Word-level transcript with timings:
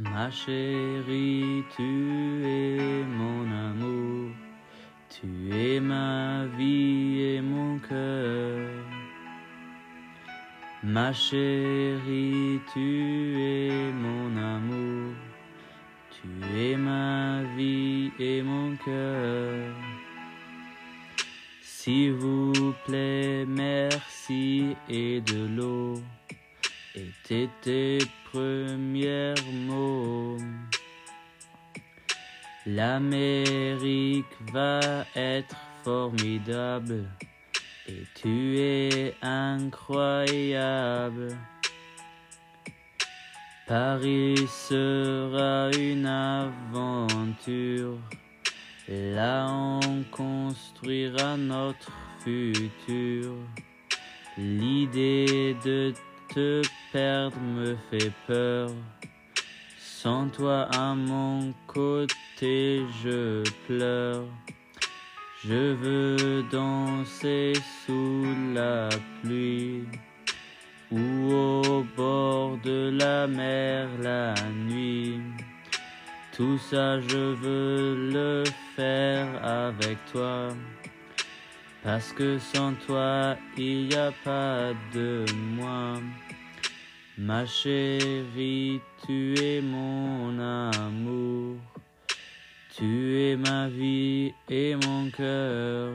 Ma 0.00 0.30
chérie, 0.30 1.64
tu 1.76 2.46
es 2.46 3.04
mon 3.04 3.50
amour, 3.50 4.30
tu 5.10 5.52
es 5.52 5.80
ma 5.80 6.46
vie 6.56 7.20
et 7.20 7.40
mon 7.40 7.80
cœur. 7.80 8.70
Ma 10.84 11.12
chérie, 11.12 12.60
tu 12.72 13.40
es 13.40 13.90
mon 13.90 14.36
amour, 14.36 15.14
tu 16.12 16.28
es 16.56 16.76
ma 16.76 17.42
vie 17.56 18.12
et 18.20 18.40
mon 18.40 18.76
cœur. 18.76 19.74
S'il 21.60 22.12
vous 22.12 22.72
plaît, 22.86 23.44
merci 23.48 24.76
et 24.88 25.20
de 25.22 25.56
l'eau 25.56 26.00
étaient 26.94 27.48
tes 27.62 27.98
premiers 28.32 29.34
mots. 29.66 30.36
L'Amérique 32.66 34.26
va 34.52 34.80
être 35.16 35.56
formidable 35.84 37.08
et 37.88 38.04
tu 38.14 38.58
es 38.58 39.14
incroyable. 39.22 40.18
Paris 43.66 44.46
sera 44.48 45.70
une 45.78 46.06
aventure. 46.06 47.98
Là 48.88 49.46
on 49.48 50.02
construira 50.10 51.36
notre 51.36 51.92
futur. 52.22 53.34
L'idée 54.36 55.56
de 55.64 55.92
te 56.32 56.62
perdre 56.92 57.40
me 57.40 57.76
fait 57.90 58.12
peur. 58.26 58.70
Sans 59.78 60.28
toi 60.28 60.68
à 60.72 60.94
mon 60.94 61.52
côté, 61.66 62.82
je 63.02 63.42
pleure. 63.66 64.24
Je 65.44 65.72
veux 65.72 66.42
danser 66.50 67.52
sous 67.84 68.24
la 68.54 68.88
pluie 69.22 69.84
ou 70.90 71.32
au 71.32 71.86
bord 71.96 72.56
de 72.64 72.96
la 72.98 73.26
mer 73.26 73.88
la 74.00 74.34
nuit. 74.66 75.20
Tout 76.32 76.58
ça, 76.58 77.00
je 77.00 77.34
veux 77.34 78.10
le 78.12 78.44
faire 78.76 79.26
avec 79.44 79.98
toi. 80.12 80.48
Parce 81.82 82.12
que 82.12 82.38
sans 82.38 82.74
toi, 82.86 83.36
il 83.56 83.88
n'y 83.88 83.94
a 83.94 84.12
pas 84.24 84.72
de 84.94 85.24
moi. 85.56 85.94
Ma 87.20 87.44
chérie, 87.44 88.80
tu 89.04 89.34
es 89.40 89.60
mon 89.60 90.38
amour. 90.38 91.56
Tu 92.76 93.18
es 93.18 93.36
ma 93.36 93.66
vie 93.66 94.32
et 94.48 94.76
mon 94.76 95.10
cœur. 95.10 95.90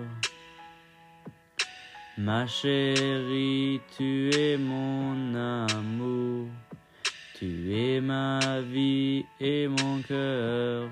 Ma 2.17 2.45
chérie, 2.45 3.79
tu 3.95 4.31
es 4.35 4.57
mon 4.57 5.33
amour. 5.33 6.47
Tu 7.39 7.73
es 7.73 8.01
ma 8.01 8.59
vie 8.59 9.23
et 9.39 9.69
mon 9.69 10.01
cœur. 10.01 10.89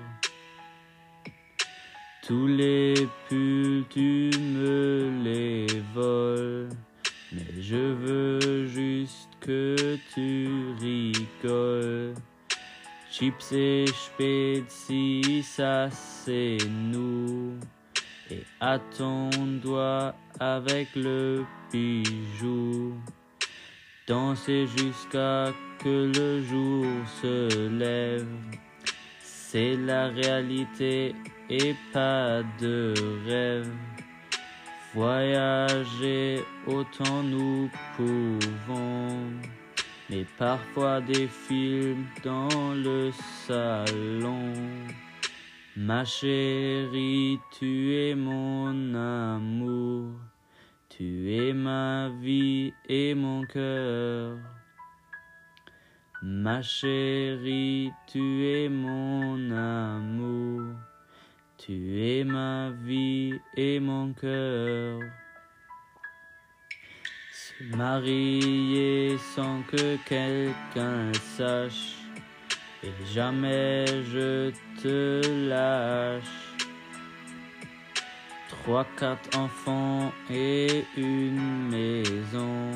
Tous 2.26 2.46
les 2.46 2.94
pulls, 3.28 3.84
tu 3.90 4.30
me 4.38 5.10
les 5.22 5.66
voles. 5.94 6.70
Mais 7.32 7.60
je 7.60 7.76
veux 7.76 8.66
juste 8.66 9.31
que 9.42 9.98
tu 10.14 10.48
rigoles. 10.80 12.14
Chips 13.10 13.52
et 13.52 13.84
Spezi, 13.86 15.42
ça 15.42 15.90
c'est 15.90 16.58
nous. 16.70 17.58
Et 18.30 18.44
à 18.60 18.78
ton 18.78 19.28
doigt 19.62 20.14
avec 20.40 20.88
le 20.94 21.44
bijou. 21.70 22.94
Danser 24.06 24.66
jusqu'à 24.66 25.52
que 25.78 26.10
le 26.16 26.42
jour 26.42 26.86
se 27.20 27.68
lève. 27.68 28.26
C'est 29.20 29.76
la 29.76 30.08
réalité 30.08 31.14
et 31.50 31.74
pas 31.92 32.42
de 32.60 32.94
rêve. 33.26 33.91
Voyager 34.94 36.44
autant 36.66 37.22
nous 37.22 37.70
pouvons, 37.96 39.32
mais 40.10 40.26
parfois 40.36 41.00
des 41.00 41.28
films 41.28 42.04
dans 42.22 42.74
le 42.74 43.10
salon. 43.46 44.52
Ma 45.78 46.04
chérie, 46.04 47.40
tu 47.58 47.96
es 47.96 48.14
mon 48.14 48.94
amour, 48.94 50.10
tu 50.90 51.34
es 51.36 51.54
ma 51.54 52.10
vie 52.20 52.74
et 52.86 53.14
mon 53.14 53.46
cœur. 53.46 54.36
Ma 56.22 56.60
chérie, 56.60 57.90
tu 58.06 58.46
es 58.46 58.68
mon 58.68 59.50
amour. 59.52 60.74
Tu 61.64 62.02
es 62.02 62.24
ma 62.24 62.70
vie 62.70 63.34
et 63.56 63.78
mon 63.78 64.12
cœur. 64.14 64.98
Se 67.32 67.76
marier 67.76 69.16
sans 69.32 69.62
que 69.70 69.96
quelqu'un 70.04 71.12
sache. 71.36 71.98
Et 72.82 72.90
jamais 73.14 73.86
je 74.12 74.50
te 74.82 75.20
lâche. 75.48 76.56
Trois, 78.48 78.84
quatre 78.98 79.38
enfants 79.38 80.12
et 80.32 80.84
une 80.96 81.68
maison. 81.70 82.72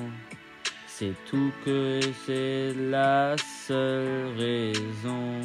C'est 0.87 1.17
tout 1.29 1.51
que 1.65 1.99
c'est 2.25 2.73
la 2.89 3.35
seule 3.67 4.29
raison. 4.39 5.41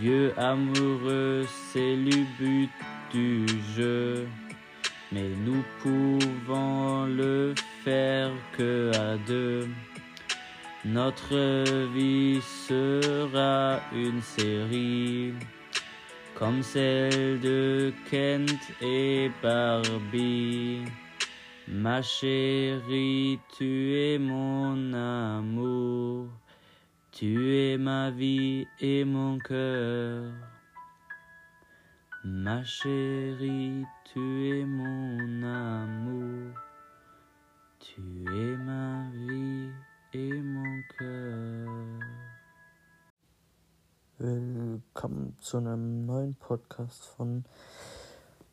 Vieux 0.00 0.32
amoureux, 0.38 1.46
c'est 1.72 1.96
le 1.96 2.24
but 2.38 2.70
du 3.12 3.46
jeu. 3.76 4.26
Mais 5.12 5.28
nous 5.44 5.62
pouvons 5.82 7.06
le 7.06 7.54
faire 7.84 8.30
que 8.56 8.90
à 8.96 9.16
deux. 9.26 9.68
Notre 10.84 11.88
vie 11.94 12.40
sera 12.42 13.80
une 13.94 14.20
série 14.20 15.32
comme 16.34 16.62
celle 16.62 17.40
de 17.40 17.92
Kent 18.10 18.72
et 18.82 19.30
Barbie. 19.42 20.82
Ma 21.68 22.02
chérie, 22.02 23.38
tu 23.56 23.94
es 23.96 24.18
mon 24.18 24.92
amour. 24.92 26.26
Tu 27.16 27.54
es 27.54 27.78
ma 27.78 28.10
vie 28.10 28.66
et 28.80 29.04
mon 29.04 29.38
cœur. 29.38 30.32
Ma 32.24 32.64
chérie, 32.64 33.84
tu 34.02 34.50
es 34.50 34.64
mon 34.64 35.44
amour. 35.44 36.56
Tu 37.78 38.02
es 38.26 38.56
ma 38.56 39.08
vie 39.12 39.70
et 40.12 40.42
mon 40.42 40.82
cœur. 40.98 42.00
Willkommen 44.18 45.36
zu 45.40 45.58
einem 45.58 46.06
neuen 46.06 46.34
Podcast 46.34 47.04
von 47.04 47.44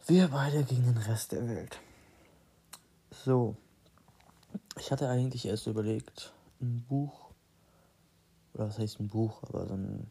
Wir 0.06 0.27
beide 0.27 0.63
gegen 0.65 0.86
den 0.86 0.97
Rest 0.97 1.31
der 1.31 1.47
Welt. 1.50 1.80
So, 3.09 3.56
ich 4.77 4.91
hatte 4.91 5.09
eigentlich 5.09 5.47
erst 5.47 5.65
überlegt, 5.65 6.31
ein 6.62 6.86
Buch 6.88 7.20
oder 8.53 8.68
was 8.68 8.80
heißt 8.80 9.00
ein 9.00 9.07
Buch, 9.07 9.44
aber 9.44 9.68
so 9.68 9.75
ein 9.75 10.07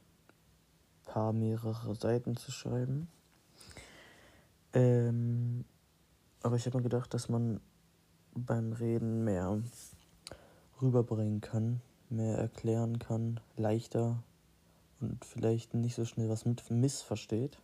paar 1.04 1.32
mehrere 1.32 1.94
Seiten 1.94 2.37
zu 2.37 2.52
schreiben. 2.52 3.08
Ähm, 4.72 5.64
aber 6.42 6.56
ich 6.56 6.66
habe 6.66 6.78
mir 6.78 6.84
gedacht, 6.84 7.12
dass 7.12 7.28
man 7.28 7.60
beim 8.34 8.72
Reden 8.72 9.25
mehr 9.25 9.60
rüberbringen 10.81 11.40
kann, 11.40 11.81
mehr 12.08 12.38
erklären 12.38 12.98
kann, 12.98 13.40
leichter 13.56 14.22
und 15.00 15.25
vielleicht 15.25 15.75
nicht 15.75 15.94
so 15.94 16.04
schnell 16.04 16.28
was 16.28 16.44
mit 16.44 16.70
missversteht. 16.70 17.58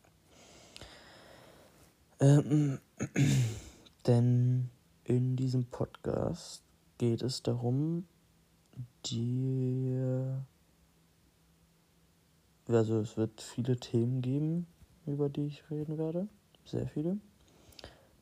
Ähm, 2.19 2.81
denn 4.07 4.71
in 5.05 5.37
diesem 5.37 5.67
Podcast 5.67 6.63
geht 6.99 7.23
es 7.23 7.43
darum, 7.43 8.07
dir 9.05 10.45
also 12.69 13.01
es 13.01 13.17
wird 13.17 13.41
viele 13.41 13.77
Themen 13.77 14.23
geben, 14.23 14.67
über 15.07 15.29
die 15.29 15.47
ich 15.47 15.71
reden 15.71 15.99
werde. 15.99 16.29
Sehr 16.65 16.89
viele. 16.89 17.19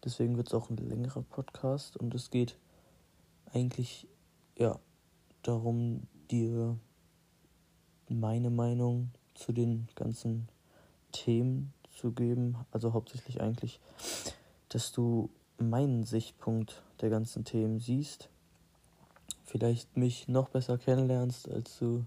Deswegen 0.05 0.37
wird 0.37 0.49
es 0.49 0.55
auch 0.55 0.69
ein 0.69 0.77
längerer 0.77 1.23
Podcast 1.23 1.97
und 1.97 2.15
es 2.15 2.31
geht 2.31 2.59
eigentlich 3.53 4.07
ja 4.59 4.79
darum, 5.43 6.03
dir 6.31 6.79
meine 8.09 8.51
Meinung 8.51 9.11
zu 9.35 9.53
den 9.53 9.89
ganzen 9.95 10.49
Themen 11.13 11.73
zu 11.91 12.13
geben. 12.13 12.57
Also 12.71 12.93
hauptsächlich 12.93 13.41
eigentlich, 13.41 13.81
dass 14.69 14.93
du 14.93 15.31
meinen 15.59 16.05
Sichtpunkt 16.05 16.83
der 17.01 17.11
ganzen 17.11 17.45
Themen 17.45 17.81
siehst. 17.81 18.29
Vielleicht 19.45 19.97
mich 19.97 20.29
noch 20.29 20.49
besser 20.49 20.79
kennenlernst, 20.79 21.49
als 21.49 21.79
du 21.79 22.05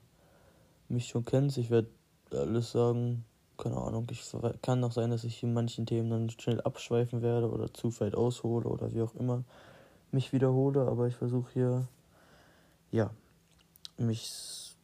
mich 0.90 1.08
schon 1.08 1.26
kennst. 1.26 1.58
Ich 1.58 1.70
werde 1.70 1.90
alles 2.32 2.72
sagen, 2.72 3.26
keine 3.58 3.78
Ahnung. 3.78 4.08
Ich 4.12 4.24
kann 4.62 4.84
auch 4.84 4.92
sein, 4.92 5.10
dass 5.10 5.24
ich 5.24 5.42
in 5.44 5.54
manchen 5.54 5.86
Themen 5.86 6.10
dann 6.10 6.30
schnell 6.30 6.62
abschweifen 6.62 7.22
werde 7.22 7.50
oder 7.52 7.74
zu 7.74 7.98
weit 8.00 8.16
aushole 8.16 8.68
oder 8.68 8.94
wie 8.94 9.02
auch 9.02 9.16
immer 9.16 9.44
mich 10.12 10.34
wiederhole. 10.34 10.88
Aber 10.88 11.08
ich 11.08 11.16
versuche 11.16 11.52
hier, 11.54 11.88
ja, 12.92 13.12
mich, 13.98 14.76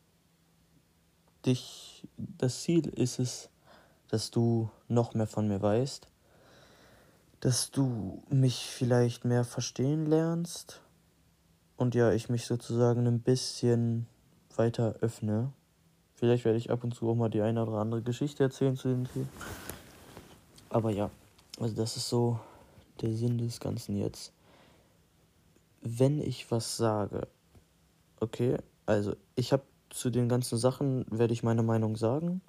dich, 1.46 2.08
das 2.18 2.62
Ziel 2.62 2.88
ist 2.88 3.20
es, 3.20 3.50
dass 4.10 4.32
du 4.32 4.70
noch 4.88 5.14
mehr 5.14 5.28
von 5.28 5.48
mir 5.48 5.62
weißt, 5.62 6.08
dass 7.40 7.72
du 7.72 8.24
mich 8.30 8.68
vielleicht 8.68 9.26
mehr 9.26 9.44
verstehen 9.44 10.06
lernst 10.06 10.82
und 11.78 11.96
ja, 11.96 12.12
ich 12.12 12.30
mich 12.30 12.46
sozusagen 12.46 13.08
ein 13.08 13.20
bisschen 13.20 14.08
weiter 14.56 14.96
öffne. 15.02 15.52
Vielleicht 16.24 16.46
werde 16.46 16.58
ich 16.58 16.72
ab 16.72 16.86
und 16.86 16.96
zu 16.96 17.10
auch 17.10 17.16
mal 17.16 17.28
die 17.28 17.42
eine 17.42 17.62
oder 17.62 17.80
andere 17.80 18.02
Geschichte 18.02 18.44
erzählen 18.44 18.78
zu 18.78 18.88
dem 18.88 19.12
Thema. 19.12 19.28
Aber 20.70 20.90
ja, 20.90 21.10
also 21.60 21.76
das 21.76 21.98
ist 21.98 22.08
so 22.08 22.40
der 23.02 23.12
Sinn 23.12 23.38
des 23.38 23.60
Ganzen 23.60 23.98
jetzt. 23.98 24.32
Wenn 25.82 26.22
ich 26.22 26.50
was 26.50 26.78
sage, 26.78 27.28
okay, 28.22 28.56
also 28.86 29.18
ich 29.36 29.52
habe 29.52 29.64
zu 29.90 30.10
den 30.12 30.30
ganzen 30.30 30.58
Sachen, 30.58 31.06
werde 31.10 31.34
ich 31.34 31.44
meine 31.44 31.62
Meinung 31.62 31.98
sagen. 31.98 32.40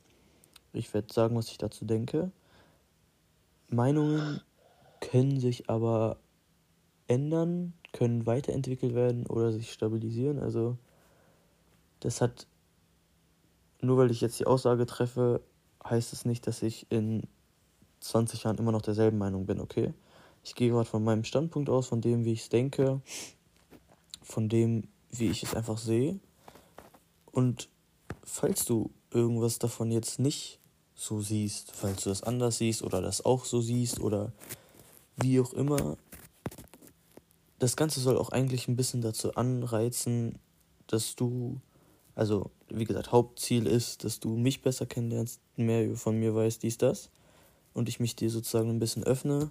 Ich 0.73 0.94
werde 0.94 1.12
sagen, 1.12 1.35
was 1.35 1.49
ich 1.49 1.59
dazu 1.59 1.85
denke. 1.85 2.31
Meinungen 3.71 4.41
können 5.00 5.41
sich 5.41 5.69
aber 5.69 6.19
ändern, 7.09 7.73
können 7.93 8.25
weiterentwickelt 8.25 8.94
werden 8.94 9.26
oder 9.26 9.50
sich 9.50 9.73
stabilisieren. 9.73 10.38
Also 10.38 10.79
das 11.99 12.21
hat, 12.21 12.47
nur 13.84 13.98
weil 13.98 14.10
ich 14.10 14.20
jetzt 14.20 14.38
die 14.38 14.46
Aussage 14.46 14.86
treffe, 14.86 15.40
heißt 15.88 16.12
es 16.12 16.25
nicht, 16.25 16.46
dass 16.46 16.62
ich 16.62 16.86
in 16.90 17.22
20 18.00 18.44
Jahren 18.44 18.58
immer 18.58 18.72
noch 18.72 18.82
derselben 18.82 19.19
Meinung 19.19 19.46
bin, 19.46 19.60
okay? 19.60 19.94
Ich 20.42 20.54
gehe 20.54 20.70
gerade 20.70 20.88
von 20.88 21.02
meinem 21.02 21.25
Standpunkt 21.25 21.70
aus, 21.70 21.86
von 21.86 22.00
dem, 22.00 22.25
wie 22.25 22.32
ich 22.32 22.42
es 22.42 22.48
denke, 22.48 23.00
von 24.22 24.48
dem, 24.48 24.88
wie 25.10 25.28
ich 25.28 25.42
es 25.42 25.54
einfach 25.54 25.78
sehe. 25.78 26.19
Und 27.31 27.69
falls 28.22 28.64
du 28.64 28.90
irgendwas 29.10 29.58
davon 29.58 29.90
jetzt 29.90 30.19
nicht 30.19 30.60
so 30.94 31.20
siehst, 31.20 31.72
falls 31.72 32.04
du 32.04 32.10
das 32.10 32.22
anders 32.22 32.58
siehst 32.58 32.82
oder 32.82 33.00
das 33.00 33.25
auch 33.25 33.44
so 33.44 33.60
siehst 33.60 34.00
oder 34.00 34.32
wie 35.16 35.40
auch 35.40 35.52
immer. 35.52 35.96
Das 37.58 37.76
Ganze 37.76 38.00
soll 38.00 38.19
auch 38.19 38.30
eigentlich 38.30 38.69
ein 38.69 38.76
bisschen 38.76 39.00
dazu 39.00 39.34
anreizen, 39.34 40.38
dass 40.87 41.16
du, 41.16 41.60
also 42.14 42.50
wie 42.79 42.85
gesagt, 42.85 43.12
Hauptziel 43.12 43.67
ist, 43.67 44.05
dass 44.05 44.21
du 44.21 44.37
mich 44.37 44.62
besser 44.62 44.87
kennenlernst, 44.87 45.41
mehr 45.56 45.94
von 45.97 46.19
mir 46.19 46.35
weißt, 46.35 46.62
dies, 46.62 46.79
das. 46.79 47.11
Und 47.73 47.88
ich 47.88 48.00
mich 48.00 48.17
dir 48.17 48.31
sozusagen 48.31 48.71
ein 48.71 48.79
bisschen 48.79 49.05
öffne. 49.05 49.50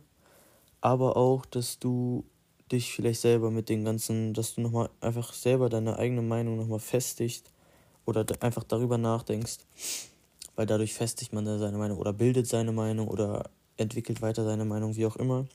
Aber 0.81 1.17
auch, 1.17 1.45
dass 1.45 1.79
du 1.79 2.25
dich 2.71 2.93
vielleicht 2.93 3.21
selber 3.21 3.51
mit 3.51 3.69
den 3.69 3.85
ganzen, 3.85 4.33
dass 4.33 4.55
du 4.55 4.61
nochmal 4.61 4.89
einfach 5.01 5.33
selber 5.33 5.69
deine 5.69 5.97
eigene 5.97 6.21
Meinung 6.21 6.57
nochmal 6.57 6.79
festigst 6.79 7.51
oder 8.05 8.25
einfach 8.41 8.63
darüber 8.63 8.97
nachdenkst 8.97 9.59
weil 10.55 10.65
dadurch 10.65 10.93
festigt 10.93 11.33
man 11.33 11.45
seine 11.45 11.77
Meinung 11.77 11.97
oder 11.97 12.13
bildet 12.13 12.47
seine 12.47 12.71
Meinung 12.71 13.07
oder 13.07 13.49
entwickelt 13.77 14.21
weiter 14.21 14.43
seine 14.43 14.65
Meinung, 14.65 14.95
wie 14.95 15.05
auch 15.05 15.15
immer. 15.15 15.45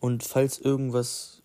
Und 0.00 0.24
falls 0.24 0.58
irgendwas, 0.58 1.42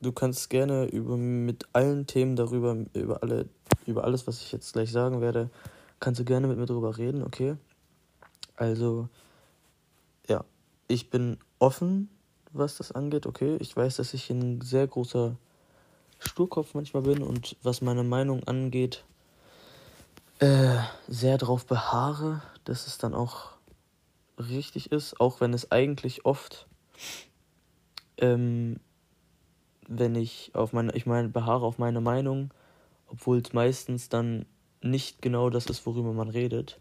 du 0.00 0.12
kannst 0.12 0.50
gerne 0.50 0.86
über 0.86 1.16
mit 1.16 1.66
allen 1.72 2.06
Themen 2.06 2.36
darüber, 2.36 2.76
über 2.92 3.22
alle, 3.22 3.48
über 3.86 4.04
alles, 4.04 4.26
was 4.26 4.40
ich 4.42 4.52
jetzt 4.52 4.72
gleich 4.72 4.90
sagen 4.90 5.20
werde, 5.20 5.50
kannst 6.00 6.20
du 6.20 6.24
gerne 6.24 6.46
mit 6.46 6.58
mir 6.58 6.66
darüber 6.66 6.96
reden, 6.98 7.22
okay? 7.22 7.56
Also, 8.56 9.08
ja, 10.28 10.44
ich 10.88 11.10
bin 11.10 11.38
offen, 11.58 12.08
was 12.52 12.76
das 12.76 12.92
angeht, 12.92 13.26
okay? 13.26 13.56
Ich 13.60 13.76
weiß, 13.76 13.96
dass 13.96 14.14
ich 14.14 14.30
ein 14.30 14.60
sehr 14.60 14.86
großer 14.86 15.36
Sturkopf 16.18 16.74
manchmal 16.74 17.02
bin 17.02 17.22
und 17.22 17.56
was 17.62 17.82
meine 17.82 18.02
Meinung 18.02 18.44
angeht, 18.44 19.04
äh, 20.38 20.76
sehr 21.08 21.38
darauf 21.38 21.66
beharre, 21.66 22.42
dass 22.64 22.86
es 22.86 22.98
dann 22.98 23.14
auch 23.14 23.52
richtig 24.38 24.92
ist, 24.92 25.20
auch 25.20 25.40
wenn 25.40 25.54
es 25.54 25.70
eigentlich 25.72 26.24
oft, 26.24 26.66
ähm, 28.18 28.80
wenn 29.88 30.14
ich 30.14 30.50
auf 30.54 30.72
meine, 30.72 30.92
ich 30.94 31.06
meine, 31.06 31.28
beharre 31.28 31.64
auf 31.64 31.78
meine 31.78 32.00
Meinung, 32.00 32.50
obwohl 33.06 33.38
es 33.38 33.52
meistens 33.52 34.08
dann 34.08 34.46
nicht 34.82 35.22
genau 35.22 35.50
das 35.50 35.66
ist, 35.66 35.86
worüber 35.86 36.12
man 36.12 36.28
redet, 36.28 36.80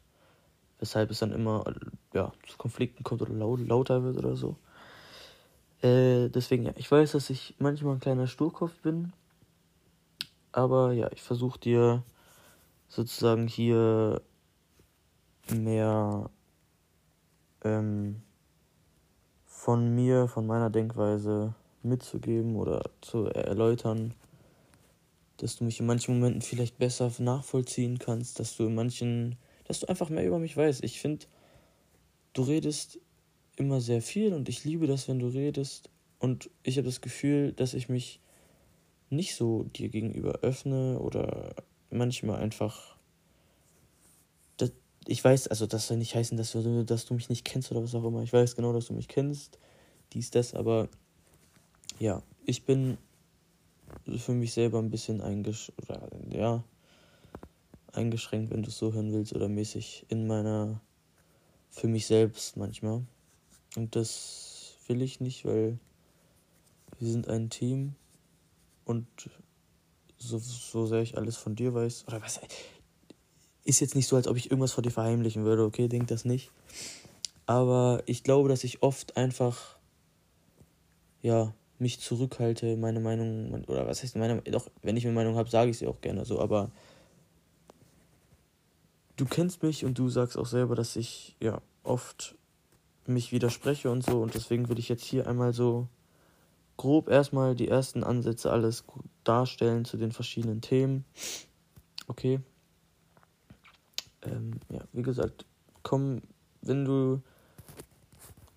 weshalb 0.80 1.12
es 1.12 1.19
dann 1.19 1.31
immer 1.31 1.63
ja, 2.13 2.31
zu 2.48 2.57
Konflikten 2.57 3.04
kommt 3.04 3.22
oder 3.22 3.33
laut, 3.33 3.60
lauter 3.60 4.04
wird 4.04 4.18
oder 4.18 4.36
so. 4.36 4.57
Äh, 5.81 6.30
deswegen, 6.30 6.63
ja, 6.63 6.74
ich 6.75 6.89
weiß, 6.89 7.13
dass 7.13 7.30
ich 7.30 7.56
manchmal 7.60 7.94
ein 7.95 8.00
kleiner 8.00 8.27
Sturkopf 8.27 8.74
bin, 8.81 9.13
aber 10.51 10.94
ja, 10.94 11.12
ich 11.12 11.22
versuche 11.22 11.60
dir 11.60 12.04
sozusagen 12.88 13.48
hier 13.48 14.22
mehr 15.54 16.30
ähm, 17.63 18.22
von 19.45 19.94
mir, 19.94 20.27
von 20.27 20.48
meiner 20.48 20.69
Denkweise 20.69 21.56
mitzugeben 21.83 22.56
oder 22.56 22.89
zu 23.01 23.25
erläutern, 23.25 24.13
dass 25.37 25.57
du 25.57 25.63
mich 25.63 25.79
in 25.79 25.86
manchen 25.86 26.15
Momenten 26.15 26.41
vielleicht 26.41 26.77
besser 26.77 27.12
nachvollziehen 27.19 28.00
kannst, 28.00 28.39
dass 28.39 28.55
du 28.55 28.65
in 28.65 28.75
manchen, 28.75 29.36
dass 29.65 29.79
du 29.79 29.88
einfach 29.88 30.10
mehr 30.10 30.25
über 30.25 30.39
mich 30.39 30.55
weißt. 30.55 30.83
Ich 30.83 31.00
finde, 31.00 31.25
du 32.33 32.43
redest 32.43 33.00
immer 33.57 33.81
sehr 33.81 34.01
viel 34.01 34.33
und 34.33 34.50
ich 34.50 34.63
liebe 34.63 34.88
das, 34.88 35.07
wenn 35.07 35.19
du 35.19 35.27
redest. 35.27 35.89
Und 36.19 36.50
ich 36.63 36.77
habe 36.77 36.88
das 36.88 37.01
Gefühl, 37.01 37.51
dass 37.53 37.74
ich 37.74 37.89
mich 37.89 38.19
nicht 39.10 39.36
so 39.36 39.63
dir 39.63 39.89
gegenüber 39.89 40.39
öffne 40.41 41.00
oder 41.00 41.55
manchmal 41.89 42.41
einfach. 42.41 42.95
Das, 44.57 44.71
ich 45.07 45.24
weiß, 45.24 45.48
also 45.48 45.67
das 45.67 45.88
soll 45.88 45.98
nicht 45.98 46.15
heißen, 46.15 46.38
dass 46.38 46.51
du, 46.51 46.83
dass 46.83 47.05
du 47.05 47.13
mich 47.13 47.29
nicht 47.29 47.45
kennst 47.45 47.71
oder 47.71 47.83
was 47.83 47.95
auch 47.95 48.03
immer. 48.03 48.24
Ich 48.24 48.33
weiß 48.33 48.55
genau, 48.55 48.74
dass 48.74 48.88
du 48.88 48.93
mich 48.93 49.07
kennst. 49.07 49.60
Dies, 50.13 50.31
das, 50.31 50.53
aber 50.53 50.89
ja, 52.00 52.24
ich 52.45 52.63
bin 52.63 52.98
für 54.17 54.33
mich 54.33 54.53
selber 54.53 54.79
ein 54.79 54.89
bisschen 54.89 55.21
eingesch 55.21 55.71
ja, 56.29 56.63
eingeschränkt, 57.93 58.51
wenn 58.51 58.63
du 58.63 58.69
es 58.69 58.77
so 58.77 58.93
hören 58.93 59.13
willst, 59.13 59.33
oder 59.33 59.47
mäßig 59.47 60.05
in 60.09 60.27
meiner, 60.27 60.81
für 61.69 61.87
mich 61.87 62.05
selbst 62.05 62.57
manchmal. 62.57 63.05
Und 63.75 63.95
das 63.95 64.77
will 64.87 65.01
ich 65.01 65.19
nicht, 65.19 65.45
weil 65.45 65.79
wir 66.99 67.09
sind 67.09 67.27
ein 67.27 67.49
Team 67.49 67.95
und 68.85 69.07
so, 70.17 70.37
so 70.39 70.85
sehr 70.85 71.01
ich 71.01 71.17
alles 71.17 71.37
von 71.37 71.55
dir 71.55 71.73
weiß, 71.73 72.05
oder 72.07 72.21
was, 72.21 72.39
ist 73.63 73.79
jetzt 73.79 73.95
nicht 73.95 74.07
so, 74.07 74.15
als 74.15 74.27
ob 74.27 74.37
ich 74.37 74.51
irgendwas 74.51 74.73
vor 74.73 74.83
dir 74.83 74.91
verheimlichen 74.91 75.43
würde, 75.43 75.63
okay, 75.63 75.87
denk 75.87 76.07
das 76.07 76.23
nicht. 76.23 76.51
Aber 77.47 78.01
ich 78.05 78.23
glaube, 78.23 78.49
dass 78.49 78.63
ich 78.63 78.81
oft 78.81 79.17
einfach, 79.17 79.77
ja, 81.21 81.53
mich 81.79 82.00
zurückhalte, 82.00 82.77
meine 82.77 83.00
Meinung, 83.00 83.65
oder 83.65 83.86
was 83.88 84.03
heißt 84.03 84.15
meine, 84.15 84.41
doch, 84.44 84.70
wenn 84.82 84.98
ich 84.98 85.05
eine 85.05 85.15
Meinung 85.15 85.36
habe, 85.36 85.50
sage 85.50 85.72
ich 85.72 85.77
sie 85.77 85.88
auch 85.88 86.01
gerne 86.01 86.25
so, 86.25 86.39
aber 86.39 86.72
du 89.17 89.25
kennst 89.25 89.63
mich 89.63 89.86
und 89.86 89.98
du 89.98 90.10
sagst 90.10 90.38
auch 90.38 90.46
selber, 90.46 90.75
dass 90.75 90.96
ich, 90.96 91.36
ja, 91.41 91.62
oft 91.84 92.36
mich 93.08 93.32
widerspreche 93.32 93.91
und 93.91 94.03
so, 94.03 94.22
und 94.22 94.34
deswegen 94.34 94.70
will 94.70 94.79
ich 94.79 94.89
jetzt 94.89 95.03
hier 95.03 95.27
einmal 95.27 95.53
so 95.53 95.88
grob 96.77 97.10
erstmal 97.10 97.55
die 97.55 97.67
ersten 97.67 98.03
Ansätze 98.03 98.51
alles 98.51 98.84
darstellen 99.24 99.86
zu 99.86 99.98
den 99.98 100.12
verschiedenen 100.12 100.62
Themen. 100.62 101.05
Okay. 102.08 102.39
Ähm, 104.24 104.60
ja, 104.70 104.82
wie 104.91 105.03
gesagt, 105.03 105.46
komm, 105.84 106.22
wenn 106.62 106.86
du 106.86 107.22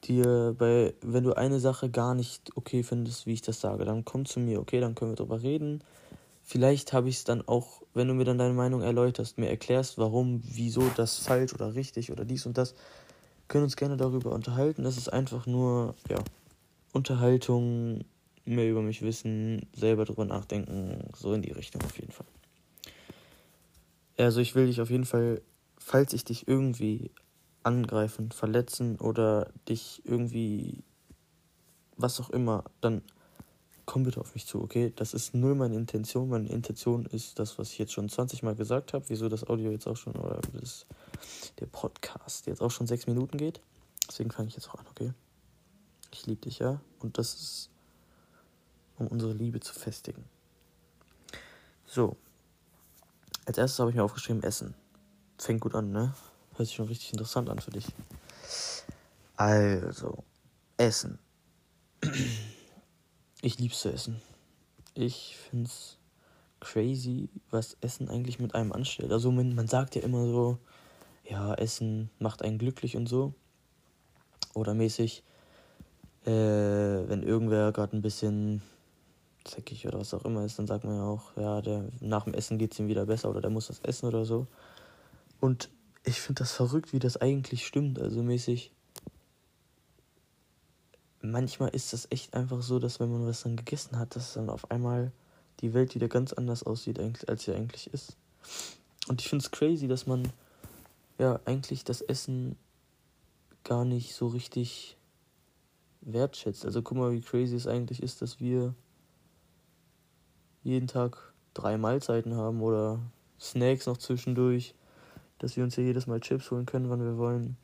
dir 0.09 0.55
bei, 0.59 0.95
wenn 1.03 1.25
du 1.25 1.35
eine 1.35 1.61
Sache 1.61 1.91
gar 1.91 2.15
nicht 2.15 2.57
okay 2.57 2.83
findest, 2.83 3.27
wie 3.27 3.35
ich 3.35 3.43
das 3.43 3.61
sage, 3.61 3.85
dann 3.85 4.05
komm 4.05 4.25
zu 4.25 4.41
mir, 4.41 4.61
okay, 4.61 4.81
dann 4.81 4.95
können 4.95 5.13
wir 5.13 5.17
drüber 5.17 5.43
reden. 5.43 5.83
Vielleicht 6.43 6.93
habe 6.93 7.09
ich 7.09 7.17
es 7.17 7.25
dann 7.25 7.47
auch, 7.47 7.83
wenn 7.95 8.09
du 8.09 8.15
mir 8.15 8.25
dann 8.25 8.39
deine 8.39 8.55
Meinung 8.55 8.81
erläuterst, 8.81 9.39
mir 9.39 9.51
erklärst, 9.51 9.99
warum, 9.99 10.41
wieso 10.45 10.83
das 10.97 11.19
falsch 11.19 11.53
oder 11.53 11.75
richtig 11.75 12.11
oder 12.11 12.25
dies 12.25 12.47
und 12.47 12.57
das, 12.57 12.75
können 13.49 13.65
uns 13.65 13.77
gerne 13.77 13.97
darüber 13.97 14.33
unterhalten. 14.33 14.85
Das 14.85 14.97
ist 14.97 15.13
einfach 15.13 15.47
nur, 15.47 15.95
ja, 16.09 16.19
Unterhaltung, 16.93 18.05
mehr 18.45 18.69
über 18.71 18.83
mich 18.83 19.03
wissen, 19.03 19.67
selber 19.75 20.05
drüber 20.05 20.25
nachdenken, 20.25 21.11
so 21.15 21.33
in 21.33 21.43
die 21.43 21.53
Richtung 21.53 21.83
auf 21.83 21.99
jeden 21.99 22.13
Fall. 22.13 22.27
Also 24.17 24.41
ich 24.41 24.55
will 24.55 24.67
dich 24.67 24.81
auf 24.81 24.91
jeden 24.91 25.05
Fall, 25.05 25.43
falls 25.79 26.13
ich 26.13 26.25
dich 26.25 26.49
irgendwie 26.49 27.11
angreifen, 27.69 28.33
verletzen 28.33 28.97
oder 28.97 29.51
dich 29.69 30.03
irgendwie 30.05 30.83
was 31.99 32.19
auch 32.21 32.31
immer, 32.31 32.65
dann 32.81 33.03
komm 33.85 34.05
bitte 34.05 34.21
auf 34.21 34.35
mich 34.35 34.47
zu, 34.47 34.63
okay? 34.63 34.93
Das 34.97 35.13
ist 35.13 35.35
null 35.35 35.55
meine 35.55 35.75
Intention. 35.75 36.29
Meine 36.31 36.49
Intention 36.49 37.05
ist 37.07 37.39
das, 37.39 37.59
was 37.59 37.71
ich 37.73 37.79
jetzt 37.79 37.93
schon 37.93 38.09
20 38.09 38.43
Mal 38.43 38.55
gesagt 38.55 38.95
habe, 38.95 39.05
wieso 39.09 39.29
das 39.29 39.47
Audio 39.47 39.71
jetzt 39.71 39.87
auch 39.87 39.97
schon, 39.97 40.15
oder 40.17 40.41
das, 40.53 40.87
der 41.59 41.67
Podcast 41.67 42.47
jetzt 42.47 42.63
auch 42.63 42.71
schon 42.71 42.87
sechs 42.87 43.07
Minuten 43.07 43.37
geht. 43.37 43.61
Deswegen 44.09 44.31
fange 44.31 44.49
ich 44.49 44.55
jetzt 44.55 44.69
auch 44.71 44.77
an, 44.77 44.87
okay? 44.91 45.13
Ich 46.13 46.27
liebe 46.27 46.41
dich, 46.41 46.59
ja? 46.59 46.81
Und 47.01 47.19
das 47.19 47.35
ist, 47.35 47.71
um 48.99 49.09
unsere 49.09 49.33
Liebe 49.33 49.61
zu 49.61 49.75
festigen. 49.75 50.25
So. 51.85 52.17
Als 53.45 53.59
erstes 53.59 53.79
habe 53.79 53.91
ich 53.91 53.97
mir 53.97 54.05
aufgeschrieben, 54.05 54.43
Essen. 54.43 54.75
Fängt 55.39 55.61
gut 55.61 55.75
an, 55.75 55.93
ne? 55.93 56.15
Hört 56.59 56.67
sich 56.67 56.77
schon 56.77 56.89
richtig 56.89 57.13
interessant 57.13 57.49
an 57.51 57.61
für 57.61 57.71
dich. 57.71 57.87
Also, 59.37 60.25
Essen. 60.77 61.21
Ich 63.41 63.61
lieb's 63.61 63.83
zu 63.83 63.93
essen. 63.93 64.21
Ich 64.95 65.37
find's 65.37 65.99
crazy, 66.59 67.29
was 67.53 67.77
Essen 67.81 68.09
eigentlich 68.09 68.41
mit 68.41 68.57
einem 68.57 68.73
anstellt. 68.73 69.13
Also 69.13 69.31
man, 69.31 69.55
man 69.55 69.69
sagt 69.69 69.95
ja 69.95 70.03
immer 70.03 70.27
so, 70.27 70.59
ja, 71.23 71.55
Essen 71.55 72.11
macht 72.19 72.43
einen 72.43 72.59
glücklich 72.59 72.97
und 72.97 73.09
so. 73.09 73.35
Oder 74.55 74.75
mäßig, 74.75 75.23
äh, 76.25 76.33
wenn 76.33 77.23
irgendwer 77.23 77.71
gerade 77.71 77.97
ein 77.97 78.03
bisschen 78.03 78.63
zäckig 79.45 79.87
oder 79.87 80.01
was 80.01 80.13
auch 80.13 80.25
immer 80.25 80.45
ist, 80.45 80.59
dann 80.59 80.67
sagt 80.67 80.83
man 80.83 80.97
ja 80.97 81.05
auch, 81.05 81.37
ja, 81.37 81.63
der, 81.63 81.85
nach 82.01 82.25
dem 82.25 82.35
Essen 82.35 82.59
geht's 82.59 82.81
ihm 82.81 82.89
wieder 82.89 83.07
besser 83.07 83.31
oder 83.31 83.41
der 83.41 83.51
muss 83.51 83.69
das 83.69 83.79
essen 83.85 84.07
oder 84.07 84.25
so. 84.25 84.49
Und 85.39 85.71
ich 86.09 86.21
finde 86.21 86.41
das 86.41 86.53
verrückt, 86.53 86.93
wie 86.93 86.99
das 86.99 87.17
eigentlich 87.17 87.67
stimmt. 87.67 87.99
Also 87.99 88.23
mäßig, 88.23 88.73
manchmal 91.21 91.71
ist 91.71 91.93
das 91.93 92.09
echt 92.11 92.35
einfach 92.35 92.63
so, 92.63 92.79
dass 92.79 93.01
wenn 93.01 93.13
man 93.13 93.27
was 93.27 93.43
dann 93.43 93.57
gegessen 93.57 93.99
hat, 93.99 94.17
dass 94.17 94.35
dann 94.35 94.51
auf 94.51 94.71
einmal 94.71 95.13
die 95.61 95.75
Welt 95.75 95.95
wieder 95.95 96.09
ganz 96.09 96.33
anders 96.33 96.63
aussieht, 96.63 96.99
als 96.99 97.45
sie 97.45 97.53
eigentlich 97.53 97.93
ist. 97.93 98.17
Und 99.09 99.21
ich 99.21 99.29
finde 99.29 99.45
es 99.45 99.51
crazy, 99.51 99.89
dass 99.89 100.07
man 100.07 100.33
ja 101.19 101.41
eigentlich 101.45 101.85
das 101.85 102.01
Essen 102.01 102.57
gar 103.65 103.85
nicht 103.85 104.15
so 104.15 104.29
richtig 104.29 104.97
wertschätzt. 106.01 106.65
Also 106.65 106.83
guck 106.83 106.97
mal, 106.97 107.13
wie 107.13 107.21
crazy 107.21 107.57
es 107.57 107.67
eigentlich 107.67 108.03
ist, 108.03 108.23
dass 108.23 108.41
wir 108.41 108.75
jeden 110.63 110.87
Tag 110.87 111.33
drei 111.55 111.77
Mahlzeiten 111.77 112.35
haben 112.37 112.63
oder 112.63 113.01
Snacks 113.41 113.87
noch 113.87 113.97
zwischendurch, 113.97 114.75
dass 115.39 115.57
wir 115.57 115.65
uns 115.65 115.77
ja 115.77 115.83
jedes 115.83 116.07
Mal 116.07 116.21
Chips 116.21 116.51
holen 116.51 116.67
können, 116.67 116.91
wann 116.91 117.03
wir 117.03 117.17
wollen, 117.17 117.57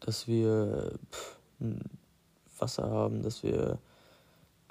dass 0.00 0.26
wir 0.26 0.98
pff, 1.10 1.36
Wasser 2.58 2.90
haben, 2.90 3.22
dass 3.22 3.42
wir 3.42 3.78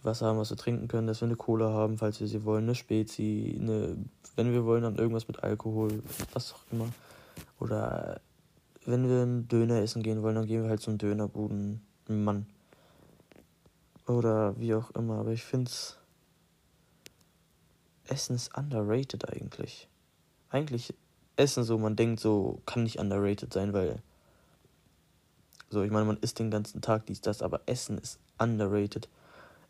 Wasser 0.04 0.28
haben, 0.28 0.40
was 0.40 0.50
wir 0.50 0.58
trinken 0.58 0.88
können, 0.88 1.08
dass 1.08 1.22
wir 1.22 1.28
eine 1.28 1.36
Cola 1.36 1.72
haben, 1.72 1.98
falls 1.98 2.20
wir 2.20 2.28
sie 2.28 2.46
wollen, 2.46 2.64
eine 2.64 2.76
Spezi, 2.76 3.58
eine, 3.60 3.98
wenn 4.36 4.52
wir 4.52 4.66
wollen, 4.66 4.84
dann 4.84 4.98
irgendwas 4.98 5.28
mit 5.28 5.44
Alkohol, 5.44 6.02
was 6.34 6.54
auch 6.54 6.62
immer. 6.72 6.88
Oder 7.60 8.22
wenn 8.86 9.10
wir 9.10 9.22
einen 9.22 9.48
Döner 9.48 9.82
essen 9.82 10.02
gehen 10.02 10.24
wollen, 10.24 10.36
dann 10.36 10.48
gehen 10.48 10.64
wir 10.64 10.70
halt 10.70 10.82
zum 10.82 10.98
Dönerbuden, 10.98 11.82
Mann. 12.08 12.48
Oder 14.08 14.58
wie 14.60 14.74
auch 14.74 14.90
immer, 14.92 15.20
aber 15.20 15.32
ich 15.32 15.44
find's. 15.44 15.98
Essen 18.08 18.36
ist 18.36 18.58
underrated 18.58 19.32
eigentlich. 19.32 19.88
Eigentlich 20.50 20.96
Essen 21.40 21.64
so, 21.64 21.78
man 21.78 21.96
denkt 21.96 22.20
so, 22.20 22.62
kann 22.66 22.84
nicht 22.84 23.00
underrated 23.00 23.54
sein, 23.54 23.74
weil 23.74 24.02
so, 25.70 25.84
ich 25.84 25.92
meine, 25.92 26.06
man 26.06 26.18
isst 26.18 26.40
den 26.40 26.52
ganzen 26.52 26.82
Tag 26.82 27.06
dies, 27.06 27.22
das, 27.22 27.42
aber 27.42 27.62
Essen 27.66 27.98
ist 27.98 28.20
underrated. 28.40 29.08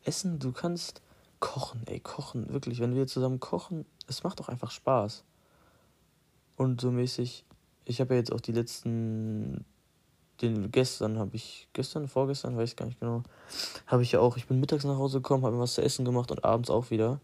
Essen, 0.03 0.39
du 0.39 0.51
kannst 0.51 1.01
kochen, 1.39 1.83
ey, 1.87 1.99
kochen, 1.99 2.51
wirklich, 2.51 2.79
wenn 2.79 2.95
wir 2.95 3.05
zusammen 3.05 3.39
kochen, 3.39 3.85
es 4.07 4.23
macht 4.23 4.39
doch 4.39 4.49
einfach 4.49 4.71
Spaß. 4.71 5.23
Und 6.55 6.81
so 6.81 6.91
mäßig, 6.91 7.45
ich 7.85 8.01
habe 8.01 8.13
ja 8.13 8.19
jetzt 8.19 8.31
auch 8.31 8.41
die 8.41 8.51
letzten, 8.51 9.65
den 10.41 10.71
gestern 10.71 11.19
habe 11.19 11.35
ich, 11.35 11.67
gestern, 11.73 12.07
vorgestern, 12.07 12.57
weiß 12.57 12.71
ich 12.71 12.75
gar 12.77 12.85
nicht 12.85 12.99
genau, 12.99 13.23
habe 13.87 14.03
ich 14.03 14.13
ja 14.13 14.21
auch, 14.21 14.37
ich 14.37 14.47
bin 14.47 14.59
mittags 14.59 14.85
nach 14.85 14.97
Hause 14.97 15.19
gekommen, 15.19 15.45
habe 15.45 15.55
mir 15.55 15.61
was 15.61 15.75
zu 15.75 15.81
essen 15.81 16.05
gemacht 16.05 16.31
und 16.31 16.43
abends 16.43 16.69
auch 16.69 16.89
wieder. 16.91 17.19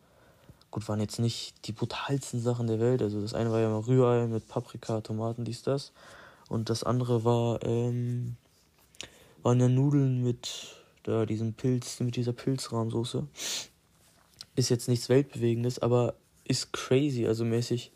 Gut, 0.75 0.89
waren 0.89 0.99
jetzt 0.99 1.19
nicht 1.19 1.53
die 1.67 1.71
brutalsten 1.71 2.41
Sachen 2.41 2.67
der 2.67 2.81
Welt. 2.81 3.01
Also 3.01 3.21
das 3.21 3.33
eine 3.33 3.49
war 3.49 3.61
ja 3.61 3.69
mal 3.69 3.79
Rührei 3.79 4.27
mit 4.27 4.49
Paprika, 4.49 4.99
Tomaten, 4.99 5.45
dies, 5.45 5.61
das. 5.61 5.93
Und 6.49 6.69
das 6.69 6.83
andere 6.83 7.23
war, 7.23 7.63
ähm, 7.63 8.35
waren 9.41 9.61
ja 9.61 9.69
Nudeln 9.69 10.21
mit 10.21 10.75
da 11.03 11.25
diesem 11.25 11.53
Pilz, 11.53 12.01
mit 12.01 12.17
dieser 12.17 12.33
Pilzrahmsoße. 12.33 13.25
Ist 14.57 14.67
jetzt 14.67 14.89
nichts 14.89 15.07
Weltbewegendes, 15.07 15.79
aber 15.79 16.15
ist 16.43 16.73
crazy, 16.73 17.25
also 17.25 17.45
mäßig. 17.45 17.93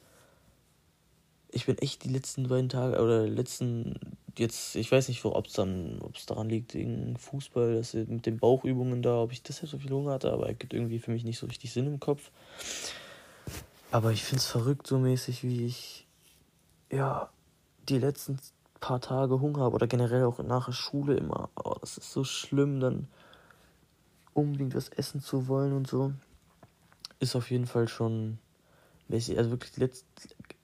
Ich 1.51 1.65
bin 1.65 1.77
echt 1.79 2.05
die 2.05 2.09
letzten 2.13 2.47
beiden 2.47 2.69
Tage 2.69 3.03
oder 3.03 3.27
letzten 3.27 3.99
jetzt, 4.39 4.75
ich 4.75 4.91
weiß 4.91 5.07
nicht, 5.09 5.23
ob 5.25 5.47
es 5.47 5.53
dann, 5.53 5.99
ob 6.01 6.15
es 6.15 6.25
daran 6.25 6.49
liegt, 6.49 6.73
wegen 6.73 7.17
Fußball, 7.17 7.75
dass 7.75 7.93
mit 7.93 8.25
den 8.25 8.37
Bauchübungen 8.37 9.01
da, 9.01 9.21
ob 9.21 9.31
ich 9.31 9.43
deshalb 9.43 9.69
so 9.69 9.77
viel 9.77 9.91
Hunger 9.91 10.13
hatte, 10.13 10.31
aber 10.31 10.49
es 10.49 10.57
gibt 10.57 10.73
irgendwie 10.73 10.99
für 10.99 11.11
mich 11.11 11.23
nicht 11.23 11.37
so 11.37 11.45
richtig 11.45 11.71
Sinn 11.71 11.87
im 11.87 11.99
Kopf. 11.99 12.31
Aber 13.91 14.11
ich 14.11 14.23
finde 14.23 14.39
es 14.39 14.47
verrückt 14.47 14.87
so 14.87 14.99
mäßig, 14.99 15.43
wie 15.43 15.65
ich 15.65 16.07
ja 16.91 17.29
die 17.87 17.99
letzten 17.99 18.39
paar 18.79 19.01
Tage 19.01 19.41
Hunger 19.41 19.61
habe 19.61 19.75
oder 19.75 19.87
generell 19.87 20.23
auch 20.23 20.39
nach 20.39 20.65
der 20.65 20.73
Schule 20.73 21.15
immer. 21.15 21.49
Oh, 21.55 21.75
das 21.81 21.97
ist 21.97 22.11
so 22.11 22.23
schlimm, 22.23 22.79
dann 22.79 23.07
unbedingt 24.33 24.75
was 24.75 24.89
essen 24.89 25.21
zu 25.21 25.47
wollen 25.47 25.73
und 25.73 25.87
so. 25.87 26.13
Ist 27.19 27.35
auf 27.35 27.51
jeden 27.51 27.67
Fall 27.67 27.87
schon. 27.87 28.39
Also 29.11 29.49
wirklich, 29.49 29.75
letzt, 29.77 30.05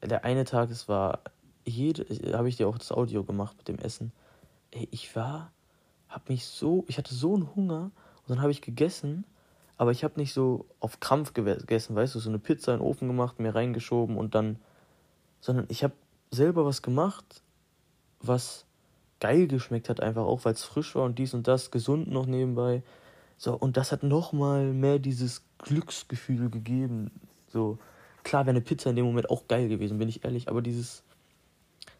der 0.03 0.23
eine 0.23 0.45
Tag, 0.45 0.69
es 0.69 0.87
war 0.87 1.19
jede, 1.65 2.05
habe 2.37 2.49
ich 2.49 2.57
dir 2.57 2.67
auch 2.67 2.77
das 2.77 2.91
Audio 2.91 3.23
gemacht 3.23 3.57
mit 3.57 3.67
dem 3.67 3.79
Essen. 3.79 4.11
Ey, 4.71 4.87
ich 4.91 5.15
war, 5.15 5.51
hab 6.09 6.29
mich 6.29 6.45
so, 6.45 6.85
ich 6.87 6.97
hatte 6.97 7.13
so 7.13 7.35
einen 7.35 7.55
Hunger 7.55 7.91
und 8.21 8.29
dann 8.29 8.41
habe 8.41 8.51
ich 8.51 8.61
gegessen, 8.61 9.25
aber 9.77 9.91
ich 9.91 10.03
habe 10.03 10.19
nicht 10.19 10.33
so 10.33 10.65
auf 10.79 10.99
Krampf 10.99 11.33
gegessen, 11.33 11.95
weißt 11.95 12.15
du, 12.15 12.19
so 12.19 12.29
eine 12.29 12.39
Pizza 12.39 12.73
in 12.73 12.79
den 12.79 12.87
Ofen 12.87 13.07
gemacht, 13.07 13.39
mir 13.39 13.53
reingeschoben 13.53 14.17
und 14.17 14.35
dann, 14.35 14.57
sondern 15.41 15.65
ich 15.69 15.83
habe 15.83 15.93
selber 16.31 16.65
was 16.65 16.81
gemacht, 16.81 17.41
was 18.21 18.65
geil 19.19 19.47
geschmeckt 19.47 19.89
hat, 19.89 19.99
einfach 19.99 20.23
auch, 20.23 20.45
weil 20.45 20.53
es 20.53 20.63
frisch 20.63 20.95
war 20.95 21.03
und 21.03 21.19
dies 21.19 21.33
und 21.33 21.47
das, 21.47 21.71
gesund 21.71 22.09
noch 22.09 22.25
nebenbei. 22.25 22.83
So, 23.37 23.53
und 23.53 23.75
das 23.75 23.91
hat 23.91 24.03
nochmal 24.03 24.71
mehr 24.71 24.99
dieses 24.99 25.43
Glücksgefühl 25.57 26.49
gegeben. 26.49 27.11
So, 27.47 27.77
klar 28.23 28.45
wäre 28.45 28.51
eine 28.51 28.61
Pizza 28.61 28.89
in 28.89 28.95
dem 28.95 29.05
Moment 29.05 29.29
auch 29.29 29.47
geil 29.47 29.67
gewesen, 29.67 29.97
bin 29.97 30.09
ich 30.09 30.23
ehrlich, 30.23 30.47
aber 30.47 30.61
dieses, 30.61 31.03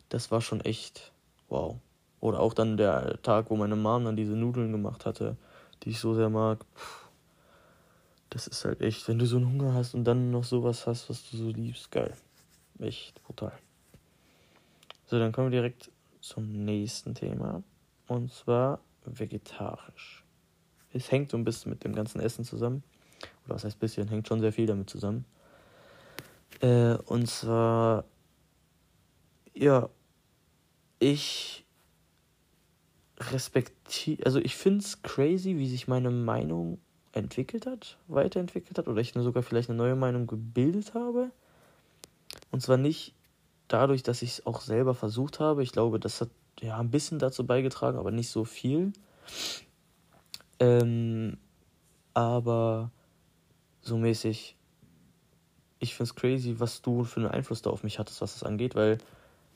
das 0.10 0.32
war 0.32 0.42
schon 0.42 0.62
echt 0.62 1.12
wow. 1.50 1.78
Oder 2.20 2.40
auch 2.40 2.54
dann 2.54 2.78
der 2.78 3.22
Tag, 3.22 3.50
wo 3.50 3.56
meine 3.56 3.76
Mom 3.76 4.06
dann 4.06 4.16
diese 4.16 4.34
Nudeln 4.34 4.72
gemacht 4.72 5.06
hatte, 5.06 5.38
die 5.84 5.90
ich 5.90 6.00
so 6.00 6.16
sehr 6.16 6.30
mag. 6.30 6.60
Puh, 6.74 7.06
das 8.30 8.48
ist 8.48 8.66
halt 8.66 8.82
echt, 8.82 9.08
wenn 9.08 9.20
du 9.20 9.26
so 9.26 9.38
einen 9.38 9.48
Hunger 9.48 9.74
hast 9.74 9.94
und 9.94 10.04
dann 10.04 10.32
noch 10.32 10.44
sowas 10.44 10.88
hast, 10.88 11.10
was 11.10 11.30
du 11.30 11.38
so 11.38 11.50
liebst, 11.50 11.92
geil. 11.92 12.14
Echt 12.80 13.24
brutal. 13.24 13.54
So, 15.06 15.20
dann 15.20 15.32
kommen 15.32 15.52
wir 15.52 15.60
direkt 15.60 15.92
zum 16.20 16.66
nächsten 16.66 17.14
Thema. 17.14 17.64
Und 18.08 18.34
zwar 18.34 18.80
vegetarisch. 19.06 20.24
Es 20.92 21.12
hängt 21.12 21.30
so 21.30 21.38
ein 21.38 21.44
bisschen 21.44 21.70
mit 21.70 21.84
dem 21.84 21.94
ganzen 21.94 22.20
Essen 22.20 22.44
zusammen. 22.44 22.84
Oder 23.46 23.56
was 23.56 23.64
heißt 23.64 23.80
bisschen, 23.80 24.08
hängt 24.08 24.28
schon 24.28 24.42
sehr 24.42 24.52
viel 24.52 24.66
damit 24.66 24.90
zusammen. 24.90 25.26
Äh, 26.62 26.96
und 27.06 27.28
zwar, 27.30 28.06
ja, 29.54 29.90
ich 31.00 31.66
respektiere, 33.18 34.26
also 34.26 34.40
ich 34.40 34.56
finde 34.56 34.80
es 34.80 35.02
crazy, 35.02 35.58
wie 35.58 35.68
sich 35.68 35.88
meine 35.88 36.12
Meinung 36.12 36.80
entwickelt 37.14 37.66
hat, 37.66 37.98
weiterentwickelt 38.08 38.78
hat, 38.78 38.88
oder 38.88 39.00
ich 39.00 39.14
sogar 39.14 39.42
vielleicht 39.42 39.70
eine 39.70 39.78
neue 39.78 39.96
Meinung 39.96 40.28
gebildet 40.28 40.94
habe. 40.94 41.32
Und 42.52 42.62
zwar 42.62 42.78
nicht 42.78 43.14
dadurch, 43.68 44.04
dass 44.04 44.22
ich 44.22 44.32
es 44.32 44.46
auch 44.46 44.62
selber 44.62 44.94
versucht 44.94 45.40
habe, 45.40 45.64
ich 45.64 45.72
glaube, 45.72 46.00
das 46.00 46.22
hat 46.22 46.30
ja 46.60 46.78
ein 46.78 46.92
bisschen 46.92 47.20
dazu 47.20 47.46
beigetragen, 47.46 47.98
aber 47.98 48.12
nicht 48.12 48.30
so 48.30 48.44
viel. 48.44 48.94
Ähm, 50.60 51.38
aber 52.14 52.92
so 53.82 53.98
mäßig, 53.98 54.56
ich 55.80 55.96
finde 55.96 56.10
es 56.10 56.16
crazy, 56.16 56.60
was 56.60 56.82
du 56.82 57.04
für 57.04 57.22
einen 57.22 57.30
Einfluss 57.30 57.62
da 57.62 57.70
auf 57.70 57.84
mich 57.84 58.00
hattest, 58.00 58.22
was 58.22 58.34
das 58.34 58.44
angeht, 58.44 58.76
weil 58.76 58.98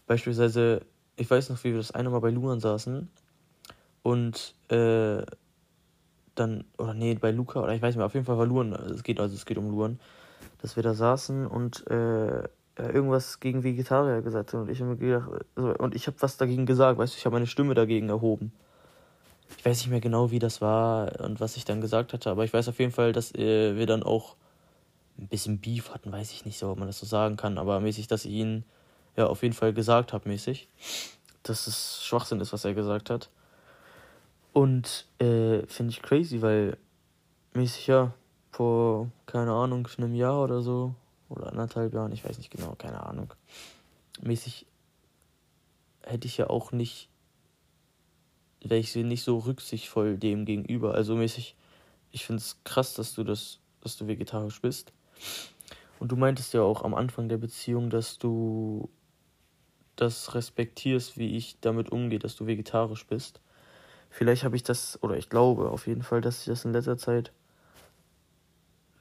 beispielsweise, 0.08 0.86
ich 1.20 1.30
weiß 1.30 1.50
noch, 1.50 1.64
wie 1.64 1.72
wir 1.72 1.78
das 1.78 1.92
eine 1.92 2.10
Mal 2.10 2.22
bei 2.22 2.30
Luan 2.30 2.60
saßen 2.60 3.10
und 4.04 4.56
äh, 4.70 5.22
dann, 6.36 6.64
oder 6.78 6.94
nee, 6.94 7.14
bei 7.16 7.32
Luca, 7.32 7.62
oder 7.62 7.74
ich 7.74 7.82
weiß 7.82 7.90
nicht 7.90 7.98
mehr, 7.98 8.06
auf 8.06 8.14
jeden 8.14 8.26
Fall 8.26 8.38
war 8.38 8.46
Luan, 8.46 8.72
es 8.72 9.04
geht 9.04 9.20
also, 9.20 9.36
es 9.36 9.46
geht 9.46 9.58
um 9.58 9.70
Luan, 9.70 10.00
dass 10.62 10.78
wir 10.78 10.84
da 10.84 10.94
saßen 10.94 11.46
und 11.46 11.86
äh, 11.88 12.48
irgendwas 12.78 13.42
gegen 13.42 13.64
Vegetarier 13.64 14.22
gesagt 14.22 14.54
hat. 14.54 14.62
Und 14.62 14.70
ich 14.70 14.82
habe 14.82 14.96
gedacht, 14.96 15.30
also, 15.56 15.76
und 15.76 15.96
ich 15.96 16.08
habe 16.08 16.16
was 16.22 16.38
dagegen 16.38 16.66
gesagt, 16.66 16.98
weißt 16.98 17.14
du, 17.14 17.18
ich 17.18 17.26
habe 17.26 17.34
meine 17.34 17.48
Stimme 17.48 17.74
dagegen 17.74 18.08
erhoben. 18.08 18.54
Ich 19.58 19.66
weiß 19.66 19.80
nicht 19.80 19.90
mehr 19.90 20.00
genau, 20.00 20.32
wie 20.32 20.40
das 20.40 20.62
war 20.62 21.20
und 21.20 21.42
was 21.42 21.58
ich 21.58 21.66
dann 21.66 21.82
gesagt 21.82 22.14
hatte, 22.14 22.30
aber 22.30 22.46
ich 22.46 22.54
weiß 22.54 22.70
auf 22.70 22.80
jeden 22.80 22.92
Fall, 22.92 23.12
dass 23.12 23.36
äh, 23.36 23.76
wir 23.76 23.88
dann 23.88 24.04
auch 24.04 24.38
ein 25.18 25.28
bisschen 25.28 25.60
Beef 25.60 25.90
hatten, 25.94 26.12
weiß 26.12 26.32
ich 26.32 26.46
nicht 26.46 26.58
so, 26.58 26.70
ob 26.70 26.78
man 26.78 26.88
das 26.88 27.00
so 27.00 27.06
sagen 27.06 27.36
kann, 27.36 27.58
aber 27.58 27.82
mäßig, 27.82 28.08
dass 28.08 28.26
ihn 28.26 28.64
ja 29.20 29.28
auf 29.28 29.44
jeden 29.44 29.54
Fall 29.54 29.74
gesagt 29.74 30.14
habe, 30.14 30.28
mäßig, 30.28 30.68
dass 31.44 31.68
es 31.68 32.04
Schwachsinn 32.04 32.40
ist, 32.40 32.54
was 32.54 32.66
er 32.66 32.74
gesagt 32.74 33.10
hat. 33.10 33.30
Und 34.52 35.06
äh, 35.20 35.66
finde 35.68 35.92
ich 35.92 36.02
crazy, 36.02 36.42
weil 36.42 36.78
mäßig 37.54 37.88
ja 37.88 38.14
vor, 38.52 39.12
keine 39.26 39.52
Ahnung, 39.52 39.88
einem 39.98 40.16
Jahr 40.16 40.44
oder 40.44 40.62
so, 40.62 40.96
oder 41.30 41.48
anderthalb 41.48 41.94
Jahren, 41.94 42.12
ich 42.12 42.26
weiß 42.26 42.38
nicht 42.40 42.50
genau, 42.50 42.74
keine 42.78 43.06
Ahnung, 43.06 43.34
mäßig 44.22 44.66
hätte 46.04 46.28
ich 46.28 46.38
ja 46.38 46.50
auch 46.50 46.72
nicht, 46.72 47.10
wäre 48.62 48.80
ich 48.80 48.96
nicht 48.96 49.24
so 49.24 49.38
rücksichtsvoll 49.38 50.18
dem 50.18 50.46
gegenüber. 50.46 50.96
Also 50.96 51.16
mäßig, 51.16 51.56
ich 52.12 52.26
finde 52.26 52.42
es 52.42 52.58
krass, 52.64 52.96
dass 52.96 53.14
du 53.14 53.24
das, 53.24 53.60
dass 53.82 53.98
du 53.98 54.08
vegetarisch 54.08 54.62
bist. 54.62 54.92
Und 56.00 56.12
du 56.12 56.16
meintest 56.16 56.54
ja 56.54 56.62
auch 56.62 56.84
am 56.84 56.96
Anfang 56.96 57.30
der 57.30 57.38
Beziehung, 57.38 57.90
dass 57.90 58.18
du 58.18 58.90
das 60.02 60.36
respektierst, 60.36 61.18
wie 61.18 61.36
ich 61.36 61.60
damit 61.62 61.92
umgehe, 61.92 62.20
dass 62.20 62.36
du 62.36 62.48
vegetarisch 62.48 63.06
bist. 63.06 63.42
Vielleicht 64.10 64.44
habe 64.44 64.56
ich 64.56 64.64
das, 64.64 65.02
oder 65.04 65.18
ich 65.18 65.30
glaube 65.30 65.70
auf 65.70 65.88
jeden 65.88 66.04
Fall, 66.04 66.22
dass 66.22 66.40
ich 66.40 66.46
das 66.46 66.66
in 66.66 66.74
letzter 66.74 66.98
Zeit 66.98 67.32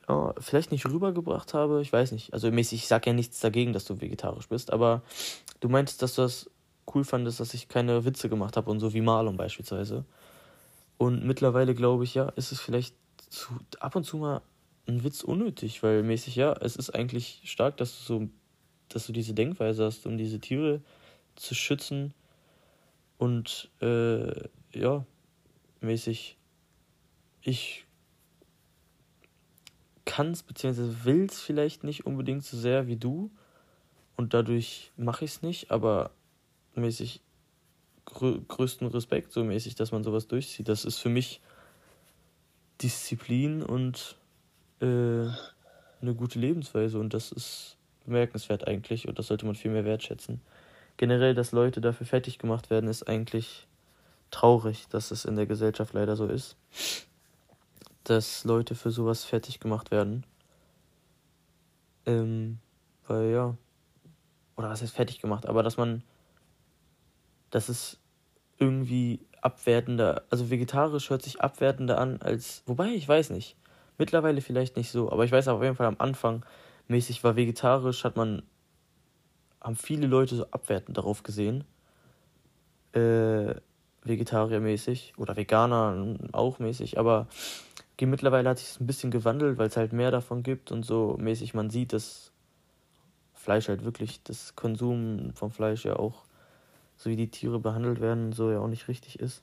ja, 0.09 0.35
vielleicht 0.39 0.73
nicht 0.73 0.87
rübergebracht 0.87 1.55
habe. 1.55 1.81
Ich 1.83 1.93
weiß 1.93 2.13
nicht. 2.13 2.33
Also 2.33 2.51
mäßig, 2.51 2.81
ich 2.81 2.89
sage 2.89 3.11
ja 3.11 3.15
nichts 3.15 3.41
dagegen, 3.41 3.73
dass 3.73 3.85
du 3.85 4.01
vegetarisch 4.01 4.49
bist, 4.49 4.73
aber 4.73 5.03
du 5.61 5.69
meintest, 5.69 6.03
dass 6.03 6.15
du 6.15 6.23
das 6.23 6.51
cool 6.95 7.05
fandest, 7.05 7.41
dass 7.41 7.55
ich 7.55 7.69
keine 7.69 8.05
Witze 8.05 8.29
gemacht 8.29 8.57
habe 8.57 8.71
und 8.71 8.81
so 8.81 8.95
wie 8.95 9.03
Marlon 9.03 9.37
beispielsweise. 9.37 10.05
Und 10.97 11.25
mittlerweile 11.25 11.75
glaube 11.75 12.05
ich, 12.05 12.15
ja, 12.15 12.31
ist 12.31 12.53
es 12.53 12.61
vielleicht 12.61 12.95
zu, 13.29 13.51
ab 13.81 13.95
und 13.95 14.05
zu 14.05 14.17
mal 14.17 14.41
ein 14.87 15.05
Witz 15.05 15.23
unnötig, 15.23 15.83
weil 15.83 16.03
mäßig, 16.03 16.37
ja, 16.37 16.55
es 16.55 16.77
ist 16.77 16.91
eigentlich 16.91 17.43
stark, 17.45 17.77
dass 17.77 17.99
du 17.99 18.05
so, 18.05 18.29
dass 18.89 19.07
du 19.07 19.13
diese 19.13 19.35
Denkweise 19.35 19.85
hast, 19.85 20.07
um 20.07 20.17
diese 20.17 20.41
Tiere 20.41 20.81
zu 21.37 21.55
schützen 21.55 22.15
und 23.19 23.71
äh, 23.81 24.49
ja, 24.73 25.05
mäßig, 25.81 26.37
ich 27.43 27.85
kann 30.05 30.33
es 30.33 30.43
bzw. 30.43 31.05
will 31.05 31.27
es 31.27 31.41
vielleicht 31.41 31.85
nicht 31.85 32.07
unbedingt 32.07 32.45
so 32.45 32.57
sehr 32.57 32.87
wie 32.87 32.97
du 32.97 33.31
und 34.17 34.35
dadurch 34.35 34.93
mache 34.97 35.25
ich 35.25 35.33
es 35.33 35.43
nicht, 35.43 35.71
aber 35.71 36.11
mäßig 36.75 37.21
grö 38.05 38.41
größten 38.49 38.87
Respekt, 38.89 39.33
so 39.33 39.45
mäßig, 39.45 39.75
dass 39.75 39.93
man 39.93 40.03
sowas 40.03 40.27
durchzieht. 40.27 40.69
Das 40.69 40.85
ist 40.85 40.99
für 40.99 41.09
mich 41.09 41.41
Disziplin 42.81 43.63
und 43.63 44.17
äh, 44.81 44.87
eine 46.01 46.15
gute 46.15 46.39
Lebensweise 46.39 46.99
und 46.99 47.15
das 47.15 47.33
ist 47.33 47.78
bemerkenswert 48.09 48.67
eigentlich 48.67 49.07
und 49.07 49.19
das 49.19 49.29
sollte 49.29 49.47
man 49.47 49.55
viel 49.55 49.71
mehr 49.71 49.85
wertschätzen. 49.85 50.41
Generell, 50.97 51.35
dass 51.35 51.53
Leute 51.53 51.81
dafür 51.81 52.07
fertig 52.07 52.39
gemacht 52.39 52.71
werden, 52.71 52.89
ist 52.89 53.09
eigentlich 53.09 53.67
traurig, 54.31 54.89
dass 54.89 55.11
es 55.11 55.25
in 55.25 55.37
der 55.37 55.47
Gesellschaft 55.47 55.95
leider 55.95 56.17
so 56.17 56.27
ist, 56.27 56.57
dass 58.05 58.45
Leute 58.45 58.75
für 58.75 58.91
sowas 58.91 59.25
fertig 59.25 59.61
gemacht 59.61 59.91
werden. 59.91 60.25
Ähm, 62.07 62.59
weil 63.07 63.31
ja, 63.31 63.57
oder 64.57 64.71
was 64.71 64.83
heißt 64.83 64.95
fertig 64.95 65.21
gemacht, 65.21 65.47
aber 65.47 65.63
dass 65.63 65.77
man, 65.77 66.03
dass 67.51 67.69
es 67.69 67.99
irgendwie 68.59 69.21
abwertender, 69.41 70.25
also 70.31 70.51
vegetarisch 70.51 71.11
hört 71.11 71.23
sich 71.23 71.41
abwertender 71.41 71.99
an 71.99 72.21
als, 72.21 72.63
wobei 72.67 72.89
ich 72.89 73.07
weiß 73.09 73.31
nicht, 73.31 73.57
mittlerweile 73.99 74.41
vielleicht 74.41 74.77
nicht 74.77 74.91
so, 74.91 75.13
aber 75.13 75.25
ich 75.25 75.33
weiß 75.33 75.49
auf 75.49 75.63
jeden 75.63 75.77
Fall 75.77 75.87
am 75.87 75.97
Anfang 75.99 76.45
mäßig 76.89 77.23
war 77.25 77.37
vegetarisch, 77.37 78.05
hat 78.05 78.17
man, 78.17 78.43
haben 79.61 79.77
viele 79.77 80.07
Leute 80.07 80.37
so 80.37 80.47
abwertend 80.51 80.97
darauf 80.97 81.23
gesehen, 81.23 81.65
äh, 82.93 83.55
Vegetariermäßig 84.05 85.15
oder 85.17 85.37
Veganer 85.37 86.17
auch 86.33 86.59
mäßig, 86.59 86.99
aber 86.99 87.27
mittlerweile 88.01 88.49
hat 88.49 88.59
sich 88.59 88.69
es 88.69 88.81
ein 88.81 88.87
bisschen 88.87 89.11
gewandelt, 89.11 89.59
weil 89.59 89.69
es 89.69 89.77
halt 89.77 89.93
mehr 89.93 90.11
davon 90.11 90.43
gibt 90.43 90.71
und 90.73 90.85
so 90.85 91.17
mäßig 91.19 91.53
man 91.53 91.69
sieht, 91.69 91.93
dass 91.93 92.33
Fleisch 93.35 93.69
halt 93.69 93.85
wirklich, 93.85 94.23
das 94.23 94.55
Konsum 94.57 95.33
von 95.35 95.51
Fleisch 95.51 95.85
ja 95.85 95.97
auch, 95.97 96.25
so 96.97 97.11
wie 97.11 97.17
die 97.17 97.31
Tiere 97.31 97.59
behandelt 97.59 98.01
werden, 98.01 98.33
so 98.33 98.51
ja 98.51 98.61
auch 98.61 98.69
nicht 98.69 98.89
richtig 98.89 99.19
ist. 99.21 99.43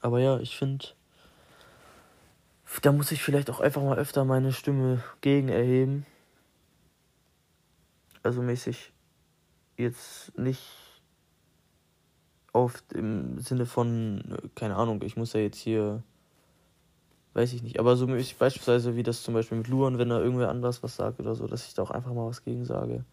Aber 0.00 0.20
ja, 0.20 0.38
ich 0.38 0.56
finde, 0.56 0.86
da 2.82 2.92
muss 2.92 3.12
ich 3.12 3.22
vielleicht 3.22 3.50
auch 3.50 3.60
einfach 3.60 3.82
mal 3.82 3.98
öfter 3.98 4.24
meine 4.24 4.52
Stimme 4.52 5.02
gegen 5.20 5.48
erheben. 5.48 6.06
Also 8.22 8.42
mäßig 8.42 8.92
jetzt 9.76 10.36
nicht 10.38 10.62
oft 12.52 12.92
im 12.92 13.38
Sinne 13.38 13.64
von, 13.64 14.38
keine 14.54 14.76
Ahnung, 14.76 15.02
ich 15.02 15.16
muss 15.16 15.32
ja 15.32 15.40
jetzt 15.40 15.58
hier, 15.58 16.02
weiß 17.34 17.52
ich 17.52 17.62
nicht, 17.62 17.78
aber 17.78 17.96
so 17.96 18.08
ich, 18.14 18.36
beispielsweise 18.36 18.96
wie 18.96 19.02
das 19.02 19.22
zum 19.22 19.34
Beispiel 19.34 19.58
mit 19.58 19.68
Luan, 19.68 19.98
wenn 19.98 20.10
er 20.10 20.22
irgendwer 20.22 20.50
anders 20.50 20.82
was 20.82 20.96
sagt 20.96 21.20
oder 21.20 21.34
so, 21.34 21.46
dass 21.46 21.66
ich 21.66 21.74
da 21.74 21.82
auch 21.82 21.90
einfach 21.90 22.12
mal 22.12 22.26
was 22.26 22.44
gegen 22.44 22.64
sage. 22.64 23.04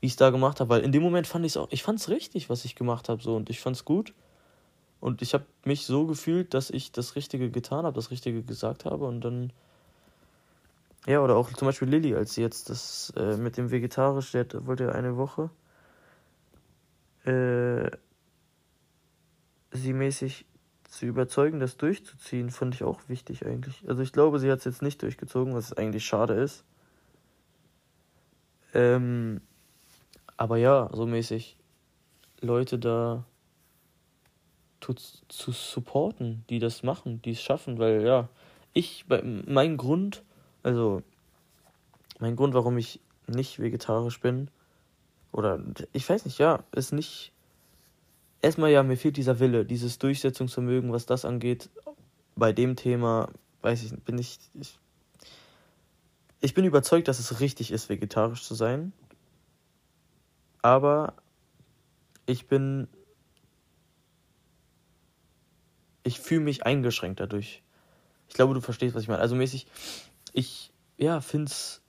Wie 0.00 0.06
ich 0.06 0.12
es 0.12 0.16
da 0.16 0.30
gemacht 0.30 0.60
habe, 0.60 0.70
weil 0.70 0.82
in 0.82 0.92
dem 0.92 1.02
Moment 1.02 1.26
fand 1.26 1.44
ich 1.44 1.52
es 1.52 1.56
auch, 1.56 1.68
ich 1.70 1.82
fand 1.82 2.00
es 2.00 2.08
richtig, 2.08 2.50
was 2.50 2.64
ich 2.64 2.74
gemacht 2.74 3.08
habe, 3.08 3.22
so 3.22 3.36
und 3.36 3.50
ich 3.50 3.60
fand 3.60 3.76
es 3.76 3.84
gut. 3.84 4.14
Und 4.98 5.22
ich 5.22 5.34
habe 5.34 5.44
mich 5.64 5.84
so 5.86 6.06
gefühlt, 6.06 6.54
dass 6.54 6.70
ich 6.70 6.90
das 6.90 7.16
Richtige 7.16 7.50
getan 7.50 7.84
habe, 7.84 7.94
das 7.94 8.10
Richtige 8.10 8.42
gesagt 8.42 8.84
habe 8.84 9.06
und 9.06 9.20
dann. 9.20 9.52
Ja, 11.06 11.20
oder 11.20 11.36
auch 11.36 11.52
zum 11.52 11.66
Beispiel 11.66 11.88
Lilly, 11.88 12.16
als 12.16 12.34
sie 12.34 12.42
jetzt 12.42 12.68
das 12.68 13.12
äh, 13.16 13.36
mit 13.36 13.56
dem 13.56 13.70
Vegetarisch, 13.70 14.32
der 14.32 14.46
wollte 14.66 14.84
ja 14.84 14.92
eine 14.92 15.16
Woche. 15.16 15.50
Äh, 17.24 17.90
sie 19.70 19.92
mäßig 19.92 20.46
zu 20.88 21.06
überzeugen, 21.06 21.60
das 21.60 21.76
durchzuziehen, 21.76 22.50
fand 22.50 22.74
ich 22.74 22.82
auch 22.82 23.00
wichtig 23.08 23.46
eigentlich. 23.46 23.88
Also 23.88 24.02
ich 24.02 24.12
glaube, 24.12 24.40
sie 24.40 24.50
hat 24.50 24.60
es 24.60 24.64
jetzt 24.64 24.82
nicht 24.82 25.02
durchgezogen, 25.02 25.54
was 25.54 25.72
eigentlich 25.72 26.04
schade 26.04 26.34
ist. 26.34 26.64
Ähm, 28.74 29.40
aber 30.36 30.56
ja, 30.56 30.90
so 30.92 31.06
mäßig 31.06 31.56
Leute 32.40 32.78
da 32.78 33.24
zu, 34.80 34.94
zu 34.94 35.52
supporten, 35.52 36.44
die 36.50 36.58
das 36.58 36.82
machen, 36.82 37.22
die 37.22 37.30
es 37.30 37.40
schaffen, 37.40 37.78
weil 37.78 38.04
ja, 38.04 38.28
ich, 38.72 39.06
mein 39.08 39.76
Grund, 39.76 40.22
also 40.66 41.02
mein 42.18 42.34
Grund, 42.34 42.52
warum 42.52 42.76
ich 42.76 43.00
nicht 43.28 43.60
vegetarisch 43.60 44.20
bin, 44.20 44.50
oder 45.30 45.62
ich 45.92 46.08
weiß 46.08 46.24
nicht, 46.24 46.38
ja, 46.38 46.64
ist 46.72 46.92
nicht 46.92 47.32
erstmal 48.42 48.72
ja, 48.72 48.82
mir 48.82 48.96
fehlt 48.96 49.16
dieser 49.16 49.38
Wille, 49.38 49.64
dieses 49.64 49.98
Durchsetzungsvermögen, 49.98 50.92
was 50.92 51.06
das 51.06 51.24
angeht. 51.24 51.70
Bei 52.34 52.52
dem 52.52 52.74
Thema, 52.74 53.28
weiß 53.62 53.84
ich, 53.84 53.92
bin 54.02 54.18
ich, 54.18 54.38
ich. 54.54 54.78
Ich 56.40 56.52
bin 56.52 56.64
überzeugt, 56.64 57.08
dass 57.08 57.18
es 57.18 57.40
richtig 57.40 57.70
ist, 57.70 57.88
vegetarisch 57.88 58.42
zu 58.42 58.54
sein. 58.54 58.92
Aber 60.62 61.14
ich 62.26 62.48
bin. 62.48 62.88
Ich 66.02 66.20
fühle 66.20 66.40
mich 66.40 66.66
eingeschränkt 66.66 67.20
dadurch. 67.20 67.62
Ich 68.28 68.34
glaube, 68.34 68.54
du 68.54 68.60
verstehst, 68.60 68.94
was 68.94 69.02
ich 69.02 69.08
meine. 69.08 69.20
Also 69.20 69.34
mäßig, 69.34 69.66
ich, 70.36 70.70
ja, 70.98 71.20
find's. 71.20 71.80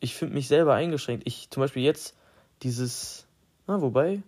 Ich 0.00 0.14
finde 0.14 0.34
mich 0.34 0.46
selber 0.46 0.74
eingeschränkt. 0.74 1.26
Ich, 1.26 1.50
zum 1.50 1.62
Beispiel 1.62 1.82
jetzt, 1.82 2.14
dieses. 2.62 3.26
Na, 3.66 3.80
wobei, 3.80 4.22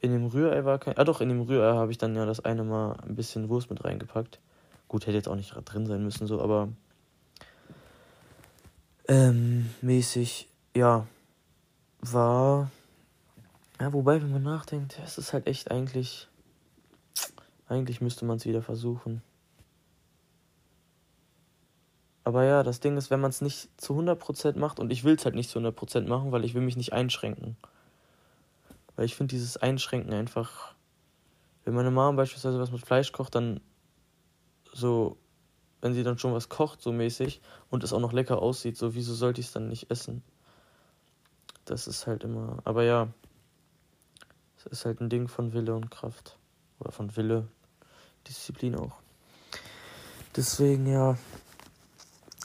in 0.00 0.12
dem 0.12 0.26
Rührei 0.26 0.64
war 0.64 0.78
kein. 0.78 0.98
Ah 0.98 1.04
doch, 1.04 1.20
in 1.20 1.28
dem 1.28 1.40
Rührei 1.40 1.74
habe 1.74 1.90
ich 1.92 1.98
dann 1.98 2.14
ja 2.14 2.26
das 2.26 2.44
eine 2.44 2.64
Mal 2.64 2.96
ein 3.06 3.14
bisschen 3.14 3.48
Wurst 3.48 3.70
mit 3.70 3.84
reingepackt. 3.84 4.40
Gut, 4.88 5.06
hätte 5.06 5.16
jetzt 5.16 5.28
auch 5.28 5.36
nicht 5.36 5.54
drin 5.64 5.86
sein 5.86 6.02
müssen, 6.02 6.26
so, 6.26 6.40
aber. 6.40 6.68
Ähm, 9.08 9.70
mäßig, 9.80 10.48
ja. 10.74 11.06
War. 12.00 12.70
Ja, 13.80 13.92
wobei, 13.92 14.20
wenn 14.20 14.32
man 14.32 14.42
nachdenkt, 14.42 14.98
es 15.04 15.16
ist 15.16 15.32
halt 15.32 15.46
echt 15.46 15.70
eigentlich. 15.70 16.28
Eigentlich 17.68 18.00
müsste 18.00 18.24
man 18.24 18.36
es 18.36 18.46
wieder 18.46 18.62
versuchen. 18.62 19.22
Aber 22.26 22.42
ja, 22.42 22.64
das 22.64 22.80
Ding 22.80 22.96
ist, 22.96 23.10
wenn 23.10 23.20
man 23.20 23.30
es 23.30 23.40
nicht 23.40 23.68
zu 23.80 23.92
100% 23.94 24.58
macht, 24.58 24.80
und 24.80 24.90
ich 24.90 25.04
will 25.04 25.14
es 25.14 25.24
halt 25.24 25.36
nicht 25.36 25.48
zu 25.48 25.60
100% 25.60 26.08
machen, 26.08 26.32
weil 26.32 26.44
ich 26.44 26.54
will 26.54 26.62
mich 26.62 26.76
nicht 26.76 26.92
einschränken. 26.92 27.56
Weil 28.96 29.04
ich 29.04 29.14
finde 29.14 29.34
dieses 29.34 29.56
Einschränken 29.56 30.12
einfach. 30.12 30.74
Wenn 31.64 31.74
meine 31.74 31.92
Mama 31.92 32.16
beispielsweise 32.16 32.58
was 32.58 32.72
mit 32.72 32.84
Fleisch 32.84 33.12
kocht, 33.12 33.36
dann 33.36 33.60
so, 34.72 35.16
wenn 35.80 35.94
sie 35.94 36.02
dann 36.02 36.18
schon 36.18 36.32
was 36.32 36.48
kocht, 36.48 36.82
so 36.82 36.90
mäßig, 36.90 37.40
und 37.70 37.84
es 37.84 37.92
auch 37.92 38.00
noch 38.00 38.12
lecker 38.12 38.42
aussieht, 38.42 38.76
so, 38.76 38.96
wieso 38.96 39.14
sollte 39.14 39.40
ich 39.40 39.46
es 39.46 39.52
dann 39.52 39.68
nicht 39.68 39.90
essen? 39.90 40.22
das 41.66 41.86
ist 41.86 42.06
halt 42.06 42.24
immer. 42.24 42.58
Aber 42.64 42.82
ja, 42.84 43.08
es 44.56 44.66
ist 44.66 44.84
halt 44.84 45.00
ein 45.00 45.10
Ding 45.10 45.28
von 45.28 45.52
Wille 45.52 45.74
und 45.74 45.90
Kraft. 45.90 46.38
Oder 46.78 46.92
von 46.92 47.14
Wille, 47.16 47.46
Disziplin 48.26 48.76
auch. 48.76 48.96
Deswegen, 50.34 50.86
ja, 50.86 51.16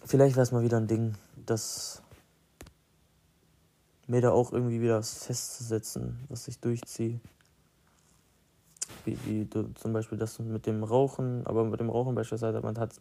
vielleicht 0.05 0.35
wäre 0.35 0.43
es 0.43 0.51
mal 0.51 0.63
wieder 0.63 0.77
ein 0.77 0.87
Ding, 0.87 1.15
das 1.45 2.01
mir 4.07 4.21
da 4.21 4.31
auch 4.31 4.51
irgendwie 4.51 4.81
wieder 4.81 4.99
was 4.99 5.23
festzusetzen, 5.23 6.19
was 6.29 6.47
ich 6.47 6.59
durchziehe. 6.59 7.19
Wie, 9.05 9.17
wie 9.25 9.45
du, 9.45 9.73
zum 9.75 9.93
Beispiel 9.93 10.17
das 10.17 10.37
mit 10.39 10.65
dem 10.65 10.83
Rauchen, 10.83 11.47
aber 11.47 11.63
mit 11.63 11.79
dem 11.79 11.89
Rauchen 11.89 12.13
beispielsweise, 12.13 12.61
man 12.61 12.77
hat, 12.77 12.93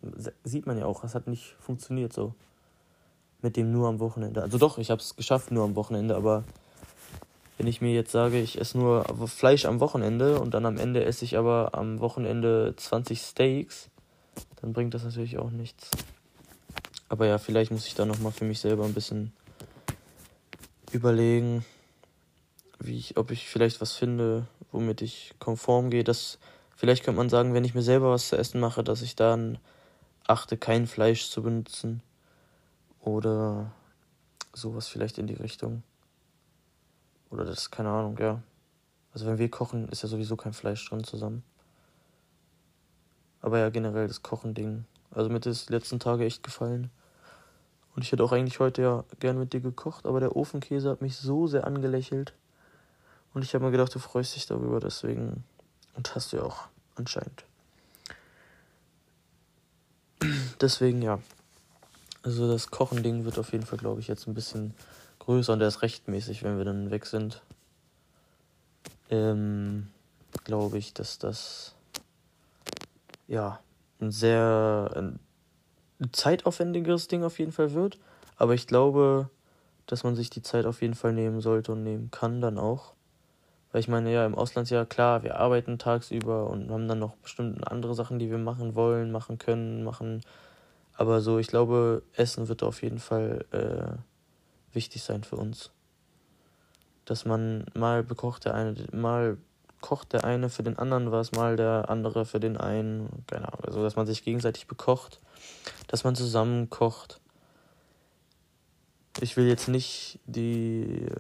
sieht 0.44 0.66
man 0.66 0.78
ja 0.78 0.86
auch, 0.86 1.04
es 1.04 1.14
hat 1.14 1.26
nicht 1.26 1.56
funktioniert 1.58 2.12
so. 2.12 2.34
Mit 3.42 3.56
dem 3.56 3.72
nur 3.72 3.88
am 3.88 3.98
Wochenende. 4.00 4.42
Also 4.42 4.58
doch, 4.58 4.78
ich 4.78 4.90
habe 4.90 5.00
es 5.00 5.16
geschafft 5.16 5.50
nur 5.50 5.64
am 5.64 5.74
Wochenende, 5.74 6.14
aber 6.14 6.44
wenn 7.58 7.66
ich 7.66 7.80
mir 7.80 7.92
jetzt 7.92 8.12
sage, 8.12 8.38
ich 8.38 8.58
esse 8.58 8.78
nur 8.78 9.04
Fleisch 9.26 9.66
am 9.66 9.80
Wochenende 9.80 10.40
und 10.40 10.54
dann 10.54 10.64
am 10.64 10.78
Ende 10.78 11.04
esse 11.04 11.24
ich 11.24 11.36
aber 11.36 11.70
am 11.74 12.00
Wochenende 12.00 12.74
20 12.76 13.20
Steaks, 13.20 13.90
dann 14.60 14.72
bringt 14.72 14.94
das 14.94 15.04
natürlich 15.04 15.38
auch 15.38 15.50
nichts. 15.50 15.90
Aber 17.10 17.26
ja, 17.26 17.38
vielleicht 17.38 17.72
muss 17.72 17.88
ich 17.88 17.96
da 17.96 18.04
nochmal 18.06 18.30
für 18.30 18.44
mich 18.44 18.60
selber 18.60 18.84
ein 18.84 18.94
bisschen 18.94 19.32
überlegen, 20.92 21.64
wie 22.78 22.96
ich, 22.96 23.16
ob 23.16 23.32
ich 23.32 23.48
vielleicht 23.48 23.80
was 23.80 23.94
finde, 23.94 24.46
womit 24.70 25.02
ich 25.02 25.34
konform 25.40 25.90
gehe. 25.90 26.04
Das, 26.04 26.38
vielleicht 26.76 27.02
könnte 27.02 27.18
man 27.18 27.28
sagen, 27.28 27.52
wenn 27.52 27.64
ich 27.64 27.74
mir 27.74 27.82
selber 27.82 28.12
was 28.12 28.28
zu 28.28 28.38
essen 28.38 28.60
mache, 28.60 28.84
dass 28.84 29.02
ich 29.02 29.16
dann 29.16 29.58
achte, 30.28 30.56
kein 30.56 30.86
Fleisch 30.86 31.28
zu 31.28 31.42
benutzen. 31.42 32.00
Oder 33.00 33.72
sowas 34.52 34.86
vielleicht 34.86 35.18
in 35.18 35.26
die 35.26 35.34
Richtung. 35.34 35.82
Oder 37.28 37.44
das, 37.44 37.72
keine 37.72 37.90
Ahnung, 37.90 38.18
ja. 38.20 38.40
Also 39.12 39.26
wenn 39.26 39.38
wir 39.38 39.50
kochen, 39.50 39.88
ist 39.88 40.04
ja 40.04 40.08
sowieso 40.08 40.36
kein 40.36 40.52
Fleisch 40.52 40.88
drin 40.88 41.02
zusammen. 41.02 41.42
Aber 43.40 43.58
ja, 43.58 43.68
generell 43.70 44.06
das 44.06 44.22
Kochen-Ding. 44.22 44.84
Also 45.10 45.28
mir 45.28 45.40
das 45.40 45.68
letzten 45.70 45.98
Tage 45.98 46.24
echt 46.24 46.44
gefallen. 46.44 46.88
Und 47.94 48.02
ich 48.02 48.12
hätte 48.12 48.22
auch 48.24 48.32
eigentlich 48.32 48.60
heute 48.60 48.82
ja 48.82 49.04
gern 49.18 49.38
mit 49.38 49.52
dir 49.52 49.60
gekocht, 49.60 50.06
aber 50.06 50.20
der 50.20 50.36
Ofenkäse 50.36 50.90
hat 50.90 51.02
mich 51.02 51.16
so 51.16 51.46
sehr 51.46 51.66
angelächelt. 51.66 52.32
Und 53.34 53.42
ich 53.42 53.54
habe 53.54 53.64
mir 53.64 53.70
gedacht, 53.70 53.94
du 53.94 53.98
freust 53.98 54.34
dich 54.36 54.46
darüber, 54.46 54.80
deswegen. 54.80 55.44
Und 55.94 56.14
hast 56.14 56.32
du 56.32 56.38
ja 56.38 56.42
auch 56.44 56.68
anscheinend. 56.96 57.44
Deswegen 60.60 61.02
ja. 61.02 61.18
Also 62.22 62.46
das 62.50 62.70
Kochen-Ding 62.70 63.24
wird 63.24 63.38
auf 63.38 63.52
jeden 63.52 63.64
Fall, 63.64 63.78
glaube 63.78 64.00
ich, 64.00 64.08
jetzt 64.08 64.26
ein 64.26 64.34
bisschen 64.34 64.74
größer 65.20 65.54
und 65.54 65.60
er 65.62 65.68
ist 65.68 65.82
rechtmäßig, 65.82 66.42
wenn 66.42 66.58
wir 66.58 66.64
dann 66.64 66.90
weg 66.90 67.06
sind. 67.06 67.42
Ähm, 69.08 69.88
glaube 70.44 70.78
ich, 70.78 70.92
dass 70.92 71.18
das 71.18 71.74
ja 73.26 73.60
ein 74.00 74.10
sehr 74.10 74.90
ein 74.94 75.18
zeitaufwendigeres 76.12 77.08
Ding 77.08 77.24
auf 77.24 77.38
jeden 77.38 77.52
Fall 77.52 77.72
wird. 77.72 77.98
Aber 78.36 78.54
ich 78.54 78.66
glaube, 78.66 79.30
dass 79.86 80.04
man 80.04 80.16
sich 80.16 80.30
die 80.30 80.42
Zeit 80.42 80.66
auf 80.66 80.82
jeden 80.82 80.94
Fall 80.94 81.12
nehmen 81.12 81.40
sollte 81.40 81.72
und 81.72 81.82
nehmen 81.82 82.10
kann 82.10 82.40
dann 82.40 82.58
auch. 82.58 82.94
Weil 83.72 83.80
ich 83.80 83.88
meine, 83.88 84.12
ja, 84.12 84.26
im 84.26 84.34
Auslandsjahr, 84.34 84.86
klar, 84.86 85.22
wir 85.22 85.36
arbeiten 85.36 85.78
tagsüber 85.78 86.48
und 86.48 86.70
haben 86.70 86.88
dann 86.88 86.98
noch 86.98 87.16
bestimmt 87.16 87.66
andere 87.70 87.94
Sachen, 87.94 88.18
die 88.18 88.30
wir 88.30 88.38
machen 88.38 88.74
wollen, 88.74 89.12
machen 89.12 89.38
können, 89.38 89.84
machen. 89.84 90.22
Aber 90.94 91.20
so, 91.20 91.38
ich 91.38 91.46
glaube, 91.46 92.02
Essen 92.14 92.48
wird 92.48 92.62
auf 92.62 92.82
jeden 92.82 92.98
Fall 92.98 93.44
äh, 93.52 94.74
wichtig 94.74 95.02
sein 95.02 95.22
für 95.22 95.36
uns. 95.36 95.70
Dass 97.04 97.24
man 97.24 97.66
mal 97.74 98.02
bekocht 98.02 98.44
der 98.44 98.54
eine, 98.54 98.74
mal 98.92 99.38
kocht 99.80 100.12
der 100.12 100.24
eine 100.24 100.50
für 100.50 100.62
den 100.62 100.78
anderen 100.78 101.10
was, 101.10 101.32
mal 101.32 101.56
der 101.56 101.88
andere 101.88 102.24
für 102.24 102.40
den 102.40 102.56
einen, 102.56 103.24
keine 103.26 103.48
Ahnung, 103.48 103.64
also 103.64 103.82
dass 103.82 103.96
man 103.96 104.06
sich 104.06 104.24
gegenseitig 104.24 104.66
bekocht, 104.66 105.20
dass 105.86 106.04
man 106.04 106.14
zusammen 106.14 106.70
kocht. 106.70 107.20
Ich 109.20 109.36
will 109.36 109.46
jetzt 109.46 109.68
nicht 109.68 110.18
die 110.26 111.06
äh, 111.06 111.10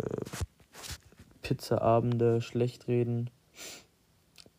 Pizzaabende 1.42 2.40
schlecht 2.40 2.88
reden, 2.88 3.30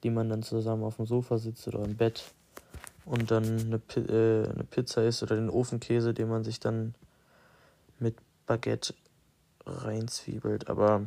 die 0.04 0.10
man 0.10 0.30
dann 0.30 0.44
zusammen 0.44 0.84
auf 0.84 0.98
dem 0.98 1.06
Sofa 1.06 1.38
sitzt 1.38 1.68
oder 1.68 1.84
im 1.84 1.96
Bett 1.96 2.34
und 3.06 3.32
dann 3.32 3.44
eine, 3.46 3.82
äh, 3.96 4.50
eine 4.50 4.64
Pizza 4.64 5.04
isst 5.04 5.24
oder 5.24 5.36
den 5.36 5.50
Ofenkäse, 5.50 6.14
den 6.14 6.30
man 6.30 6.44
sich 6.44 6.60
dann 6.60 6.96
mit 8.00 8.16
Baguette 8.46 8.94
reinzwiebelt, 9.66 10.70
aber 10.70 11.06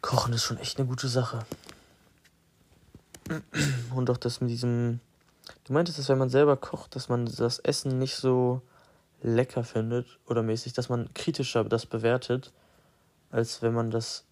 Kochen 0.00 0.34
ist 0.34 0.42
schon 0.42 0.58
echt 0.58 0.78
eine 0.78 0.86
gute 0.86 1.08
Sache. 1.08 1.46
Und 3.94 4.10
auch 4.10 4.18
das 4.18 4.40
mit 4.40 4.50
diesem. 4.50 5.00
Du 5.64 5.72
meintest, 5.72 5.98
dass 5.98 6.08
wenn 6.10 6.18
man 6.18 6.28
selber 6.28 6.56
kocht, 6.56 6.94
dass 6.94 7.08
man 7.08 7.26
das 7.26 7.58
Essen 7.58 7.98
nicht 7.98 8.16
so 8.16 8.60
lecker 9.22 9.64
findet 9.64 10.06
oder 10.26 10.42
mäßig, 10.42 10.74
dass 10.74 10.90
man 10.90 11.12
kritischer 11.14 11.64
das 11.64 11.86
bewertet, 11.86 12.52
als 13.30 13.62
wenn 13.62 13.72
man 13.72 13.90
das. 13.90 14.24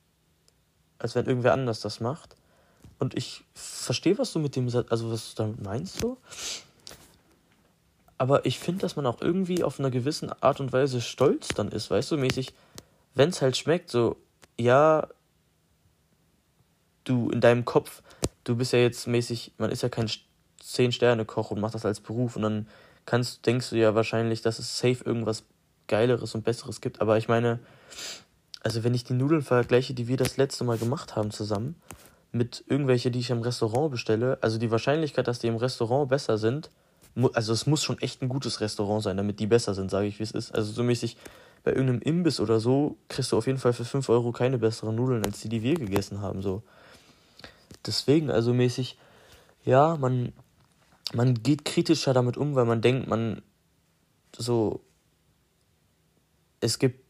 als 0.99 1.15
wenn 1.15 1.27
irgendwer 1.27 1.55
anders 1.55 1.81
das 1.81 2.01
macht. 2.01 2.37
Und 2.99 3.17
ich 3.17 3.45
verstehe, 3.55 4.19
was 4.19 4.33
du 4.33 4.39
mit 4.39 4.55
dem. 4.57 4.67
also 4.67 5.11
was 5.11 5.35
du 5.35 5.43
damit 5.43 5.63
meinst 5.63 6.01
so. 6.01 6.19
Aber 8.19 8.47
ich 8.47 8.61
finde, 8.61 8.83
dass 8.83 8.95
man 8.95 9.07
auch 9.07 9.21
irgendwie 9.21 9.65
auf 9.65 9.81
einer 9.81 9.91
gewissen 9.91 10.31
Art 10.43 10.61
und 10.61 10.73
Weise 10.73 11.01
stolz 11.01 11.49
dann 11.49 11.73
ist, 11.73 11.91
weißt 11.91 12.13
du, 12.13 12.19
mäßig, 12.19 12.55
wenn 13.15 13.31
es 13.31 13.43
halt 13.43 13.57
schmeckt, 13.57 13.91
so, 13.91 14.17
ja, 14.57 15.09
du 17.03 17.31
in 17.31 17.41
deinem 17.41 17.65
Kopf, 17.65 18.03
du 18.45 18.55
bist 18.55 18.73
ja 18.73 18.79
jetzt 18.79 19.09
mäßig, 19.09 19.53
man 19.59 19.73
ist 19.73 19.83
ja 19.83 19.89
kein 19.89 20.09
Zehn-Sterne-Koch 20.73 21.51
und 21.51 21.61
macht 21.61 21.75
das 21.75 21.87
als 21.87 22.01
Beruf 22.01 22.37
und 22.37 22.43
dann 22.43 22.69
kannst, 23.07 23.47
denkst 23.47 23.71
du 23.71 23.77
ja 23.77 23.95
wahrscheinlich, 23.95 24.43
dass 24.43 24.59
es 24.59 24.79
safe 24.79 25.05
irgendwas 25.05 25.45
Geileres 25.89 26.35
und 26.35 26.45
Besseres 26.45 26.81
gibt. 26.81 27.01
Aber 27.01 27.19
ich 27.19 27.29
meine, 27.29 27.59
also 28.63 28.85
wenn 28.85 28.95
ich 28.95 29.05
die 29.05 29.15
Nudeln 29.15 29.43
vergleiche, 29.43 29.95
die 29.95 30.09
wir 30.09 30.17
das 30.17 30.37
letzte 30.37 30.65
Mal 30.65 30.79
gemacht 30.79 31.17
haben 31.17 31.31
zusammen, 31.31 31.77
mit 32.31 32.65
irgendwelche, 32.67 33.11
die 33.11 33.19
ich 33.19 33.31
im 33.31 33.43
Restaurant 33.43 33.91
bestelle, 33.91 34.39
also 34.41 34.59
die 34.59 34.71
Wahrscheinlichkeit, 34.71 35.29
dass 35.29 35.39
die 35.39 35.49
im 35.49 35.57
Restaurant 35.57 36.09
besser 36.09 36.39
sind, 36.39 36.71
also 37.35 37.53
es 37.53 37.67
muss 37.67 37.83
schon 37.83 37.99
echt 37.99 38.23
ein 38.23 38.29
gutes 38.29 38.61
Restaurant 38.61 39.03
sein, 39.03 39.19
damit 39.19 39.39
die 39.39 39.47
besser 39.47 39.75
sind, 39.75 39.91
sage 39.91 40.07
ich, 40.07 40.19
wie 40.19 40.23
es 40.23 40.31
ist. 40.31 40.55
Also 40.55 40.73
so 40.73 40.83
mäßig 40.83 41.19
bei 41.63 41.73
irgendeinem 41.73 42.01
Imbiss 42.01 42.41
oder 42.41 42.59
so 42.59 42.97
kriegst 43.09 43.33
du 43.33 43.37
auf 43.37 43.47
jeden 43.47 43.59
Fall 43.59 43.75
für 43.75 43.85
5 43.85 44.09
Euro 44.09 44.33
keine 44.33 44.59
besseren 44.59 44.97
Nudeln 44.97 45.25
als 45.25 45.41
die, 45.41 45.49
die 45.49 45.63
wir 45.63 45.75
gegessen 45.75 46.23
haben, 46.23 46.41
so. 46.41 46.63
Deswegen, 47.87 48.31
also 48.31 48.55
mäßig, 48.55 48.97
ja, 49.65 49.97
man, 49.97 50.33
man 51.13 51.43
geht 51.43 51.65
kritischer 51.65 52.15
damit 52.15 52.37
um, 52.37 52.55
weil 52.55 52.65
man 52.65 52.81
denkt, 52.81 53.09
man 53.09 53.43
so, 54.37 54.81
es 56.61 56.79
gibt, 56.79 57.03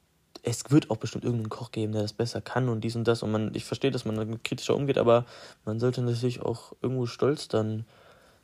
es 0.43 0.71
wird 0.71 0.91
auch 0.91 0.97
bestimmt 0.97 1.25
irgendeinen 1.25 1.51
Koch 1.51 1.71
geben, 1.71 1.93
der 1.93 2.03
das 2.03 2.13
besser 2.13 2.41
kann 2.41 2.69
und 2.69 2.83
dies 2.83 2.97
und 2.97 3.07
das 3.07 3.23
und 3.23 3.31
man, 3.31 3.55
ich 3.55 3.65
verstehe, 3.65 3.91
dass 3.91 4.05
man 4.05 4.43
kritischer 4.43 4.75
umgeht, 4.75 4.99
aber 4.99 5.25
man 5.65 5.79
sollte 5.79 6.03
natürlich 6.03 6.41
auch 6.41 6.73
irgendwo 6.83 7.07
stolz 7.07 7.49
dann 7.49 7.85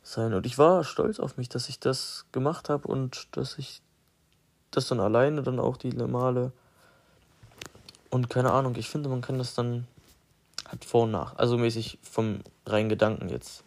sein. 0.03 0.33
Und 0.33 0.45
ich 0.45 0.57
war 0.57 0.83
stolz 0.83 1.19
auf 1.19 1.37
mich, 1.37 1.49
dass 1.49 1.67
ich 1.67 1.79
das 1.79 2.25
gemacht 2.31 2.69
habe 2.69 2.87
und 2.87 3.27
dass 3.31 3.57
ich 3.57 3.81
das 4.71 4.87
dann 4.87 4.99
alleine 4.99 5.43
dann 5.43 5.59
auch 5.59 5.77
die 5.77 5.91
Male. 5.91 6.51
Und 8.09 8.29
keine 8.29 8.51
Ahnung, 8.51 8.75
ich 8.75 8.89
finde, 8.89 9.09
man 9.09 9.21
kann 9.21 9.37
das 9.37 9.55
dann. 9.55 9.87
Hat 10.65 10.85
Vor- 10.85 11.03
und 11.03 11.11
Nach. 11.11 11.35
Also 11.35 11.57
mäßig 11.57 11.97
vom 12.03 12.41
reinen 12.67 12.89
Gedanken 12.89 13.29
jetzt. 13.29 13.63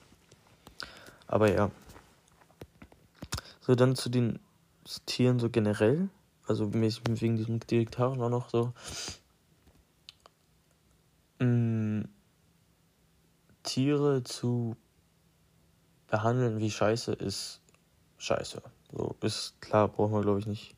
Aber 1.32 1.50
ja. 1.50 1.70
So, 3.62 3.74
dann 3.74 3.96
zu 3.96 4.10
den 4.10 4.38
Tieren 5.06 5.38
so 5.38 5.48
generell. 5.48 6.10
Also 6.46 6.74
wegen 6.74 7.36
diesem 7.36 7.58
Direktaren 7.60 8.20
auch 8.20 8.28
noch 8.28 8.50
so. 8.50 8.74
Mm, 11.38 12.02
Tiere 13.62 14.22
zu 14.24 14.76
behandeln 16.08 16.58
wie 16.58 16.70
Scheiße 16.70 17.14
ist 17.14 17.62
Scheiße. 18.18 18.60
So 18.92 19.16
ist 19.22 19.58
klar, 19.62 19.88
brauchen 19.88 20.12
wir 20.12 20.20
glaube 20.20 20.40
ich 20.40 20.46
nicht 20.46 20.74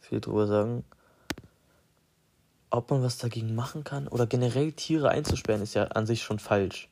viel 0.00 0.20
drüber 0.20 0.48
sagen. 0.48 0.84
Ob 2.70 2.90
man 2.90 3.04
was 3.04 3.18
dagegen 3.18 3.54
machen 3.54 3.84
kann 3.84 4.08
oder 4.08 4.26
generell 4.26 4.72
Tiere 4.72 5.10
einzusperren, 5.10 5.62
ist 5.62 5.74
ja 5.74 5.84
an 5.84 6.06
sich 6.06 6.24
schon 6.24 6.40
falsch. 6.40 6.88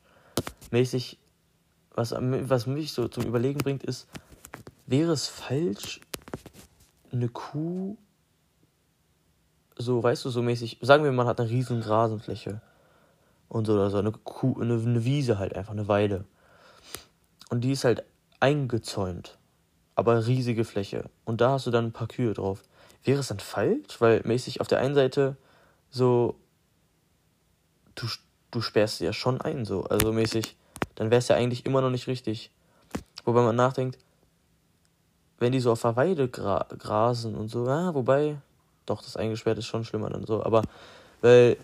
Mäßig, 0.71 1.19
was, 1.99 2.15
was 2.17 2.67
mich 2.67 2.93
so 2.93 3.09
zum 3.09 3.25
Überlegen 3.25 3.59
bringt, 3.59 3.83
ist, 3.83 4.07
wäre 4.87 5.13
es 5.13 5.27
falsch, 5.29 6.01
eine 7.13 7.29
Kuh 7.29 7.97
so, 9.81 10.03
weißt 10.03 10.25
du, 10.25 10.31
so 10.31 10.43
mäßig, 10.43 10.79
sagen 10.83 11.05
wir, 11.05 11.13
man 11.13 11.27
hat 11.29 11.41
eine 11.41 11.49
riesen 11.49 11.81
Rasenfläche 11.83 12.61
und 13.49 13.67
so 13.67 13.75
oder 13.75 13.91
so, 13.91 13.99
eine 13.99 14.11
Kuh, 14.11 14.61
eine, 14.61 14.75
eine 14.75 15.05
Wiese 15.05 15.39
halt 15.39 15.55
einfach, 15.55 15.73
eine 15.73 15.87
Weide. 15.87 16.25
Und 17.49 17.63
die 17.63 17.73
ist 17.73 17.85
halt 17.85 18.05
eingezäunt. 18.41 19.39
aber 19.99 20.29
riesige 20.29 20.65
Fläche. 20.65 21.11
Und 21.25 21.41
da 21.41 21.51
hast 21.51 21.67
du 21.67 21.73
dann 21.73 21.87
ein 21.87 21.93
paar 21.93 22.07
Kühe 22.07 22.33
drauf. 22.33 22.63
Wäre 23.03 23.19
es 23.19 23.29
dann 23.29 23.41
falsch? 23.41 24.01
Weil 24.01 24.23
mäßig 24.25 24.61
auf 24.61 24.69
der 24.69 24.79
einen 24.79 24.95
Seite 24.95 25.37
so, 25.91 26.37
du, 27.97 28.07
du 28.53 28.61
sperrst 28.61 28.99
sie 28.99 29.07
ja 29.07 29.13
schon 29.13 29.41
ein, 29.41 29.65
so. 29.65 29.83
Also 29.87 30.13
mäßig, 30.13 30.57
dann 30.95 31.11
wäre 31.11 31.19
es 31.19 31.29
ja 31.29 31.37
eigentlich 31.37 31.67
immer 31.67 31.81
noch 31.81 31.91
nicht 31.91 32.07
richtig. 32.07 32.51
Wobei 33.25 33.43
man 33.43 33.57
nachdenkt, 33.57 33.99
wenn 35.39 35.53
die 35.53 35.61
so 35.61 35.73
auf 35.73 35.83
der 35.83 35.97
Weide 35.97 36.29
gra 36.29 36.67
grasen 36.79 37.35
und 37.35 37.49
so, 37.49 37.67
ja, 37.67 37.95
wobei, 37.95 38.39
doch, 38.87 39.03
das 39.03 39.17
eingesperrt 39.17 39.59
ist 39.59 39.67
schon 39.67 39.85
schlimmer 39.85 40.11
dann 40.11 40.27
so, 40.27 40.43
aber, 40.43 40.63
weil, 41.21 41.57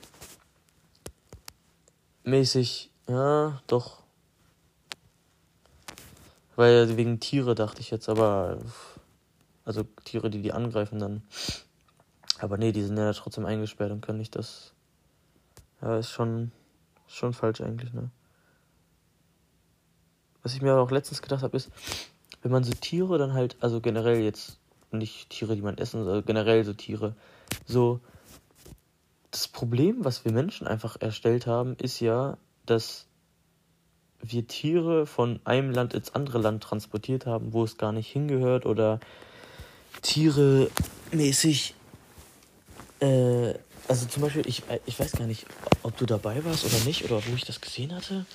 mäßig, 2.22 2.90
ja, 3.08 3.60
doch. 3.66 4.02
Weil 6.56 6.96
wegen 6.96 7.18
Tiere 7.18 7.54
dachte 7.54 7.80
ich 7.80 7.90
jetzt, 7.90 8.08
aber, 8.08 8.58
also 9.64 9.84
Tiere, 10.04 10.30
die 10.30 10.42
die 10.42 10.52
angreifen 10.52 10.98
dann. 10.98 11.22
Aber 12.38 12.58
nee, 12.58 12.72
die 12.72 12.82
sind 12.82 12.96
ja 12.96 13.12
trotzdem 13.12 13.46
eingesperrt 13.46 13.90
und 13.90 14.02
können 14.02 14.18
nicht 14.18 14.36
das. 14.36 14.72
Ja, 15.82 15.98
ist 15.98 16.10
schon, 16.10 16.52
schon 17.06 17.32
falsch 17.32 17.60
eigentlich, 17.60 17.92
ne? 17.92 18.10
Was 20.44 20.54
ich 20.54 20.62
mir 20.62 20.76
auch 20.76 20.90
letztens 20.92 21.22
gedacht 21.22 21.42
habe, 21.42 21.56
ist, 21.56 21.70
wenn 22.42 22.52
man 22.52 22.62
so 22.62 22.72
Tiere 22.72 23.18
dann 23.18 23.32
halt, 23.32 23.56
also 23.60 23.80
generell 23.80 24.20
jetzt 24.20 24.58
nicht 24.92 25.30
Tiere, 25.30 25.56
die 25.56 25.62
man 25.62 25.78
essen, 25.78 26.04
sondern 26.04 26.24
generell 26.24 26.64
so 26.64 26.74
Tiere, 26.74 27.16
so 27.66 28.00
das 29.30 29.48
Problem, 29.48 30.04
was 30.04 30.24
wir 30.24 30.32
Menschen 30.32 30.66
einfach 30.68 31.00
erstellt 31.00 31.46
haben, 31.48 31.74
ist 31.80 31.98
ja, 31.98 32.36
dass 32.66 33.06
wir 34.20 34.46
Tiere 34.46 35.06
von 35.06 35.40
einem 35.44 35.70
Land 35.70 35.94
ins 35.94 36.14
andere 36.14 36.38
Land 36.38 36.62
transportiert 36.62 37.26
haben, 37.26 37.52
wo 37.52 37.64
es 37.64 37.76
gar 37.76 37.92
nicht 37.92 38.08
hingehört 38.08 38.64
oder 38.66 39.00
Tiere 40.02 40.70
mäßig, 41.10 41.74
äh, 43.00 43.54
also 43.88 44.06
zum 44.06 44.22
Beispiel, 44.22 44.46
ich, 44.46 44.62
ich 44.86 44.98
weiß 44.98 45.12
gar 45.12 45.26
nicht, 45.26 45.46
ob 45.82 45.96
du 45.96 46.06
dabei 46.06 46.44
warst 46.44 46.64
oder 46.64 46.84
nicht 46.84 47.04
oder 47.04 47.22
wo 47.26 47.34
ich 47.34 47.44
das 47.44 47.60
gesehen 47.60 47.94
hatte. 47.94 48.26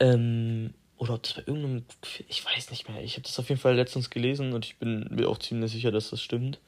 Ähm, 0.00 0.72
oder 1.00 1.14
ob 1.14 1.22
das 1.22 1.34
bei 1.34 1.42
irgendeinem, 1.46 1.84
ich 2.28 2.44
weiß 2.44 2.70
nicht 2.70 2.88
mehr. 2.88 3.02
Ich 3.02 3.14
habe 3.14 3.22
das 3.22 3.38
auf 3.38 3.48
jeden 3.48 3.60
Fall 3.60 3.74
letztens 3.74 4.10
gelesen 4.10 4.52
und 4.52 4.66
ich 4.66 4.76
bin 4.76 5.06
mir 5.10 5.28
auch 5.28 5.38
ziemlich 5.38 5.72
sicher, 5.72 5.90
dass 5.90 6.10
das 6.10 6.20
stimmt. 6.20 6.58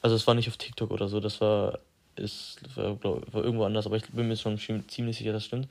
Also 0.00 0.14
es 0.14 0.26
war 0.26 0.34
nicht 0.34 0.48
auf 0.48 0.56
TikTok 0.56 0.90
oder 0.90 1.08
so, 1.08 1.18
das 1.18 1.40
war, 1.40 1.80
ist, 2.14 2.58
war, 2.76 2.94
glaub, 2.96 3.32
war 3.32 3.42
irgendwo 3.42 3.64
anders, 3.64 3.86
aber 3.86 3.96
ich 3.96 4.04
bin 4.06 4.28
mir 4.28 4.36
schon 4.36 4.58
ziemlich 4.58 5.16
sicher, 5.16 5.32
dass 5.32 5.42
das 5.42 5.46
stimmt. 5.46 5.68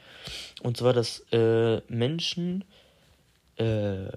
Und 0.63 0.75
zwar, 0.75 0.91
dass 0.91 1.19
äh, 1.31 1.81
Menschen, 1.87 2.65
äh, 3.57 4.07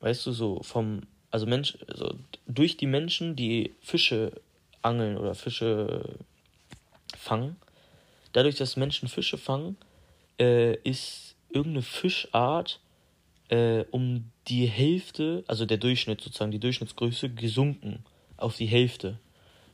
weißt 0.00 0.26
du, 0.26 0.32
so 0.32 0.62
vom, 0.62 1.02
also 1.30 1.44
Mensch, 1.44 1.76
also 1.88 2.14
durch 2.46 2.76
die 2.76 2.86
Menschen, 2.86 3.36
die 3.36 3.74
Fische 3.82 4.32
angeln 4.80 5.18
oder 5.18 5.34
Fische 5.34 6.16
fangen, 7.18 7.56
dadurch, 8.32 8.54
dass 8.56 8.76
Menschen 8.76 9.08
Fische 9.08 9.36
fangen, 9.36 9.76
äh, 10.38 10.76
ist 10.76 11.33
irgendeine 11.54 11.82
Fischart 11.82 12.80
äh, 13.48 13.84
um 13.90 14.30
die 14.48 14.66
Hälfte, 14.66 15.44
also 15.46 15.64
der 15.64 15.78
Durchschnitt 15.78 16.20
sozusagen, 16.20 16.50
die 16.50 16.58
Durchschnittsgröße 16.58 17.30
gesunken 17.30 18.04
auf 18.36 18.56
die 18.56 18.66
Hälfte. 18.66 19.18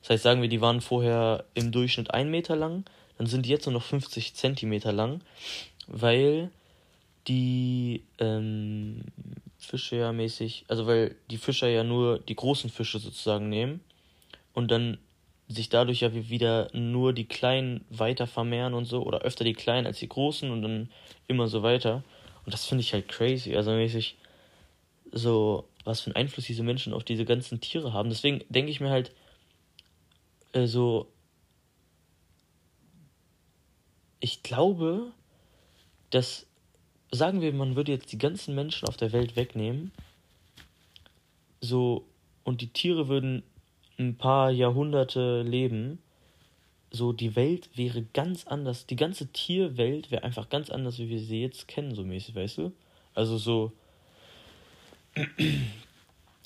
Das 0.02 0.10
heißt, 0.10 0.22
sagen 0.22 0.42
wir, 0.42 0.48
die 0.48 0.60
waren 0.60 0.80
vorher 0.80 1.44
im 1.54 1.72
Durchschnitt 1.72 2.12
1 2.12 2.30
Meter 2.30 2.56
lang, 2.56 2.84
dann 3.18 3.26
sind 3.26 3.46
die 3.46 3.50
jetzt 3.50 3.66
nur 3.66 3.74
noch 3.74 3.82
50 3.82 4.34
Zentimeter 4.34 4.92
lang, 4.92 5.20
weil 5.86 6.50
die 7.26 8.04
ähm, 8.18 9.02
Fische 9.58 9.96
ja 9.96 10.12
mäßig, 10.12 10.64
also 10.68 10.86
weil 10.86 11.16
die 11.30 11.36
Fischer 11.36 11.68
ja 11.68 11.84
nur 11.84 12.18
die 12.18 12.34
großen 12.34 12.70
Fische 12.70 12.98
sozusagen 12.98 13.48
nehmen 13.48 13.80
und 14.54 14.70
dann 14.70 14.98
sich 15.52 15.68
dadurch 15.68 16.00
ja 16.00 16.14
wieder 16.14 16.68
nur 16.72 17.12
die 17.12 17.24
kleinen 17.26 17.84
weiter 17.90 18.26
vermehren 18.26 18.74
und 18.74 18.84
so, 18.84 19.02
oder 19.02 19.20
öfter 19.20 19.44
die 19.44 19.52
kleinen 19.52 19.86
als 19.86 19.98
die 19.98 20.08
großen 20.08 20.50
und 20.50 20.62
dann 20.62 20.90
immer 21.26 21.48
so 21.48 21.62
weiter. 21.62 22.04
Und 22.44 22.54
das 22.54 22.66
finde 22.66 22.82
ich 22.82 22.92
halt 22.92 23.08
crazy. 23.08 23.56
Also 23.56 23.72
mäßig 23.72 24.16
so, 25.12 25.68
was 25.84 26.00
für 26.00 26.06
einen 26.08 26.16
Einfluss 26.16 26.46
diese 26.46 26.62
Menschen 26.62 26.92
auf 26.92 27.04
diese 27.04 27.24
ganzen 27.24 27.60
Tiere 27.60 27.92
haben. 27.92 28.10
Deswegen 28.10 28.44
denke 28.48 28.70
ich 28.70 28.80
mir 28.80 28.90
halt 28.90 29.12
äh, 30.52 30.66
so, 30.66 31.08
ich 34.20 34.42
glaube, 34.42 35.10
dass, 36.10 36.46
sagen 37.10 37.40
wir, 37.40 37.52
man 37.52 37.74
würde 37.74 37.92
jetzt 37.92 38.12
die 38.12 38.18
ganzen 38.18 38.54
Menschen 38.54 38.86
auf 38.88 38.96
der 38.96 39.12
Welt 39.12 39.34
wegnehmen, 39.34 39.90
so, 41.60 42.06
und 42.44 42.60
die 42.62 42.68
Tiere 42.68 43.08
würden 43.08 43.42
ein 44.00 44.16
paar 44.16 44.50
Jahrhunderte 44.50 45.42
leben, 45.42 45.98
so 46.90 47.12
die 47.12 47.36
Welt 47.36 47.70
wäre 47.76 48.02
ganz 48.02 48.46
anders. 48.46 48.86
Die 48.86 48.96
ganze 48.96 49.28
Tierwelt 49.28 50.10
wäre 50.10 50.24
einfach 50.24 50.48
ganz 50.48 50.70
anders, 50.70 50.98
wie 50.98 51.08
wir 51.08 51.20
sie 51.20 51.40
jetzt 51.42 51.68
kennen, 51.68 51.94
so 51.94 52.02
mäßig, 52.02 52.34
weißt 52.34 52.58
du? 52.58 52.72
Also 53.14 53.38
so. 53.38 53.72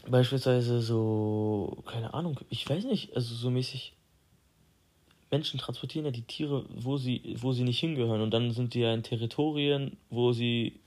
beispielsweise 0.08 0.80
so, 0.80 1.82
keine 1.86 2.14
Ahnung, 2.14 2.40
ich 2.50 2.68
weiß 2.68 2.84
nicht, 2.84 3.14
also 3.16 3.34
so 3.34 3.50
mäßig. 3.50 3.94
Menschen 5.30 5.58
transportieren 5.58 6.04
ja 6.04 6.12
die 6.12 6.22
Tiere, 6.22 6.64
wo 6.68 6.96
sie, 6.96 7.36
wo 7.40 7.52
sie 7.52 7.64
nicht 7.64 7.80
hingehören. 7.80 8.20
Und 8.20 8.30
dann 8.30 8.52
sind 8.52 8.74
die 8.74 8.80
ja 8.80 8.94
in 8.94 9.02
Territorien, 9.02 9.96
wo 10.08 10.32
sie 10.32 10.78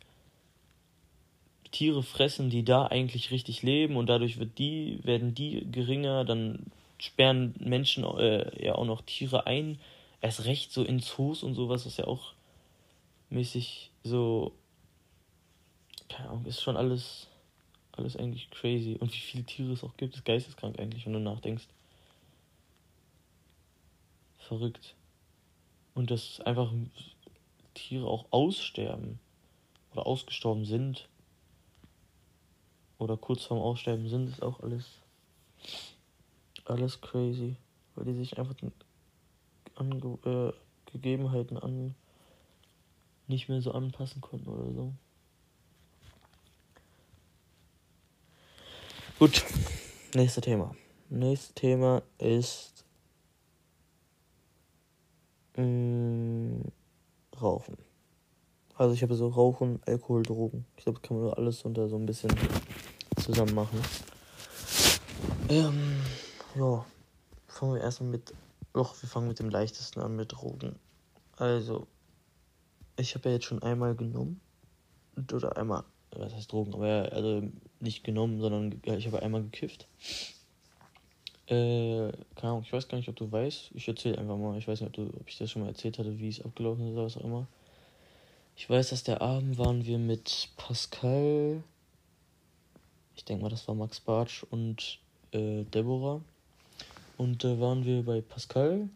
Tiere 1.72 2.04
fressen, 2.04 2.50
die 2.50 2.64
da 2.64 2.88
eigentlich 2.88 3.32
richtig 3.32 3.62
leben 3.62 3.96
und 3.98 4.08
dadurch 4.08 4.40
wird 4.40 4.58
die, 4.58 5.00
werden 5.04 5.34
die 5.34 5.66
geringer, 5.72 6.26
dann 6.26 6.72
sperren 6.98 7.54
Menschen 7.60 8.04
äh, 8.04 8.66
ja 8.66 8.76
auch 8.76 8.86
noch 8.86 9.02
Tiere 9.02 9.46
ein, 9.48 9.80
erst 10.22 10.46
recht 10.46 10.72
so 10.72 10.84
in 10.84 11.00
Zoos 11.00 11.44
und 11.44 11.54
sowas, 11.54 11.86
was 11.86 11.98
ja 11.98 12.08
auch 12.08 12.34
mäßig 13.30 13.92
so, 14.04 14.54
keine 16.10 16.30
Ahnung, 16.30 16.46
ist 16.46 16.62
schon 16.62 16.78
alles, 16.78 17.28
alles 17.92 18.16
eigentlich 18.16 18.50
crazy. 18.50 18.98
Und 19.00 19.14
wie 19.14 19.20
viele 19.20 19.44
Tiere 19.44 19.74
es 19.74 19.84
auch 19.84 19.98
gibt, 19.98 20.16
ist 20.16 20.26
geisteskrank 20.26 20.80
eigentlich, 20.80 21.06
wenn 21.06 21.14
du 21.14 21.20
nachdenkst. 21.20 21.68
Verrückt. 24.38 24.96
Und 25.94 26.12
dass 26.12 26.40
einfach 26.42 26.72
Tiere 27.74 28.08
auch 28.08 28.26
aussterben 28.32 29.20
oder 29.92 30.08
ausgestorben 30.08 30.66
sind 30.66 31.08
oder 32.98 33.18
kurz 33.18 33.44
vorm 33.44 33.62
Aussterben 33.62 34.08
sind, 34.08 34.30
ist 34.30 34.42
auch 34.42 34.60
alles 34.62 34.86
alles 36.66 37.00
crazy, 37.02 37.56
weil 37.96 38.06
die 38.06 38.14
sich 38.14 38.38
einfach 38.38 38.56
den 38.56 38.72
Ange 39.76 40.18
äh, 40.26 40.92
Gegebenheiten 40.92 41.58
an 41.58 41.96
nicht 43.28 43.50
mehr 43.50 43.62
so 43.62 43.72
anpassen 43.72 44.22
konnten 44.22 44.50
oder 44.50 44.72
so. 44.74 44.94
Gut, 49.20 49.44
nächstes 50.14 50.44
Thema. 50.44 50.76
Nächstes 51.10 51.54
Thema 51.56 52.04
ist 52.18 52.86
mh, 55.56 55.64
mm, 55.64 56.62
Rauchen. 57.42 57.78
Also 58.76 58.94
ich 58.94 59.02
habe 59.02 59.16
so 59.16 59.28
Rauchen, 59.28 59.82
Alkohol, 59.86 60.24
Drogen. 60.24 60.66
Ich 60.78 60.84
glaube, 60.84 61.00
kann 61.00 61.20
man 61.20 61.34
alles 61.34 61.64
unter 61.64 61.90
so 61.90 61.96
ein 61.96 62.06
bisschen 62.06 62.32
zusammen 63.28 63.54
machen. 63.54 63.80
Ähm, 65.50 66.02
ja, 66.56 66.86
fangen 67.48 67.76
wir 67.76 67.82
erstmal 67.82 68.12
mit. 68.12 68.34
Doch, 68.74 69.02
wir 69.02 69.10
fangen 69.10 69.28
mit 69.28 69.40
dem 69.40 69.50
leichtesten 69.50 70.00
an, 70.00 70.16
mit 70.16 70.32
Drogen. 70.32 70.76
Also, 71.36 71.88
ich 72.96 73.16
habe 73.16 73.30
ja 73.30 73.36
jetzt 73.36 73.46
schon 73.46 73.62
einmal 73.62 73.96
genommen. 73.96 74.40
Oder 75.34 75.58
einmal, 75.58 75.84
was 76.12 76.34
heißt 76.34 76.52
Drogen? 76.52 76.74
Aber 76.74 76.88
ja, 76.88 77.02
also 77.04 77.44
nicht 77.80 78.04
genommen, 78.04 78.40
sondern 78.40 78.82
ich 78.84 79.08
habe 79.08 79.22
einmal 79.22 79.44
gekifft. 79.44 79.88
Äh, 81.48 82.12
keine 82.36 82.52
Ahnung, 82.52 82.64
ich 82.64 82.74
weiß 82.74 82.88
gar 82.88 82.98
nicht, 82.98 83.10
ob 83.10 83.16
du 83.16 83.32
weißt. 83.32 83.72
Ich 83.74 83.88
erzähle 83.88 84.18
einfach 84.18 84.38
mal. 84.38 84.58
Ich 84.58 84.68
weiß 84.68 84.82
nicht, 84.82 84.88
ob, 84.90 84.94
du, 84.94 85.18
ob 85.18 85.28
ich 85.28 85.38
das 85.38 85.52
schon 85.52 85.64
mal 85.64 85.70
erzählt 85.70 85.98
hatte, 85.98 86.18
wie 86.20 86.30
es 86.30 86.44
abgelaufen 86.44 86.88
ist 86.88 86.94
oder 86.94 87.06
was 87.06 87.18
auch 87.18 87.24
immer. 87.24 87.48
Ich 88.56 88.70
weiß, 88.70 88.90
dass 88.90 89.04
der 89.04 89.22
Abend 89.22 89.58
waren 89.58 89.86
wir 89.86 89.98
mit 89.98 90.50
Pascal. 90.58 91.64
Ich 93.18 93.26
denke 93.26 93.44
mal, 93.44 93.50
das 93.50 93.68
war 93.68 93.76
Max 93.76 94.00
Bartsch 94.00 94.44
und 94.44 95.00
äh, 95.32 95.64
Deborah. 95.64 96.22
Und 97.18 97.44
da 97.44 97.60
waren 97.60 97.84
wir 97.84 98.04
bei 98.04 98.22
Pascal. 98.22 98.90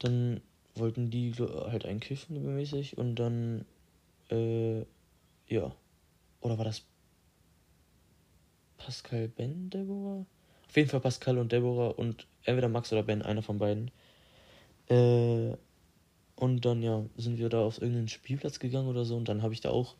Dann 0.00 0.40
wollten 0.74 1.10
die 1.10 1.32
halt 1.34 1.84
einkiffen 1.84 2.56
mäßig 2.56 2.96
und 2.96 3.16
dann 3.16 3.66
äh, 4.30 4.80
ja. 5.46 5.72
Oder 6.40 6.56
war 6.56 6.64
das 6.64 6.82
Pascal, 8.78 9.28
Ben, 9.28 9.68
Deborah? 9.68 10.24
Auf 10.68 10.76
jeden 10.76 10.88
Fall 10.88 11.00
Pascal 11.00 11.36
und 11.38 11.52
Deborah 11.52 11.88
und 11.90 12.26
entweder 12.44 12.68
Max 12.68 12.92
oder 12.92 13.02
Ben, 13.02 13.20
einer 13.20 13.42
von 13.42 13.58
beiden. 13.58 13.90
Äh, 14.88 15.54
und 16.36 16.64
dann 16.64 16.82
ja, 16.82 17.04
sind 17.18 17.38
wir 17.38 17.50
da 17.50 17.60
auf 17.60 17.82
irgendeinen 17.82 18.08
Spielplatz 18.08 18.58
gegangen 18.58 18.88
oder 18.88 19.04
so 19.04 19.16
und 19.16 19.28
dann 19.28 19.42
habe 19.42 19.52
ich 19.52 19.60
da 19.60 19.70
auch. 19.70 19.96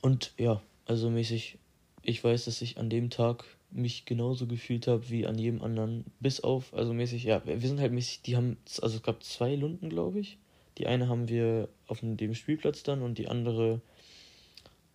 Und 0.00 0.32
ja, 0.36 0.60
also 0.86 1.10
mäßig 1.10 1.58
ich 2.06 2.22
weiß, 2.22 2.44
dass 2.44 2.62
ich 2.62 2.78
an 2.78 2.88
dem 2.88 3.10
Tag 3.10 3.44
mich 3.70 4.04
genauso 4.04 4.46
gefühlt 4.46 4.86
habe 4.86 5.10
wie 5.10 5.26
an 5.26 5.38
jedem 5.38 5.60
anderen. 5.60 6.04
Bis 6.20 6.40
auf, 6.40 6.72
also 6.72 6.94
mäßig, 6.94 7.24
ja, 7.24 7.44
wir 7.44 7.60
sind 7.60 7.80
halt 7.80 7.92
mäßig, 7.92 8.22
die 8.22 8.36
haben, 8.36 8.56
also 8.80 8.96
es 8.96 9.02
gab 9.02 9.22
zwei 9.24 9.56
Lunden, 9.56 9.90
glaube 9.90 10.20
ich. 10.20 10.38
Die 10.78 10.86
eine 10.86 11.08
haben 11.08 11.28
wir 11.28 11.68
auf 11.88 12.00
dem 12.00 12.34
Spielplatz 12.34 12.84
dann 12.84 13.02
und 13.02 13.18
die 13.18 13.28
andere, 13.28 13.80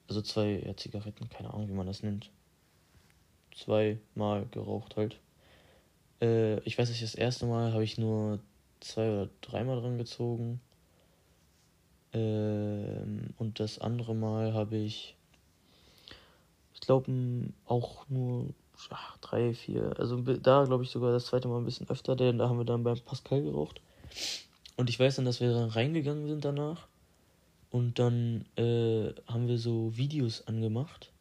also 0.08 0.22
zwei 0.22 0.64
ja, 0.66 0.76
Zigaretten, 0.78 1.28
keine 1.30 1.54
Ahnung, 1.54 1.68
wie 1.70 1.74
man 1.74 1.88
das 1.88 2.02
nennt. 2.02 2.32
Zweimal 3.54 4.46
geraucht 4.52 4.96
halt. 4.96 5.20
Äh, 6.22 6.60
ich 6.62 6.78
weiß 6.78 6.90
nicht, 6.90 7.04
das 7.04 7.16
erste 7.16 7.46
Mal 7.46 7.74
habe 7.74 7.84
ich 7.84 7.98
nur 7.98 8.40
zwei 8.80 9.12
oder 9.12 9.30
dreimal 9.42 9.82
dran 9.82 9.98
gezogen. 9.98 10.62
Ähm, 12.14 13.34
und 13.38 13.60
das 13.60 13.80
andere 13.80 14.16
Mal 14.16 14.54
habe 14.54 14.78
ich, 14.78 15.16
ich 16.82 16.88
glaube, 16.88 17.12
auch 17.66 18.10
nur 18.10 18.54
ach, 18.90 19.18
drei, 19.18 19.54
vier. 19.54 19.94
Also 20.00 20.18
da 20.18 20.66
glaube 20.66 20.84
ich 20.84 20.90
sogar 20.90 21.12
das 21.12 21.28
zweite 21.28 21.48
Mal 21.48 21.60
ein 21.60 21.66
bisschen 21.66 21.88
öfter, 21.90 22.16
denn 22.16 22.40
da 22.40 22.50
haben 22.50 22.58
wir 22.58 22.66
dann 22.66 22.84
beim 22.84 23.00
Pascal 23.00 23.44
geraucht. 23.44 23.82
Und 24.78 24.90
ich 24.90 25.00
weiß 25.00 25.18
dann, 25.18 25.26
dass 25.26 25.40
wir 25.40 25.52
dann 25.54 25.70
reingegangen 25.70 26.28
sind 26.28 26.44
danach. 26.44 26.88
Und 27.70 28.00
dann 28.00 28.46
äh, 28.58 29.14
haben 29.28 29.48
wir 29.48 29.58
so 29.58 29.96
Videos 29.96 30.48
angemacht. 30.48 31.12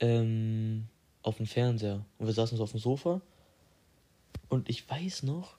Ähm, 0.00 0.88
auf 1.22 1.36
dem 1.36 1.46
Fernseher. 1.46 2.04
Und 2.18 2.26
wir 2.26 2.32
saßen 2.32 2.56
so 2.56 2.64
auf 2.64 2.72
dem 2.72 2.80
Sofa. 2.80 3.20
Und 4.48 4.70
ich 4.70 4.88
weiß 4.88 5.24
noch, 5.24 5.58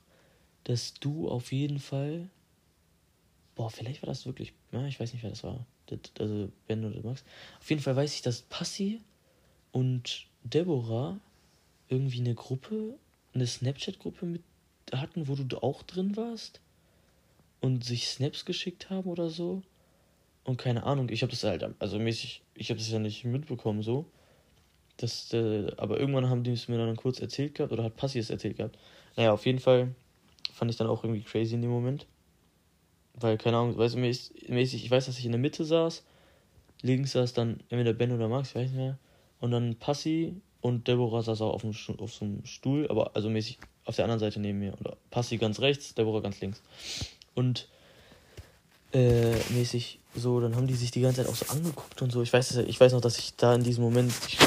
dass 0.64 0.96
du 0.96 1.30
auf 1.30 1.52
jeden 1.52 1.80
Fall. 1.80 2.30
Boah, 3.56 3.70
vielleicht 3.70 4.02
war 4.02 4.08
das 4.08 4.26
wirklich. 4.26 4.54
Ja, 4.72 4.86
ich 4.88 5.00
weiß 5.00 5.14
nicht, 5.14 5.22
wer 5.22 5.30
das 5.30 5.44
war. 5.44 5.66
Das, 5.92 6.12
also 6.20 6.50
Ben 6.68 6.86
oder 6.86 7.02
Max. 7.02 7.24
Auf 7.60 7.70
jeden 7.70 7.82
Fall 7.82 7.96
weiß 7.96 8.14
ich, 8.14 8.22
dass 8.22 8.42
Passi 8.44 9.02
und 9.72 10.28
Deborah 10.44 11.20
irgendwie 11.90 12.20
eine 12.20 12.36
Gruppe, 12.36 12.96
eine 13.34 13.46
Snapchat-Gruppe 13.46 14.26
mit 14.26 14.42
hatten, 14.94 15.28
wo 15.28 15.36
du 15.36 15.58
auch 15.58 15.84
drin 15.84 16.18
warst 16.18 16.60
und 17.62 17.84
sich 17.86 18.08
Snaps 18.08 18.46
geschickt 18.46 18.90
haben 18.90 19.10
oder 19.10 19.30
so. 19.30 19.62
Und 20.44 20.58
keine 20.58 20.84
Ahnung, 20.84 21.10
ich 21.10 21.22
habe 21.22 21.32
das 21.32 21.44
halt, 21.44 21.64
also 21.80 22.00
mäßig, 22.00 22.42
ich 22.56 22.70
habe 22.70 22.80
das 22.80 22.90
ja 22.90 23.00
nicht 23.00 23.24
mitbekommen 23.24 23.84
so. 23.84 24.06
Das, 24.98 25.32
äh, 25.34 25.72
aber 25.78 26.00
irgendwann 26.00 26.30
haben 26.30 26.44
die 26.44 26.52
es 26.52 26.68
mir 26.68 26.78
dann 26.78 26.96
kurz 26.96 27.20
erzählt 27.20 27.56
gehabt 27.56 27.72
oder 27.72 27.84
hat 27.84 27.96
Passi 27.96 28.20
es 28.20 28.30
erzählt 28.30 28.58
gehabt. 28.58 28.78
Naja, 29.16 29.32
auf 29.32 29.46
jeden 29.46 29.60
Fall 29.60 29.94
fand 30.54 30.72
ich 30.72 30.78
dann 30.78 30.88
auch 30.88 31.04
irgendwie 31.04 31.24
crazy 31.24 31.56
in 31.56 31.62
dem 31.62 31.72
Moment. 31.72 32.06
Weil, 33.22 33.38
keine 33.38 33.58
Ahnung, 33.58 33.78
weißt 33.78 33.96
du, 33.96 34.00
mäßig, 34.00 34.86
ich 34.86 34.92
weiß, 34.92 35.06
dass 35.06 35.20
ich 35.20 35.26
in 35.26 35.32
der 35.32 35.40
Mitte 35.40 35.66
saß. 35.66 36.04
Links 36.82 37.12
saß 37.12 37.34
dann 37.34 37.60
entweder 37.70 37.94
Ben 37.94 38.12
oder 38.12 38.28
Max, 38.28 38.50
ich 38.50 38.56
weiß 38.56 38.70
nicht 38.70 38.78
mehr. 38.78 38.98
Und 39.40 39.52
dann 39.52 39.76
Passi 39.76 40.36
und 40.62 40.88
Deborah 40.88 41.22
saß 41.22 41.42
auch 41.42 41.54
auf, 41.54 41.62
dem, 41.62 41.74
auf 42.00 42.14
so 42.14 42.26
einem 42.26 42.46
Stuhl, 42.46 42.88
aber 42.90 43.16
also 43.16 43.30
mäßig 43.30 43.60
auf 43.86 43.96
der 43.96 44.06
anderen 44.06 44.20
Seite 44.20 44.40
neben 44.40 44.60
mir. 44.60 44.74
Oder 44.80 44.98
Passi 45.10 45.38
ganz 45.38 45.60
rechts, 45.60 45.94
Deborah 45.96 46.22
ganz 46.22 46.40
links. 46.42 46.62
Und 47.36 47.68
äh, 48.94 49.36
mäßig 49.50 50.00
so, 50.16 50.40
dann 50.40 50.56
haben 50.56 50.68
die 50.68 50.74
sich 50.74 50.92
die 50.92 51.02
ganze 51.02 51.24
Zeit 51.24 51.32
auch 51.32 51.36
so 51.36 51.46
angeguckt 51.48 52.02
und 52.02 52.12
so. 52.12 52.22
Ich 52.22 52.34
weiß, 52.34 52.58
ich 52.58 52.80
weiß 52.80 52.94
noch, 52.94 53.02
dass 53.02 53.18
ich 53.18 53.36
da 53.36 53.56
in 53.56 53.64
diesem 53.64 53.84
Moment, 53.84 54.12
ich 54.28 54.38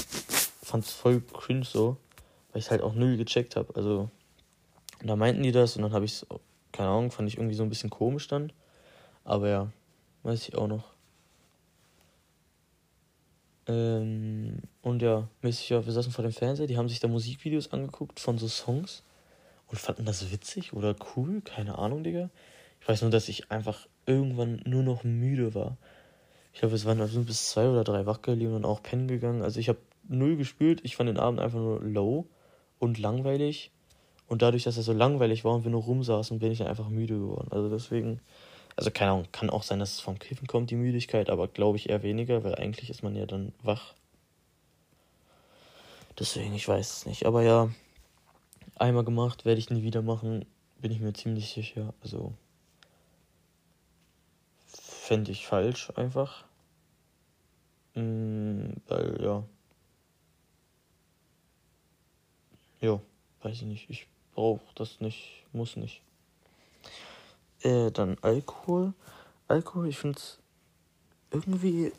fand 0.62 0.84
es 0.84 0.92
voll 0.92 1.22
cringe 1.32 1.64
so, 1.64 1.96
weil 2.52 2.60
ich 2.60 2.70
halt 2.70 2.82
auch 2.82 2.94
null 2.94 3.16
gecheckt 3.16 3.56
habe. 3.56 3.74
Also, 3.74 4.10
da 5.02 5.16
meinten 5.16 5.42
die 5.42 5.52
das 5.52 5.76
und 5.76 5.82
dann 5.82 5.92
habe 5.92 6.04
ich 6.04 6.12
es, 6.12 6.26
keine 6.72 6.90
Ahnung, 6.90 7.10
fand 7.10 7.28
ich 7.28 7.36
irgendwie 7.36 7.54
so 7.54 7.62
ein 7.62 7.68
bisschen 7.68 7.90
komisch 7.90 8.28
dann. 8.28 8.52
Aber 9.24 9.48
ja, 9.48 9.72
weiß 10.22 10.48
ich 10.48 10.54
auch 10.56 10.68
noch. 10.68 10.94
Ähm, 13.66 14.58
und 14.82 15.00
ja, 15.00 15.28
wir 15.40 15.52
saßen 15.52 16.12
vor 16.12 16.22
dem 16.22 16.32
Fernseher, 16.32 16.66
die 16.66 16.76
haben 16.76 16.88
sich 16.88 17.00
da 17.00 17.08
Musikvideos 17.08 17.72
angeguckt 17.72 18.20
von 18.20 18.38
so 18.38 18.48
Songs 18.48 19.02
und 19.68 19.78
fanden 19.78 20.04
das 20.04 20.30
witzig 20.30 20.74
oder 20.74 20.94
cool, 21.16 21.40
keine 21.40 21.78
Ahnung, 21.78 22.04
Digga. 22.04 22.28
Ich 22.80 22.88
weiß 22.88 23.02
nur, 23.02 23.10
dass 23.10 23.30
ich 23.30 23.50
einfach 23.50 23.88
irgendwann 24.04 24.60
nur 24.66 24.82
noch 24.82 25.04
müde 25.04 25.54
war. 25.54 25.78
Ich 26.52 26.60
glaube, 26.60 26.74
es 26.74 26.84
waren 26.84 27.00
also 27.00 27.22
bis 27.22 27.48
zwei 27.48 27.68
oder 27.68 27.82
drei 27.82 28.06
wach 28.06 28.20
geblieben 28.20 28.54
und 28.54 28.64
auch 28.64 28.82
pennen 28.82 29.08
gegangen. 29.08 29.42
Also 29.42 29.58
ich 29.58 29.68
habe 29.68 29.78
null 30.06 30.36
gespürt. 30.36 30.80
Ich 30.84 30.96
fand 30.96 31.08
den 31.08 31.18
Abend 31.18 31.40
einfach 31.40 31.58
nur 31.58 31.80
low 31.82 32.26
und 32.78 32.98
langweilig. 32.98 33.72
Und 34.26 34.42
dadurch, 34.42 34.64
dass 34.64 34.76
er 34.76 34.82
so 34.82 34.92
langweilig 34.92 35.44
war 35.44 35.54
und 35.54 35.64
wir 35.64 35.70
nur 35.70 35.82
rumsaßen, 35.82 36.38
bin 36.38 36.52
ich 36.52 36.58
dann 36.58 36.68
einfach 36.68 36.88
müde 36.88 37.18
geworden. 37.18 37.48
Also 37.50 37.68
deswegen, 37.68 38.20
also 38.76 38.90
keine 38.90 39.12
Ahnung, 39.12 39.28
kann 39.32 39.50
auch 39.50 39.62
sein, 39.62 39.78
dass 39.78 39.92
es 39.92 40.00
vom 40.00 40.18
Kiffen 40.18 40.46
kommt, 40.46 40.70
die 40.70 40.76
Müdigkeit, 40.76 41.30
aber 41.30 41.48
glaube 41.48 41.76
ich 41.78 41.90
eher 41.90 42.02
weniger, 42.02 42.42
weil 42.44 42.54
eigentlich 42.56 42.90
ist 42.90 43.02
man 43.02 43.14
ja 43.14 43.26
dann 43.26 43.52
wach. 43.62 43.94
Deswegen, 46.18 46.54
ich 46.54 46.66
weiß 46.66 46.98
es 46.98 47.06
nicht. 47.06 47.26
Aber 47.26 47.42
ja, 47.42 47.70
einmal 48.76 49.04
gemacht, 49.04 49.44
werde 49.44 49.58
ich 49.58 49.70
nie 49.70 49.82
wieder 49.82 50.02
machen, 50.02 50.44
bin 50.80 50.92
ich 50.92 51.00
mir 51.00 51.12
ziemlich 51.12 51.52
sicher. 51.52 51.92
Also 52.02 52.32
fände 54.66 55.32
ich 55.32 55.46
falsch 55.46 55.90
einfach. 55.96 56.44
Mm, 57.94 58.70
weil, 58.88 59.18
ja. 59.20 59.44
Ja, 62.80 63.00
weiß 63.42 63.56
ich 63.56 63.62
nicht. 63.62 63.90
Ich 63.90 64.06
brauche 64.34 64.62
das 64.74 65.00
nicht, 65.00 65.44
muss 65.52 65.76
nicht. 65.76 66.02
Äh, 67.64 67.90
dann 67.90 68.16
Alkohol. 68.20 68.94
Alkohol, 69.48 69.88
ich 69.88 69.98
finde 69.98 70.18
es 70.18 70.38
irgendwie. 71.30 71.92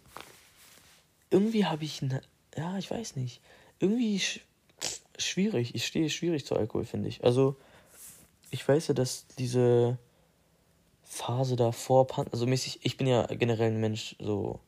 Irgendwie 1.30 1.66
habe 1.66 1.84
ich 1.84 2.02
eine. 2.02 2.22
Ja, 2.56 2.78
ich 2.78 2.90
weiß 2.90 3.18
nicht. 3.18 3.42
Irgendwie 3.80 4.20
sch 4.20 4.40
schwierig. 5.18 5.76
Ich 5.76 5.86
stehe 5.86 6.10
schwierig 6.10 6.46
zu 6.46 6.56
Alkohol, 6.56 6.86
finde 6.86 7.10
ich. 7.10 7.24
Also, 7.24 7.58
ich 8.52 8.68
weiß 8.68 8.88
ja, 8.90 8.94
dass 8.94 9.26
diese 9.38 9.98
Phase 11.04 11.56
davor, 11.56 12.08
also 12.32 12.46
mäßig, 12.46 12.80
ich 12.84 12.98
bin 12.98 13.08
ja 13.08 13.26
generell 13.28 13.72
ein 13.72 13.80
Mensch, 13.80 14.16
so, 14.20 14.60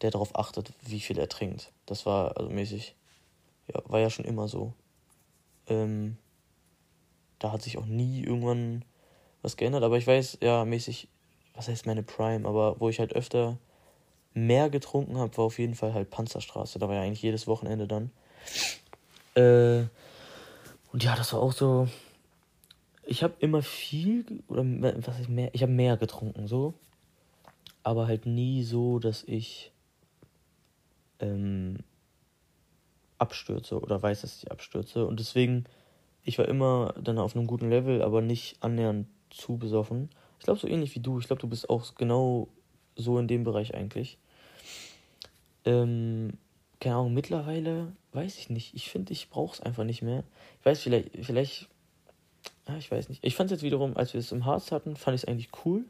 der 0.00 0.10
darauf 0.10 0.34
achtet, 0.36 0.72
wie 0.82 1.00
viel 1.00 1.18
er 1.18 1.28
trinkt. 1.28 1.72
Das 1.86 2.06
war, 2.06 2.36
also 2.36 2.50
mäßig, 2.50 2.94
ja, 3.68 3.82
war 3.86 4.00
ja 4.00 4.10
schon 4.10 4.24
immer 4.24 4.48
so. 4.48 4.72
Ähm, 5.68 6.16
da 7.38 7.52
hat 7.52 7.62
sich 7.62 7.78
auch 7.78 7.86
nie 7.86 8.22
irgendwann 8.22 8.84
was 9.44 9.56
geändert, 9.56 9.84
aber 9.84 9.98
ich 9.98 10.06
weiß, 10.06 10.38
ja, 10.40 10.64
mäßig, 10.64 11.08
was 11.54 11.68
heißt 11.68 11.86
meine 11.86 12.02
Prime, 12.02 12.48
aber 12.48 12.80
wo 12.80 12.88
ich 12.88 12.98
halt 12.98 13.14
öfter 13.14 13.58
mehr 14.32 14.70
getrunken 14.70 15.18
habe, 15.18 15.36
war 15.36 15.44
auf 15.44 15.58
jeden 15.58 15.74
Fall 15.74 15.94
halt 15.94 16.10
Panzerstraße. 16.10 16.78
Da 16.78 16.88
war 16.88 16.96
ja 16.96 17.02
eigentlich 17.02 17.22
jedes 17.22 17.46
Wochenende 17.46 17.86
dann. 17.86 18.10
Äh, 19.34 19.86
und 20.92 21.04
ja, 21.04 21.14
das 21.14 21.32
war 21.32 21.40
auch 21.40 21.52
so, 21.52 21.88
ich 23.04 23.22
habe 23.22 23.34
immer 23.38 23.62
viel 23.62 24.24
oder 24.48 24.64
was 25.06 25.20
ist 25.20 25.28
mehr, 25.28 25.50
ich 25.52 25.62
habe 25.62 25.72
mehr 25.72 25.96
getrunken 25.96 26.48
so, 26.48 26.74
aber 27.82 28.06
halt 28.06 28.26
nie 28.26 28.64
so, 28.64 28.98
dass 28.98 29.24
ich 29.24 29.72
ähm, 31.20 31.78
abstürze 33.18 33.78
oder 33.80 34.02
weiß, 34.02 34.22
dass 34.22 34.42
ich 34.42 34.50
abstürze 34.50 35.06
und 35.06 35.20
deswegen 35.20 35.66
ich 36.24 36.38
war 36.38 36.48
immer 36.48 36.94
dann 37.00 37.18
auf 37.18 37.36
einem 37.36 37.46
guten 37.46 37.68
Level, 37.68 38.02
aber 38.02 38.22
nicht 38.22 38.56
annähernd 38.60 39.06
zu 39.34 39.56
besoffen. 39.56 40.10
Ich 40.38 40.44
glaube 40.44 40.60
so 40.60 40.68
ähnlich 40.68 40.94
wie 40.94 41.00
du. 41.00 41.18
Ich 41.18 41.26
glaube, 41.26 41.40
du 41.40 41.48
bist 41.48 41.70
auch 41.70 41.94
genau 41.94 42.48
so 42.96 43.18
in 43.18 43.28
dem 43.28 43.44
Bereich 43.44 43.74
eigentlich. 43.74 44.18
Ähm, 45.64 46.38
keine 46.80 46.96
Ahnung, 46.96 47.14
mittlerweile 47.14 47.92
weiß 48.12 48.38
ich 48.38 48.50
nicht. 48.50 48.74
Ich 48.74 48.90
finde, 48.90 49.12
ich 49.12 49.30
brauche 49.30 49.54
es 49.54 49.60
einfach 49.60 49.84
nicht 49.84 50.02
mehr. 50.02 50.24
Ich 50.60 50.66
weiß, 50.66 50.82
vielleicht, 50.82 51.10
vielleicht 51.22 51.68
ja, 52.68 52.76
ich 52.76 52.90
weiß 52.90 53.08
nicht. 53.08 53.24
Ich 53.24 53.34
fand 53.34 53.50
es 53.50 53.56
jetzt 53.56 53.62
wiederum, 53.62 53.96
als 53.96 54.14
wir 54.14 54.20
es 54.20 54.32
im 54.32 54.44
Harz 54.44 54.72
hatten, 54.72 54.96
fand 54.96 55.14
ich 55.14 55.22
es 55.22 55.28
eigentlich 55.28 55.50
cool. 55.64 55.84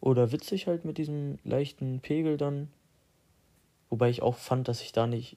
Oder 0.00 0.30
witzig 0.30 0.66
halt 0.68 0.84
mit 0.84 0.98
diesem 0.98 1.38
leichten 1.44 2.00
Pegel 2.00 2.36
dann. 2.36 2.70
Wobei 3.90 4.10
ich 4.10 4.22
auch 4.22 4.36
fand, 4.36 4.68
dass 4.68 4.82
ich 4.82 4.92
da 4.92 5.06
nicht 5.06 5.36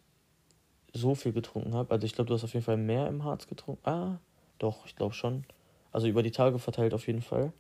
so 0.94 1.16
viel 1.16 1.32
getrunken 1.32 1.74
habe. 1.74 1.92
Also 1.92 2.06
ich 2.06 2.14
glaube, 2.14 2.28
du 2.28 2.34
hast 2.36 2.44
auf 2.44 2.54
jeden 2.54 2.66
Fall 2.66 2.78
mehr 2.78 3.08
im 3.08 3.24
Harz 3.24 3.48
getrunken. 3.48 3.88
Ah, 3.88 4.20
doch, 4.60 4.86
ich 4.86 4.96
glaube 4.96 5.16
schon. 5.16 5.46
Also 5.92 6.08
über 6.08 6.24
die 6.24 6.32
Tage 6.32 6.60
verteilt 6.60 6.94
auf 6.94 7.08
jeden 7.08 7.22
Fall. 7.22 7.52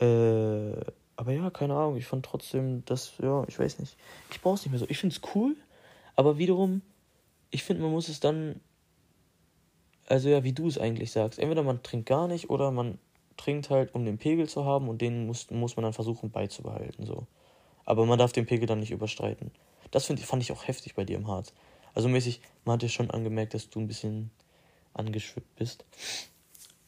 Äh, 0.00 0.80
aber 1.16 1.32
ja, 1.32 1.50
keine 1.50 1.74
Ahnung. 1.74 1.96
Ich 1.96 2.06
fand 2.06 2.24
trotzdem, 2.24 2.84
dass, 2.84 3.12
ja, 3.18 3.44
ich 3.48 3.58
weiß 3.58 3.78
nicht. 3.80 3.96
Ich 4.30 4.40
brauche 4.40 4.54
es 4.54 4.62
nicht 4.62 4.70
mehr 4.70 4.78
so. 4.78 4.86
Ich 4.88 4.98
finde 4.98 5.16
es 5.16 5.34
cool, 5.34 5.56
aber 6.16 6.38
wiederum, 6.38 6.82
ich 7.50 7.64
finde, 7.64 7.82
man 7.82 7.92
muss 7.92 8.08
es 8.08 8.20
dann 8.20 8.60
also 10.08 10.30
ja, 10.30 10.42
wie 10.42 10.52
du 10.52 10.68
es 10.68 10.78
eigentlich 10.78 11.12
sagst. 11.12 11.38
Entweder 11.38 11.62
man 11.62 11.82
trinkt 11.82 12.08
gar 12.08 12.28
nicht 12.28 12.48
oder 12.48 12.70
man 12.70 12.98
trinkt 13.36 13.68
halt, 13.70 13.94
um 13.94 14.04
den 14.04 14.18
Pegel 14.18 14.48
zu 14.48 14.64
haben 14.64 14.88
und 14.88 15.02
den 15.02 15.26
muss, 15.26 15.50
muss 15.50 15.76
man 15.76 15.84
dann 15.84 15.92
versuchen 15.92 16.30
beizubehalten. 16.30 17.04
So. 17.04 17.26
Aber 17.84 18.06
man 18.06 18.18
darf 18.18 18.32
den 18.32 18.46
Pegel 18.46 18.66
dann 18.66 18.80
nicht 18.80 18.90
überstreiten. 18.90 19.50
Das 19.90 20.06
find, 20.06 20.18
fand 20.20 20.42
ich 20.42 20.50
auch 20.50 20.66
heftig 20.66 20.94
bei 20.94 21.04
dir 21.04 21.16
im 21.16 21.28
Harz. 21.28 21.52
Also 21.94 22.08
mäßig, 22.08 22.40
man 22.64 22.74
hat 22.74 22.82
ja 22.82 22.88
schon 22.88 23.10
angemerkt, 23.10 23.54
dass 23.54 23.68
du 23.68 23.80
ein 23.80 23.86
bisschen 23.86 24.30
angeschwippt 24.94 25.56
bist. 25.56 25.84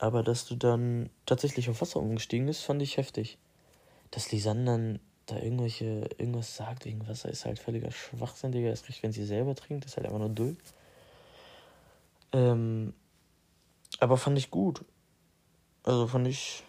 Aber 0.01 0.23
dass 0.23 0.47
du 0.47 0.57
dann 0.57 1.11
tatsächlich 1.27 1.69
auf 1.69 1.83
Wasser 1.83 2.01
umgestiegen 2.01 2.47
bist, 2.47 2.65
fand 2.65 2.81
ich 2.81 2.97
heftig. 2.97 3.37
Dass 4.11 4.33
Lisanne 4.33 4.65
dann 4.65 5.01
da 5.27 5.37
irgendwelche, 5.37 6.09
irgendwas 6.17 6.57
sagt 6.57 6.87
wegen 6.87 7.07
Wasser, 7.07 7.29
ist 7.29 7.45
halt 7.45 7.59
völliger 7.59 7.91
Schwachsinn, 7.91 8.51
Digga. 8.51 8.69
Erst 8.69 8.89
recht, 8.89 9.03
wenn 9.03 9.13
sie 9.13 9.27
selber 9.27 9.55
trinkt, 9.55 9.85
ist 9.85 9.99
halt 9.99 10.07
einfach 10.07 10.19
nur 10.19 10.31
dull. 10.31 10.57
Ähm, 12.33 12.95
aber 13.99 14.17
fand 14.17 14.39
ich 14.39 14.51
gut. 14.51 14.87
Also 15.83 16.07
fand 16.07 16.27
ich, 16.27 16.65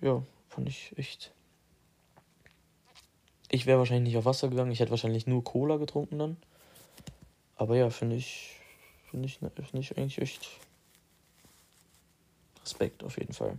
ja, 0.00 0.20
fand 0.48 0.68
ich 0.68 0.92
echt. 0.98 1.32
Ich 3.48 3.66
wäre 3.66 3.78
wahrscheinlich 3.78 4.08
nicht 4.12 4.18
auf 4.18 4.24
Wasser 4.24 4.48
gegangen, 4.48 4.72
ich 4.72 4.80
hätte 4.80 4.90
wahrscheinlich 4.90 5.28
nur 5.28 5.44
Cola 5.44 5.76
getrunken 5.76 6.18
dann. 6.18 6.36
Aber 7.54 7.76
ja, 7.76 7.90
finde 7.90 8.16
ich, 8.16 8.58
finde 9.08 9.26
ich, 9.26 9.38
find 9.38 9.74
ich 9.74 9.96
eigentlich 9.96 10.18
echt 10.18 10.50
Respekt 12.62 13.02
auf 13.04 13.18
jeden 13.18 13.32
Fall. 13.32 13.58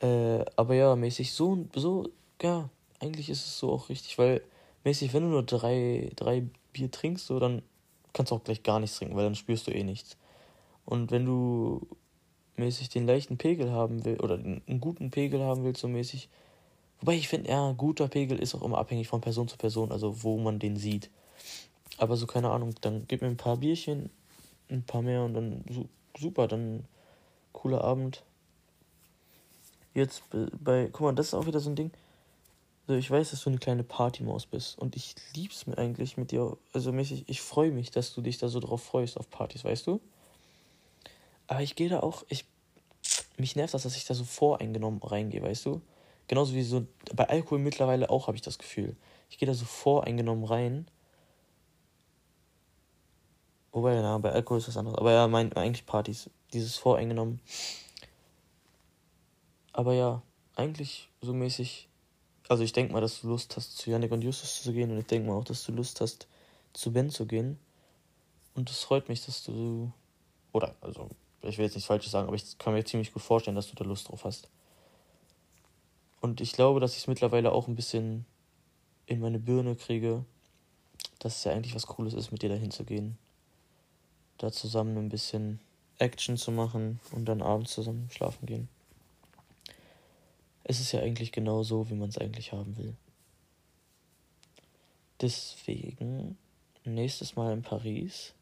Äh, 0.00 0.44
aber 0.56 0.74
ja, 0.74 0.96
mäßig 0.96 1.32
so, 1.32 1.66
so, 1.74 2.10
ja, 2.42 2.68
eigentlich 3.00 3.30
ist 3.30 3.46
es 3.46 3.58
so 3.58 3.72
auch 3.72 3.88
richtig, 3.88 4.18
weil 4.18 4.42
mäßig, 4.84 5.12
wenn 5.14 5.22
du 5.22 5.28
nur 5.28 5.42
drei, 5.44 6.10
drei 6.16 6.44
Bier 6.72 6.90
trinkst, 6.90 7.26
so, 7.26 7.38
dann 7.38 7.62
kannst 8.12 8.30
du 8.30 8.36
auch 8.36 8.44
gleich 8.44 8.62
gar 8.62 8.80
nichts 8.80 8.98
trinken, 8.98 9.16
weil 9.16 9.24
dann 9.24 9.34
spürst 9.34 9.66
du 9.66 9.70
eh 9.70 9.82
nichts. 9.82 10.16
Und 10.84 11.10
wenn 11.10 11.24
du 11.24 11.86
mäßig 12.56 12.88
den 12.88 13.06
leichten 13.06 13.38
Pegel 13.38 13.72
haben 13.72 14.04
willst, 14.04 14.22
oder 14.22 14.34
einen 14.34 14.80
guten 14.80 15.10
Pegel 15.10 15.42
haben 15.42 15.64
willst, 15.64 15.80
so 15.80 15.88
mäßig, 15.88 16.28
wobei 17.00 17.14
ich 17.14 17.28
finde, 17.28 17.50
ja, 17.50 17.72
guter 17.72 18.08
Pegel 18.08 18.38
ist 18.38 18.54
auch 18.54 18.62
immer 18.62 18.78
abhängig 18.78 19.08
von 19.08 19.20
Person 19.20 19.48
zu 19.48 19.56
Person, 19.56 19.92
also 19.92 20.22
wo 20.22 20.38
man 20.38 20.58
den 20.58 20.76
sieht. 20.76 21.10
Aber 21.98 22.16
so, 22.16 22.26
keine 22.26 22.50
Ahnung, 22.50 22.74
dann 22.80 23.06
gib 23.08 23.22
mir 23.22 23.28
ein 23.28 23.36
paar 23.36 23.56
Bierchen, 23.56 24.10
ein 24.70 24.82
paar 24.82 25.02
mehr 25.02 25.22
und 25.24 25.34
dann 25.34 25.64
super, 26.18 26.48
dann 26.48 26.84
cooler 27.54 27.82
Abend. 27.82 28.22
Jetzt 29.94 30.22
bei, 30.30 30.90
guck 30.92 31.00
mal, 31.00 31.14
das 31.14 31.28
ist 31.28 31.34
auch 31.34 31.46
wieder 31.46 31.60
so 31.60 31.70
ein 31.70 31.76
Ding. 31.76 31.90
Also 32.86 32.98
ich 32.98 33.10
weiß, 33.10 33.30
dass 33.30 33.42
du 33.42 33.48
eine 33.48 33.58
kleine 33.58 33.82
Partymaus 33.82 34.44
bist 34.44 34.78
und 34.78 34.94
ich 34.94 35.14
lieb's 35.34 35.66
mir 35.66 35.78
eigentlich 35.78 36.18
mit 36.18 36.32
dir, 36.32 36.58
also 36.74 36.92
mäßig, 36.92 37.24
ich 37.28 37.40
freue 37.40 37.70
mich, 37.70 37.90
dass 37.90 38.12
du 38.12 38.20
dich 38.20 38.36
da 38.36 38.48
so 38.48 38.60
drauf 38.60 38.82
freust 38.82 39.16
auf 39.16 39.30
Partys, 39.30 39.64
weißt 39.64 39.86
du? 39.86 40.00
Aber 41.46 41.62
ich 41.62 41.76
gehe 41.76 41.88
da 41.88 42.00
auch, 42.00 42.24
ich, 42.28 42.44
mich 43.38 43.56
nervt 43.56 43.72
das, 43.72 43.84
dass 43.84 43.96
ich 43.96 44.04
da 44.04 44.12
so 44.12 44.24
voreingenommen 44.24 45.00
reingehe, 45.02 45.42
weißt 45.42 45.64
du? 45.64 45.80
Genauso 46.28 46.54
wie 46.54 46.62
so, 46.62 46.86
bei 47.14 47.28
Alkohol 47.28 47.58
mittlerweile 47.58 48.10
auch 48.10 48.26
habe 48.26 48.36
ich 48.36 48.42
das 48.42 48.58
Gefühl. 48.58 48.96
Ich 49.30 49.38
gehe 49.38 49.46
da 49.46 49.54
so 49.54 49.64
voreingenommen 49.64 50.44
rein. 50.44 50.86
Wobei, 53.74 54.00
na, 54.00 54.18
bei 54.18 54.30
Alkohol 54.30 54.58
ist 54.58 54.68
das 54.68 54.76
anders. 54.76 54.94
Aber 54.94 55.12
ja, 55.12 55.26
mein, 55.26 55.52
eigentlich 55.54 55.84
Partys. 55.84 56.30
Dieses 56.52 56.76
voreingenommen. 56.76 57.40
Aber 59.72 59.94
ja, 59.94 60.22
eigentlich 60.54 61.08
so 61.20 61.34
mäßig. 61.34 61.88
Also 62.48 62.62
ich 62.62 62.72
denke 62.72 62.92
mal, 62.92 63.00
dass 63.00 63.20
du 63.20 63.28
Lust 63.28 63.56
hast, 63.56 63.76
zu 63.76 63.90
Yannick 63.90 64.12
und 64.12 64.22
Justus 64.22 64.62
zu 64.62 64.72
gehen. 64.72 64.92
Und 64.92 64.98
ich 64.98 65.06
denke 65.06 65.28
mal 65.28 65.36
auch, 65.36 65.44
dass 65.44 65.64
du 65.64 65.72
Lust 65.72 66.00
hast, 66.00 66.28
zu 66.72 66.92
Ben 66.92 67.10
zu 67.10 67.26
gehen. 67.26 67.58
Und 68.54 68.70
es 68.70 68.84
freut 68.84 69.08
mich, 69.08 69.26
dass 69.26 69.42
du. 69.42 69.90
Oder, 70.52 70.76
also, 70.80 71.08
ich 71.42 71.58
will 71.58 71.64
jetzt 71.64 71.74
nichts 71.74 71.88
Falsches 71.88 72.12
sagen, 72.12 72.28
aber 72.28 72.36
ich 72.36 72.56
kann 72.58 72.74
mir 72.74 72.84
ziemlich 72.84 73.12
gut 73.12 73.22
vorstellen, 73.22 73.56
dass 73.56 73.68
du 73.70 73.74
da 73.74 73.84
Lust 73.84 74.08
drauf 74.08 74.24
hast. 74.24 74.48
Und 76.20 76.40
ich 76.40 76.52
glaube, 76.52 76.78
dass 76.78 76.92
ich 76.92 76.98
es 76.98 77.06
mittlerweile 77.08 77.50
auch 77.50 77.66
ein 77.66 77.74
bisschen 77.74 78.24
in 79.06 79.18
meine 79.18 79.40
Birne 79.40 79.74
kriege, 79.74 80.24
dass 81.18 81.38
es 81.38 81.44
ja 81.44 81.50
eigentlich 81.50 81.74
was 81.74 81.88
Cooles 81.88 82.14
ist, 82.14 82.30
mit 82.30 82.42
dir 82.42 82.50
dahin 82.50 82.70
zu 82.70 82.84
gehen. 82.84 83.18
Da 84.38 84.50
zusammen 84.50 84.96
ein 84.98 85.08
bisschen 85.08 85.60
Action 85.98 86.36
zu 86.36 86.50
machen 86.50 87.00
und 87.12 87.26
dann 87.26 87.42
abends 87.42 87.72
zusammen 87.72 88.08
schlafen 88.10 88.46
gehen. 88.46 88.68
Es 90.64 90.80
ist 90.80 90.92
ja 90.92 91.00
eigentlich 91.00 91.30
genau 91.30 91.62
so, 91.62 91.90
wie 91.90 91.94
man 91.94 92.08
es 92.08 92.18
eigentlich 92.18 92.52
haben 92.52 92.76
will. 92.76 92.96
Deswegen, 95.20 96.36
nächstes 96.84 97.36
Mal 97.36 97.52
in 97.52 97.62
Paris 97.62 98.34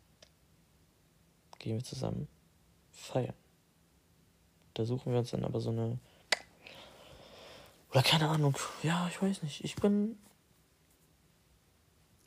gehen 1.59 1.77
wir 1.77 1.85
zusammen 1.85 2.29
feiern. 2.91 3.35
Da 4.75 4.85
suchen 4.85 5.13
wir 5.13 5.19
uns 5.19 5.31
dann 5.31 5.45
aber 5.45 5.61
so 5.61 5.71
eine. 5.71 5.99
Oder 7.91 8.03
keine 8.03 8.29
Ahnung. 8.29 8.57
Ja, 8.83 9.07
ich 9.09 9.21
weiß 9.21 9.43
nicht. 9.43 9.65
Ich 9.65 9.77
bin. 9.77 10.19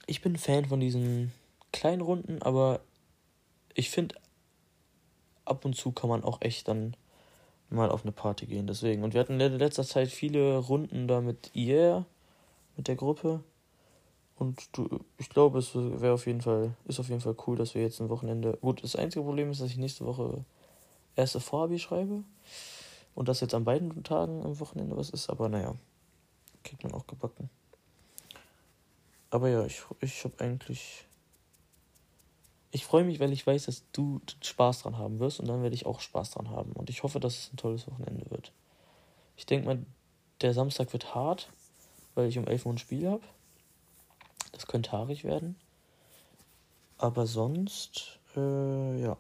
Ich 0.08 0.22
bin 0.22 0.38
Fan 0.38 0.66
von 0.66 0.80
diesen 0.80 1.32
kleinen 1.72 2.02
Runden, 2.02 2.42
aber 2.44 2.82
ich 3.76 3.92
finde, 3.92 4.16
ab 5.44 5.64
und 5.64 5.76
zu 5.76 5.92
kann 5.92 6.10
man 6.10 6.24
auch 6.24 6.42
echt 6.42 6.68
dann 6.68 6.96
mal 7.70 7.92
auf 7.92 8.04
eine 8.04 8.12
Party 8.12 8.48
gehen. 8.48 8.68
Deswegen. 8.68 9.04
Und 9.04 9.14
wir 9.14 9.22
hatten 9.22 9.40
in 9.40 9.60
letzter 9.60 9.84
Zeit 9.84 10.10
viele 10.10 10.58
Runden 10.58 11.08
da 11.08 11.22
mit 11.22 11.52
ihr, 11.54 12.06
mit 12.76 12.88
der 12.88 12.96
Gruppe. 12.96 13.44
Und 14.38 14.68
du, 14.74 15.00
ich 15.18 15.30
glaube, 15.30 15.60
es 15.60 15.76
wäre 15.76 16.14
auf 16.14 16.26
jeden 16.26 16.42
Fall, 16.42 16.76
ist 16.86 17.00
auf 17.00 17.10
jeden 17.10 17.22
Fall 17.22 17.36
cool, 17.48 17.56
dass 17.56 17.76
wir 17.76 17.82
jetzt 17.82 18.02
ein 18.02 18.10
Wochenende. 18.10 18.58
Gut, 18.62 18.84
das 18.84 18.96
einzige 18.96 19.24
Problem 19.24 19.52
ist, 19.52 19.62
dass 19.62 19.70
ich 19.70 19.78
nächste 19.78 20.06
Woche 20.06 20.44
erste 21.16 21.40
Vorabi 21.40 21.80
schreibe. 21.80 22.24
Und 23.14 23.30
das 23.30 23.40
jetzt 23.40 23.54
an 23.54 23.64
beiden 23.64 24.04
Tagen 24.04 24.44
am 24.44 24.60
Wochenende 24.60 24.98
was 24.98 25.10
ist, 25.10 25.30
aber 25.30 25.48
naja, 25.48 25.76
kriegt 26.64 26.84
man 26.84 26.94
auch 26.94 27.08
gebacken. 27.08 27.50
Aber 29.30 29.50
ja, 29.50 29.66
ich, 29.66 29.84
ich 30.02 30.24
habe 30.26 30.40
eigentlich. 30.40 31.06
Ich 32.76 32.86
freue 32.86 33.06
mich, 33.06 33.22
weil 33.22 33.32
ich 33.32 33.48
weiß, 33.48 33.68
dass 33.68 33.90
du 33.94 34.20
Spaß 34.42 34.82
dran 34.82 34.98
haben 34.98 35.20
wirst 35.20 35.40
und 35.40 35.48
dann 35.48 35.64
werde 35.64 35.74
ich 35.74 35.86
auch 35.86 36.02
Spaß 36.02 36.32
dran 36.32 36.50
haben. 36.50 36.74
Und 36.74 36.90
ich 36.90 37.04
hoffe, 37.04 37.22
dass 37.22 37.38
es 37.38 37.54
ein 37.54 37.56
tolles 37.56 37.88
Wochenende 37.88 38.30
wird. 38.30 38.52
Ich 39.38 39.46
denke 39.46 39.66
mal, 39.66 39.86
der 40.42 40.54
Samstag 40.54 40.92
wird 40.92 41.16
hart, 41.16 41.48
weil 42.16 42.28
ich 42.28 42.38
um 42.38 42.46
11 42.46 42.66
Uhr 42.66 42.74
ein 42.74 42.78
Spiel 42.78 43.08
habe. 43.08 43.24
Das 44.52 44.68
könnte 44.68 44.92
haarig 44.92 45.24
werden. 45.24 45.56
Aber 46.98 47.28
sonst, 47.28 48.20
äh, 48.36 49.02
ja. 49.02 49.16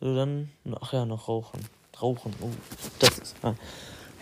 Also 0.00 0.14
dann, 0.14 0.48
ach 0.80 0.92
ja, 0.92 1.04
noch 1.06 1.26
Rauchen. 1.26 1.58
Rauchen, 2.00 2.32
oh, 2.40 2.50
das 3.00 3.18
ist. 3.18 3.36
Ah. 3.42 3.56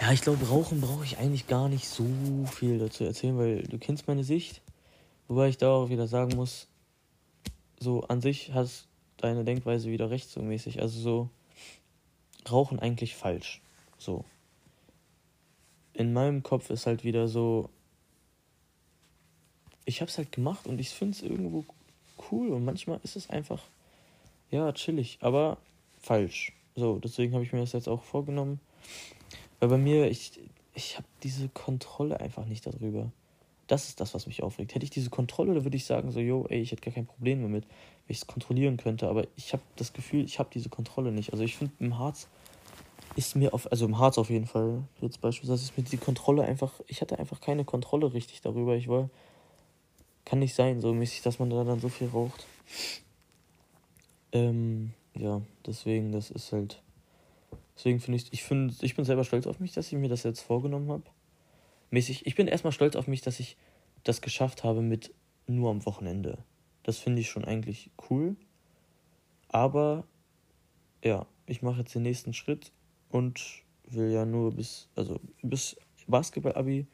Ja, 0.01 0.11
ich 0.13 0.23
glaube, 0.23 0.49
Rauchen 0.49 0.81
brauche 0.81 1.05
ich 1.05 1.19
eigentlich 1.19 1.47
gar 1.47 1.69
nicht 1.69 1.87
so 1.87 2.07
viel 2.51 2.79
dazu 2.79 3.05
erzählen, 3.05 3.37
weil 3.37 3.65
du 3.65 3.77
kennst 3.77 4.09
meine 4.09 4.25
Sicht. 4.25 4.63
Wobei 5.29 5.51
ich 5.51 5.59
da 5.59 5.69
auch 5.69 5.91
wieder 5.91 6.07
sagen 6.07 6.35
muss, 6.35 6.70
so 7.81 8.03
an 8.03 8.21
sich 8.21 8.53
hast 8.53 8.87
deine 9.17 9.45
Denkweise 9.45 9.91
wieder 9.91 10.11
recht 10.11 10.31
so 10.31 10.41
mäßig. 10.43 10.81
Also 10.81 11.01
so, 11.01 11.31
Rauchen 12.51 12.79
eigentlich 12.79 13.17
falsch. 13.17 13.61
So. 13.99 14.25
In 15.93 16.13
meinem 16.13 16.43
Kopf 16.43 16.71
ist 16.71 16.87
halt 16.87 17.05
wieder 17.05 17.29
so, 17.29 17.69
ich 19.85 20.01
hab's 20.01 20.19
halt 20.19 20.33
gemacht 20.33 20.67
und 20.67 20.79
ich 20.79 20.91
find's 20.91 21.21
irgendwo 21.21 21.65
cool 22.31 22.51
und 22.51 22.65
manchmal 22.65 23.01
ist 23.03 23.17
es 23.17 23.29
einfach, 23.29 23.63
ja, 24.51 24.73
chillig. 24.73 25.19
Aber 25.21 25.59
falsch. 26.01 26.53
So, 26.77 26.99
deswegen 26.99 27.35
habe 27.35 27.45
ich 27.45 27.53
mir 27.53 27.61
das 27.61 27.73
jetzt 27.73 27.89
auch 27.89 28.05
vorgenommen. 28.05 28.61
Weil 29.59 29.69
bei 29.69 29.79
mir, 29.79 30.11
ich, 30.11 30.41
ich 30.75 30.97
habe 30.97 31.07
diese 31.23 31.49
Kontrolle 31.49 32.21
einfach 32.21 32.47
nicht 32.47 32.67
darüber. 32.67 33.11
Das 33.71 33.89
ist 33.89 34.01
das, 34.01 34.15
was 34.15 34.27
mich 34.27 34.43
aufregt. 34.43 34.75
Hätte 34.75 34.83
ich 34.85 34.91
diese 34.91 35.11
Kontrolle, 35.11 35.55
dann 35.55 35.63
würde 35.63 35.77
ich 35.77 35.85
sagen, 35.85 36.11
so, 36.11 36.19
yo, 36.19 36.45
ey, 36.49 36.61
ich 36.61 36.73
hätte 36.73 36.83
gar 36.83 36.93
kein 36.93 37.07
Problem 37.07 37.41
damit, 37.43 37.65
wenn 37.65 38.13
ich 38.13 38.19
es 38.19 38.27
kontrollieren 38.27 38.77
könnte. 38.77 39.09
Aber 39.09 39.29
ich 39.37 39.53
habe 39.53 39.63
das 39.77 39.93
Gefühl, 39.93 40.25
ich 40.25 40.41
habe 40.41 40.51
diese 40.53 40.69
Kontrolle 40.69 41.13
nicht. 41.13 41.33
Also 41.33 41.45
ich 41.45 41.57
finde, 41.57 41.73
im 41.79 41.97
Harz 41.97 42.27
ist 43.15 43.37
mir 43.37 43.55
auf, 43.55 43.71
also 43.71 43.85
im 43.85 43.97
Harz 43.99 44.19
auf 44.19 44.29
jeden 44.29 44.47
Fall, 44.47 44.83
jetzt 45.01 45.21
beispielsweise 45.21 45.63
ist 45.63 45.79
mir 45.79 45.85
die 45.85 45.99
Kontrolle 45.99 46.43
einfach, 46.43 46.73
ich 46.89 47.01
hatte 47.01 47.21
einfach 47.21 47.41
keine 47.41 47.65
Kontrolle 47.65 48.13
richtig 48.13 48.41
darüber. 48.41 48.75
Ich 48.75 48.89
war, 48.89 49.09
kann 50.25 50.41
nicht 50.41 50.57
sein, 50.57 50.81
so 50.81 50.93
mäßig, 50.93 51.23
dass 51.23 51.39
man 51.39 51.51
da 51.51 51.63
dann 51.63 51.79
so 51.79 51.89
viel 51.89 52.09
raucht. 52.09 52.47
Ähm, 54.33 54.95
ja, 55.15 55.43
deswegen, 55.65 56.11
das 56.11 56.31
ist 56.31 56.53
halt. 56.53 56.83
Deswegen 57.77 58.01
finde 58.01 58.19
ich, 58.19 58.33
ich 58.33 58.43
finde, 58.43 58.75
ich 58.81 58.97
bin 58.97 59.05
selber 59.05 59.23
stolz 59.23 59.47
auf 59.47 59.61
mich, 59.61 59.73
dass 59.73 59.87
ich 59.87 59.99
mir 59.99 60.09
das 60.09 60.25
jetzt 60.25 60.41
vorgenommen 60.41 60.91
habe. 60.91 61.05
Mäßig, 61.91 62.27
ich 62.27 62.35
bin 62.35 62.47
erstmal 62.47 62.73
stolz 62.73 62.97
auf 62.97 63.07
mich, 63.07 63.21
dass 63.21 63.41
ich 63.41 63.57
das 64.05 64.21
geschafft 64.21 64.65
habe 64.65 64.81
mit 64.81 65.13
nur 65.47 65.71
am 65.71 65.85
Wochenende. 65.87 66.39
Das 66.83 66.99
finde 66.99 67.21
ich 67.21 67.29
schon 67.29 67.45
eigentlich 67.45 67.91
cool. 68.09 68.37
Aber 69.49 70.07
ja, 71.03 71.27
ich 71.47 71.63
mache 71.63 71.81
jetzt 71.81 71.95
den 71.95 72.03
nächsten 72.03 72.33
Schritt 72.33 72.73
und 73.09 73.65
will 73.85 74.11
ja 74.11 74.25
nur 74.25 74.55
bis, 74.55 74.89
also 74.95 75.21
bis 75.43 75.77
Basketball-Abi 76.07 76.87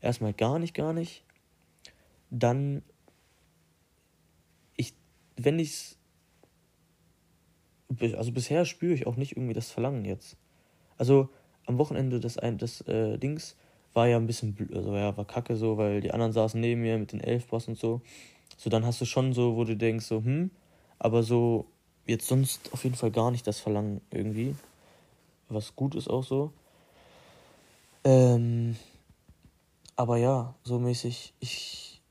erstmal 0.00 0.32
gar 0.32 0.58
nicht, 0.58 0.74
gar 0.74 0.92
nicht. 0.92 1.24
Dann, 2.30 2.82
ich, 4.76 4.94
wenn 5.36 5.58
ich 5.58 5.70
es 5.70 5.98
also 8.16 8.32
bisher 8.32 8.64
spüre 8.64 8.94
ich 8.94 9.06
auch 9.06 9.16
nicht 9.16 9.36
irgendwie 9.36 9.54
das 9.54 9.70
Verlangen 9.70 10.04
jetzt. 10.04 10.36
Also 10.96 11.28
am 11.66 11.78
Wochenende 11.78 12.20
des, 12.20 12.34
des 12.34 12.80
äh, 12.82 13.18
Dings 13.18 13.56
war 13.96 14.06
ja 14.06 14.18
ein 14.18 14.26
bisschen, 14.26 14.56
also 14.74 14.94
ja, 14.94 15.16
war 15.16 15.24
kacke 15.24 15.56
so, 15.56 15.78
weil 15.78 16.00
die 16.02 16.12
anderen 16.12 16.32
saßen 16.32 16.60
neben 16.60 16.82
mir 16.82 16.98
mit 16.98 17.12
den 17.12 17.20
Elfboss 17.20 17.66
und 17.66 17.78
so. 17.78 18.02
So, 18.58 18.70
dann 18.70 18.84
hast 18.84 19.00
du 19.00 19.06
schon 19.06 19.32
so, 19.32 19.56
wo 19.56 19.64
du 19.64 19.76
denkst, 19.76 20.06
so, 20.06 20.22
hm, 20.22 20.50
aber 20.98 21.22
so, 21.22 21.66
jetzt 22.06 22.28
sonst 22.28 22.72
auf 22.72 22.84
jeden 22.84 22.94
Fall 22.94 23.10
gar 23.10 23.30
nicht 23.30 23.46
das 23.46 23.58
Verlangen 23.58 24.00
irgendwie. 24.10 24.54
Was 25.48 25.74
gut 25.74 25.94
ist 25.94 26.08
auch 26.08 26.24
so. 26.24 26.52
Ähm, 28.04 28.76
aber 29.96 30.18
ja, 30.18 30.54
so 30.62 30.78
mäßig, 30.78 31.34
ich 31.40 32.02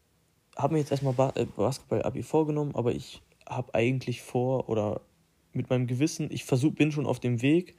habe 0.58 0.74
mir 0.74 0.80
jetzt 0.80 0.92
erstmal 0.92 1.14
ba 1.14 1.32
äh, 1.36 1.46
Basketball-Abi 1.46 2.24
vorgenommen, 2.24 2.76
aber 2.76 2.94
ich 2.94 3.22
habe 3.48 3.74
eigentlich 3.76 4.22
vor 4.22 4.70
oder 4.70 5.02
mit 5.54 5.70
meinem 5.70 5.88
Gewissen, 5.88 6.30
ich 6.32 6.46
versuch, 6.46 6.74
bin 6.74 6.92
schon 6.92 7.06
auf 7.06 7.20
dem 7.20 7.42
Weg, 7.42 7.76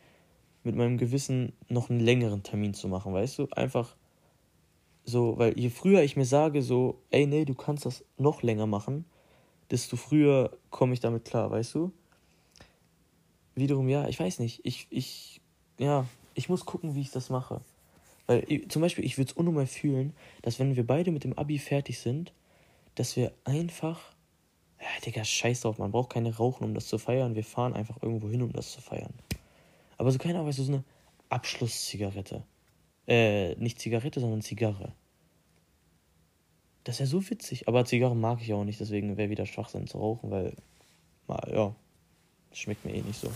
mit 0.66 0.76
meinem 0.76 0.98
Gewissen 0.98 1.52
noch 1.68 1.88
einen 1.88 2.00
längeren 2.00 2.42
Termin 2.42 2.74
zu 2.74 2.88
machen, 2.88 3.14
weißt 3.14 3.38
du? 3.38 3.46
Einfach 3.52 3.96
so, 5.04 5.38
weil 5.38 5.58
je 5.58 5.70
früher 5.70 6.02
ich 6.02 6.16
mir 6.16 6.24
sage, 6.24 6.62
so, 6.62 7.00
ey, 7.10 7.26
nee, 7.26 7.44
du 7.44 7.54
kannst 7.54 7.86
das 7.86 8.04
noch 8.18 8.42
länger 8.42 8.66
machen, 8.66 9.04
desto 9.70 9.96
früher 9.96 10.58
komme 10.70 10.92
ich 10.94 11.00
damit 11.00 11.24
klar, 11.24 11.50
weißt 11.50 11.74
du? 11.76 11.92
Wiederum, 13.54 13.88
ja, 13.88 14.08
ich 14.08 14.18
weiß 14.18 14.40
nicht. 14.40 14.60
Ich, 14.64 14.86
ich, 14.90 15.40
ja, 15.78 16.04
ich 16.34 16.48
muss 16.48 16.66
gucken, 16.66 16.94
wie 16.94 17.00
ich 17.00 17.10
das 17.10 17.30
mache. 17.30 17.60
Weil 18.26 18.66
zum 18.68 18.82
Beispiel, 18.82 19.04
ich 19.04 19.16
würde 19.16 19.30
es 19.30 19.36
unnormal 19.36 19.66
fühlen, 19.66 20.12
dass 20.42 20.58
wenn 20.58 20.76
wir 20.76 20.86
beide 20.86 21.12
mit 21.12 21.24
dem 21.24 21.38
Abi 21.38 21.58
fertig 21.58 22.00
sind, 22.00 22.32
dass 22.96 23.16
wir 23.16 23.32
einfach. 23.44 24.00
Ja, 24.80 24.86
Digga, 25.04 25.24
scheiß 25.24 25.62
drauf, 25.62 25.78
man 25.78 25.92
braucht 25.92 26.10
keine 26.10 26.36
Rauchen, 26.36 26.64
um 26.64 26.74
das 26.74 26.88
zu 26.88 26.98
feiern. 26.98 27.34
Wir 27.34 27.44
fahren 27.44 27.72
einfach 27.72 28.02
irgendwo 28.02 28.28
hin, 28.28 28.42
um 28.42 28.52
das 28.52 28.72
zu 28.72 28.80
feiern. 28.80 29.14
Aber 29.98 30.10
so 30.10 30.18
keine 30.18 30.34
Ahnung, 30.34 30.48
weißt 30.48 30.58
du, 30.58 30.62
so 30.64 30.72
eine 30.72 30.84
Abschlusszigarette. 31.28 32.42
Äh, 33.06 33.54
nicht 33.56 33.80
Zigarette, 33.80 34.20
sondern 34.20 34.42
Zigarre. 34.42 34.92
Das 36.84 36.98
wäre 36.98 37.08
so 37.08 37.28
witzig. 37.30 37.68
Aber 37.68 37.84
Zigarren 37.84 38.20
mag 38.20 38.40
ich 38.42 38.52
auch 38.52 38.64
nicht, 38.64 38.80
deswegen 38.80 39.16
wäre 39.16 39.30
wieder 39.30 39.46
Schwachsinn 39.46 39.86
zu 39.86 39.98
rauchen, 39.98 40.30
weil, 40.30 40.54
ja, 41.48 41.74
das 42.50 42.58
schmeckt 42.58 42.84
mir 42.84 42.94
eh 42.94 43.02
nicht 43.02 43.20
so. 43.20 43.32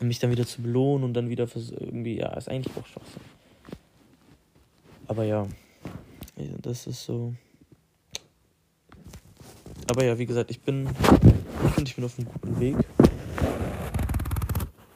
Und 0.00 0.08
mich 0.08 0.18
dann 0.18 0.30
wieder 0.30 0.46
zu 0.46 0.62
belohnen 0.62 1.04
und 1.04 1.14
dann 1.14 1.28
wieder 1.28 1.46
fürs 1.46 1.70
irgendwie, 1.70 2.16
ja, 2.16 2.32
ist 2.34 2.48
eigentlich 2.48 2.74
auch 2.76 2.86
Schwachsinn. 2.86 3.22
Aber 5.06 5.24
ja, 5.24 5.46
das 6.62 6.86
ist 6.86 7.04
so. 7.04 7.34
Aber 9.88 10.04
ja, 10.04 10.16
wie 10.18 10.26
gesagt, 10.26 10.50
ich 10.50 10.60
bin, 10.60 10.88
ich 10.88 11.70
finde, 11.72 11.88
ich 11.90 11.96
bin 11.96 12.04
auf 12.04 12.18
einem 12.18 12.28
guten 12.28 12.60
Weg. 12.60 12.76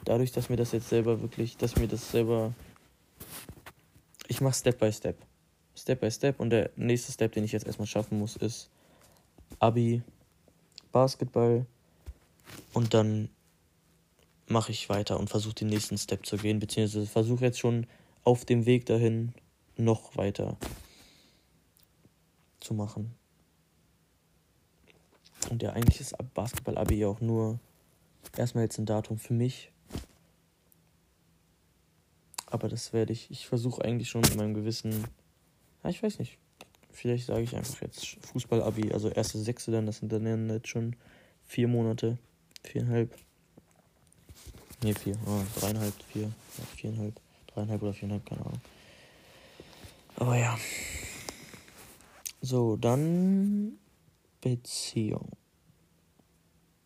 Dadurch, 0.05 0.31
dass 0.31 0.49
mir 0.49 0.55
das 0.55 0.71
jetzt 0.71 0.89
selber 0.89 1.21
wirklich, 1.21 1.57
dass 1.57 1.75
mir 1.75 1.87
das 1.87 2.11
selber, 2.11 2.53
ich 4.27 4.39
mache 4.39 4.53
Step 4.53 4.79
by 4.79 4.91
Step. 4.91 5.17
Step 5.75 5.99
by 5.99 6.09
Step 6.09 6.39
und 6.39 6.51
der 6.51 6.69
nächste 6.75 7.11
Step, 7.11 7.33
den 7.33 7.43
ich 7.43 7.51
jetzt 7.51 7.65
erstmal 7.65 7.87
schaffen 7.87 8.19
muss, 8.19 8.35
ist 8.35 8.69
Abi, 9.59 10.01
Basketball 10.91 11.65
und 12.73 12.93
dann 12.93 13.29
mache 14.47 14.71
ich 14.71 14.89
weiter 14.89 15.19
und 15.19 15.29
versuche 15.29 15.55
den 15.55 15.67
nächsten 15.67 15.97
Step 15.97 16.25
zu 16.25 16.37
gehen, 16.37 16.59
beziehungsweise 16.59 17.07
versuche 17.07 17.45
jetzt 17.45 17.59
schon 17.59 17.87
auf 18.23 18.45
dem 18.45 18.65
Weg 18.65 18.85
dahin 18.85 19.33
noch 19.75 20.15
weiter 20.17 20.57
zu 22.59 22.73
machen. 22.73 23.15
Und 25.49 25.61
ja, 25.61 25.71
eigentlich 25.71 25.99
ist 25.99 26.15
Basketball-Abi 26.33 26.95
ja 26.95 27.07
auch 27.07 27.21
nur 27.21 27.59
erstmal 28.37 28.63
jetzt 28.63 28.77
ein 28.77 28.85
Datum 28.85 29.17
für 29.17 29.33
mich. 29.33 29.71
Aber 32.45 32.69
das 32.69 32.93
werde 32.93 33.13
ich, 33.13 33.31
ich 33.31 33.47
versuche 33.47 33.83
eigentlich 33.83 34.09
schon 34.09 34.23
in 34.23 34.37
meinem 34.37 34.53
Gewissen, 34.53 35.05
ja, 35.83 35.89
ich 35.89 36.01
weiß 36.01 36.19
nicht, 36.19 36.37
vielleicht 36.91 37.25
sage 37.25 37.41
ich 37.41 37.55
einfach 37.55 37.81
jetzt 37.81 38.17
Fußball-Abi, 38.27 38.91
also 38.93 39.09
erste 39.09 39.39
Sechste 39.39 39.71
dann, 39.71 39.85
das 39.85 39.97
sind 39.97 40.11
dann 40.11 40.49
jetzt 40.49 40.67
schon 40.67 40.95
vier 41.45 41.67
Monate, 41.67 42.17
viereinhalb. 42.63 43.15
Ne, 44.83 44.93
vier, 44.93 45.17
oh, 45.25 45.41
dreieinhalb, 45.59 45.93
vier, 46.11 46.31
viereinhalb, 46.75 47.19
dreieinhalb 47.47 47.81
oder 47.81 47.93
viereinhalb, 47.93 48.25
keine 48.25 48.41
Ahnung. 48.41 48.61
Aber 50.17 50.37
ja. 50.37 50.57
So, 52.41 52.75
dann 52.75 53.77
Beziehung. 54.41 55.31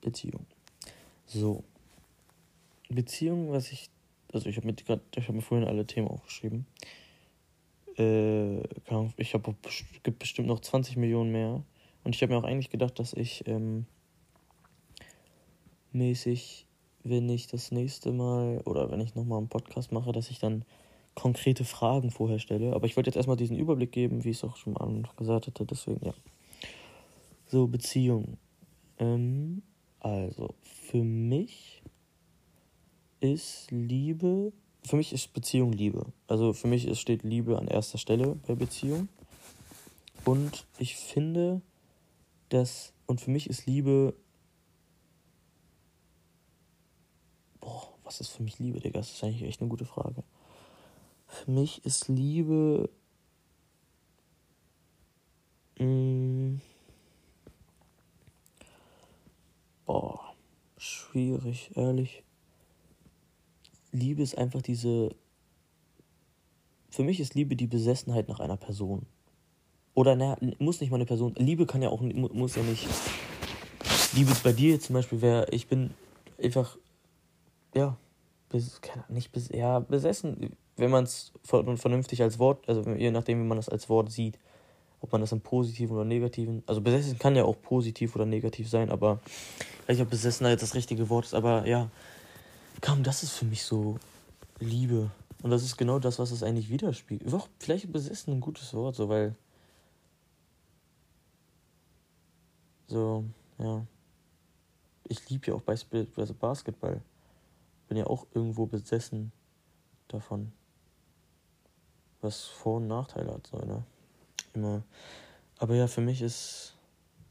Beziehung. 0.02 0.46
So. 1.26 1.64
Beziehung, 2.90 3.52
was 3.52 3.72
ich. 3.72 3.90
Also 4.32 4.50
ich 4.50 4.58
habe 4.58 4.68
mir 4.68 4.74
gerade, 4.74 5.02
ich 5.16 5.24
habe 5.24 5.34
mir 5.34 5.42
vorhin 5.42 5.68
alle 5.68 5.86
Themen 5.86 6.08
aufgeschrieben. 6.08 6.66
Äh, 7.98 8.60
ich 9.18 9.34
habe 9.34 9.56
gibt 10.04 10.20
bestimmt 10.20 10.48
noch 10.48 10.60
20 10.60 10.98
Millionen 10.98 11.32
mehr. 11.32 11.64
Und 12.04 12.16
ich 12.16 12.22
habe 12.22 12.34
mir 12.34 12.40
auch 12.40 12.44
eigentlich 12.44 12.70
gedacht, 12.70 12.98
dass 13.00 13.14
ich 13.14 13.46
ähm, 13.48 13.86
mäßig, 15.92 16.66
wenn 17.04 17.28
ich 17.30 17.48
das 17.48 17.72
nächste 17.72 18.12
Mal 18.12 18.62
oder 18.66 18.90
wenn 18.92 19.02
ich 19.02 19.16
nochmal 19.16 19.40
einen 19.40 19.50
Podcast 19.50 19.92
mache, 19.92 20.12
dass 20.12 20.30
ich 20.30 20.40
dann 20.40 20.64
konkrete 21.16 21.66
Fragen 21.66 22.12
vorher 22.12 22.40
stelle. 22.40 22.74
Aber 22.74 22.86
ich 22.86 22.96
wollte 22.96 23.10
jetzt 23.10 23.18
erstmal 23.18 23.38
diesen 23.38 23.58
Überblick 23.58 23.92
geben, 23.92 24.24
wie 24.24 24.30
ich 24.30 24.38
es 24.38 24.44
auch 24.44 24.56
schon 24.56 24.74
mal 24.74 25.04
gesagt 25.18 25.48
hatte. 25.48 25.66
Deswegen, 25.66 26.06
ja. 26.06 26.14
So, 27.48 27.68
Beziehung. 27.68 28.38
Ähm, 29.00 29.64
also, 30.00 30.54
für 30.62 31.04
mich 31.04 31.82
ist 33.20 33.70
Liebe, 33.72 34.52
für 34.84 34.96
mich 34.96 35.14
ist 35.14 35.34
Beziehung 35.34 35.72
Liebe. 35.72 36.06
Also 36.28 36.54
für 36.54 36.68
mich 36.68 36.88
ist, 36.88 37.00
steht 37.00 37.24
Liebe 37.24 37.58
an 37.58 37.68
erster 37.68 37.98
Stelle 37.98 38.36
bei 38.48 38.56
Beziehung. 38.56 39.10
Und 40.26 40.66
ich 40.78 40.96
finde, 40.96 41.62
dass, 42.50 42.94
und 43.06 43.22
für 43.22 43.32
mich 43.32 43.50
ist 43.50 43.66
Liebe, 43.66 44.14
boah, 47.60 47.94
was 48.04 48.22
ist 48.22 48.30
für 48.30 48.44
mich 48.44 48.60
Liebe, 48.60 48.80
Digga? 48.80 49.00
Das 49.00 49.12
ist 49.12 49.24
eigentlich 49.24 49.44
echt 49.44 49.62
eine 49.62 49.70
gute 49.70 49.86
Frage. 49.86 50.24
Für 51.28 51.52
mich 51.52 51.86
ist 51.86 52.08
Liebe, 52.08 52.90
mh, 55.78 55.86
mm, 55.86 56.62
Boah, 59.90 60.36
schwierig, 60.78 61.72
ehrlich. 61.76 62.22
Liebe 63.92 64.22
ist 64.22 64.38
einfach 64.38 64.62
diese. 64.62 65.10
Für 66.90 67.04
mich 67.04 67.20
ist 67.20 67.36
Liebe 67.36 67.56
die 67.56 67.68
Besessenheit 67.68 68.28
nach 68.28 68.40
einer 68.40 68.58
Person. 68.58 69.06
Oder 69.94 70.16
naja, 70.16 70.38
muss 70.60 70.82
nicht 70.82 70.90
mal 70.90 70.98
eine 70.98 71.06
Person. 71.06 71.36
Liebe 71.36 71.66
kann 71.66 71.82
ja 71.82 71.90
auch, 71.90 72.02
muss 72.02 72.56
ja 72.56 72.64
nicht. 72.64 72.88
Liebe 74.14 74.34
bei 74.44 74.54
dir 74.54 74.80
zum 74.80 74.96
Beispiel 74.96 75.22
wäre, 75.22 75.48
ich 75.52 75.68
bin 75.68 75.92
einfach, 76.42 76.78
ja, 77.76 77.98
bes, 78.50 78.82
nicht 79.10 79.32
bes, 79.32 79.50
ja, 79.50 79.80
besessen, 79.80 80.56
wenn 80.78 80.90
man 80.90 81.04
es 81.04 81.32
vernünftig 81.44 82.24
als 82.24 82.40
Wort, 82.40 82.68
also 82.68 82.90
je 82.90 83.12
nachdem, 83.12 83.40
wie 83.40 83.48
man 83.48 83.58
das 83.58 83.70
als 83.70 83.88
Wort 83.88 84.12
sieht 84.12 84.40
ob 85.02 85.12
man 85.12 85.22
das 85.22 85.32
im 85.32 85.42
Positiven 85.42 85.96
oder 85.96 86.06
Negativen, 86.06 86.64
also 86.66 86.82
besessen 86.82 87.18
kann 87.20 87.36
ja 87.36 87.46
auch 87.46 87.62
positiv 87.62 88.16
oder 88.16 88.26
negativ 88.26 88.70
sein, 88.70 88.90
aber 88.90 89.20
ich 89.26 89.90
weiß 89.90 89.98
nicht, 89.98 90.06
ob 90.06 90.10
Besessenheit 90.10 90.62
das 90.62 90.76
richtige 90.76 91.10
Wort 91.10 91.26
ist, 91.26 91.34
aber 91.34 91.68
ja, 91.68 91.90
komm, 92.82 93.04
das 93.04 93.24
ist 93.24 93.34
für 93.34 93.46
mich 93.46 93.64
so 93.64 93.98
Liebe. 94.60 95.12
Und 95.42 95.52
das 95.52 95.64
ist 95.64 95.78
genau 95.78 96.00
das, 96.00 96.20
was 96.20 96.32
es 96.32 96.44
eigentlich 96.44 96.70
widerspiegelt. 96.70 97.32
Doch, 97.32 97.48
vielleicht 97.60 97.92
besessen 97.92 98.34
ein 98.34 98.42
gutes 98.42 98.74
Wort, 98.74 98.96
so, 98.96 99.08
weil. 99.10 99.36
So, 102.88 103.24
ja. 103.58 103.86
Ich 105.08 105.30
liebe 105.30 105.48
ja 105.48 105.54
auch 105.54 105.62
beispielsweise 105.62 106.34
Basketball. 106.34 107.02
Bin 107.88 107.98
ja 107.98 108.08
auch 108.08 108.28
irgendwo 108.34 108.66
besessen 108.66 109.32
davon. 110.08 110.52
Was 112.22 112.46
Vor- 112.46 112.78
und 112.78 112.88
Nachteile 112.88 113.34
hat, 113.34 113.48
so, 113.48 113.58
ne? 113.58 113.84
immer. 114.54 114.84
Aber 115.58 115.76
ja, 115.76 115.88
für 115.88 116.02
mich 116.02 116.22
ist 116.22 116.76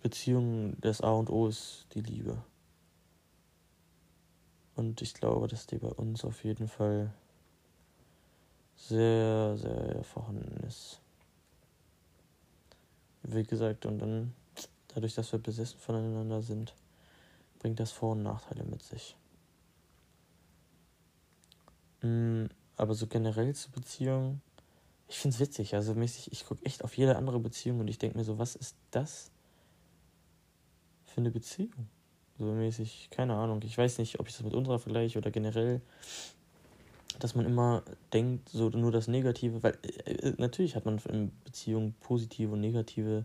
Beziehung 0.01 0.77
das 0.81 1.01
A 1.01 1.11
und 1.11 1.31
O 1.31 1.47
ist 1.47 1.87
die 1.95 2.01
Liebe. 2.01 2.43
Und 4.79 5.03
ich 5.03 5.15
glaube, 5.15 5.49
dass 5.49 5.67
die 5.67 5.79
bei 5.79 5.89
uns 5.89 6.25
auf 6.25 6.45
jeden 6.45 6.69
Fall 6.69 7.13
sehr, 8.77 9.57
sehr 9.57 10.05
vorhanden 10.05 10.65
ist. 10.65 11.01
Wie 13.25 13.43
gesagt, 13.43 13.87
und 13.87 13.99
dann, 13.99 14.35
dadurch, 14.87 15.15
dass 15.15 15.33
wir 15.33 15.41
besessen 15.41 15.81
voneinander 15.81 16.41
sind, 16.43 16.75
bringt 17.59 17.81
das 17.81 17.91
Vor- 17.91 18.13
und 18.13 18.23
Nachteile 18.23 18.65
mit 18.65 18.83
sich. 18.83 19.17
Mm, 22.03 22.45
aber 22.77 22.95
so 22.95 23.09
generell 23.09 23.55
zur 23.55 23.73
Beziehung 23.73 24.41
ich 25.09 25.19
finde 25.19 25.35
es 25.35 25.41
witzig. 25.41 25.75
Also 25.75 25.95
mäßig, 25.95 26.31
ich 26.33 26.45
gucke 26.45 26.65
echt 26.65 26.85
auf 26.85 26.97
jede 26.97 27.17
andere 27.17 27.41
Beziehung 27.41 27.81
und 27.81 27.89
ich 27.89 27.99
denke 27.99 28.19
mir 28.19 28.25
so, 28.25 28.39
was 28.39 28.55
ist 28.55 28.77
das 28.91 29.31
für 31.07 31.19
eine 31.23 31.31
Beziehung? 31.31 31.89
So 32.39 32.45
mäßig, 32.45 33.09
keine 33.11 33.35
Ahnung. 33.35 33.61
Ich 33.65 33.77
weiß 33.77 33.99
nicht, 33.99 34.21
ob 34.21 34.29
ich 34.29 34.37
das 34.37 34.45
mit 34.45 34.55
unserer 34.55 34.79
vergleiche 34.79 35.19
oder 35.19 35.31
generell, 35.31 35.81
dass 37.19 37.35
man 37.35 37.45
immer 37.45 37.83
denkt, 38.13 38.49
so 38.49 38.69
nur 38.71 38.93
das 38.93 39.09
Negative, 39.09 39.63
weil 39.63 39.77
äh, 39.83 40.13
äh 40.13 40.35
natürlich 40.39 40.77
hat 40.77 40.85
man 40.85 40.99
in 41.09 41.33
Beziehungen 41.45 41.95
positive 42.01 42.53
und 42.53 42.61
negative 42.61 43.25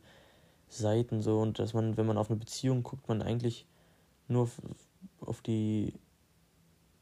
Seiten 0.67 1.21
so 1.21 1.39
und 1.39 1.59
dass 1.59 1.73
man, 1.73 1.97
wenn 1.97 2.07
man 2.07 2.17
auf 2.17 2.29
eine 2.29 2.39
Beziehung 2.39 2.81
guckt, 2.81 3.07
man 3.07 3.21
eigentlich 3.21 3.67
nur 4.27 4.43
auf, 4.43 4.61
auf 5.21 5.41
die 5.41 5.93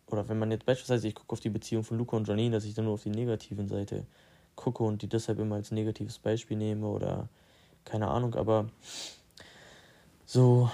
oder 0.08 0.28
wenn 0.28 0.40
man 0.40 0.52
jetzt 0.52 0.66
beispielsweise, 0.66 1.08
ich 1.08 1.16
gucke 1.16 1.32
auf 1.32 1.40
die 1.40 1.50
Beziehung 1.50 1.86
von 1.86 1.98
Luca 1.98 2.18
und 2.18 2.28
Janine, 2.28 2.52
dass 2.52 2.66
ich 2.66 2.74
dann 2.74 2.84
nur 2.86 2.96
auf 2.96 3.04
die 3.04 3.10
negativen 3.10 3.70
Seite 3.70 4.06
gucke 4.56 4.84
und 4.84 5.02
die 5.02 5.08
deshalb 5.08 5.40
immer 5.40 5.56
als 5.56 5.72
negatives 5.72 6.20
Beispiel 6.20 6.58
nehme 6.58 6.88
oder 6.88 7.30
keine 7.86 8.10
Ahnung, 8.10 8.36
aber 8.36 8.68
so, 10.26 10.70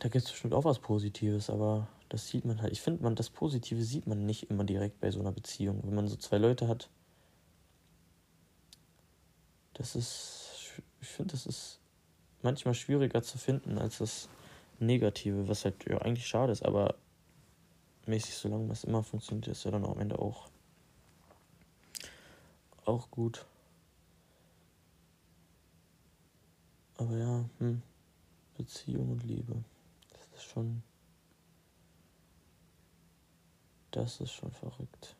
da 0.00 0.08
gibt 0.08 0.24
es 0.24 0.30
bestimmt 0.30 0.54
auch 0.54 0.64
was 0.64 0.78
Positives, 0.78 1.50
aber 1.50 1.86
das 2.08 2.28
sieht 2.28 2.44
man 2.44 2.60
halt. 2.62 2.72
Ich 2.72 2.80
finde, 2.80 3.02
man 3.02 3.14
das 3.14 3.30
Positive 3.30 3.82
sieht 3.82 4.06
man 4.06 4.24
nicht 4.26 4.50
immer 4.50 4.64
direkt 4.64 4.98
bei 5.00 5.10
so 5.10 5.20
einer 5.20 5.30
Beziehung. 5.30 5.82
Wenn 5.84 5.94
man 5.94 6.08
so 6.08 6.16
zwei 6.16 6.38
Leute 6.38 6.68
hat, 6.68 6.88
das 9.74 9.94
ist, 9.94 10.82
ich 11.00 11.08
finde, 11.08 11.32
das 11.32 11.46
ist 11.46 11.80
manchmal 12.42 12.74
schwieriger 12.74 13.22
zu 13.22 13.36
finden 13.36 13.78
als 13.78 13.98
das 13.98 14.28
Negative, 14.78 15.48
was 15.48 15.66
halt 15.66 15.86
ja 15.88 15.98
eigentlich 15.98 16.26
schade 16.26 16.52
ist, 16.52 16.64
aber 16.64 16.94
mäßig, 18.06 18.34
solange 18.34 18.68
das 18.68 18.84
immer 18.84 19.02
funktioniert, 19.02 19.48
ist 19.48 19.64
ja 19.64 19.70
dann 19.70 19.84
am 19.84 20.00
Ende 20.00 20.18
auch, 20.18 20.48
auch 22.86 23.10
gut. 23.10 23.44
Aber 26.96 27.16
ja, 27.18 27.44
hm, 27.58 27.82
Beziehung 28.56 29.10
und 29.12 29.24
Liebe, 29.24 29.62
ist 30.40 30.50
schon, 30.50 30.82
das 33.90 34.20
ist 34.20 34.32
schon 34.32 34.52
verrückt. 34.52 35.16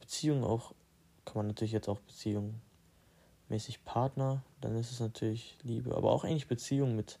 Beziehung 0.00 0.44
auch, 0.44 0.74
kann 1.24 1.36
man 1.36 1.46
natürlich 1.48 1.72
jetzt 1.72 1.88
auch 1.88 2.00
Beziehung 2.00 2.60
mäßig 3.48 3.84
Partner, 3.84 4.42
dann 4.60 4.76
ist 4.76 4.90
es 4.90 5.00
natürlich 5.00 5.58
Liebe, 5.62 5.94
aber 5.94 6.10
auch 6.10 6.24
eigentlich 6.24 6.48
Beziehung 6.48 6.96
mit 6.96 7.18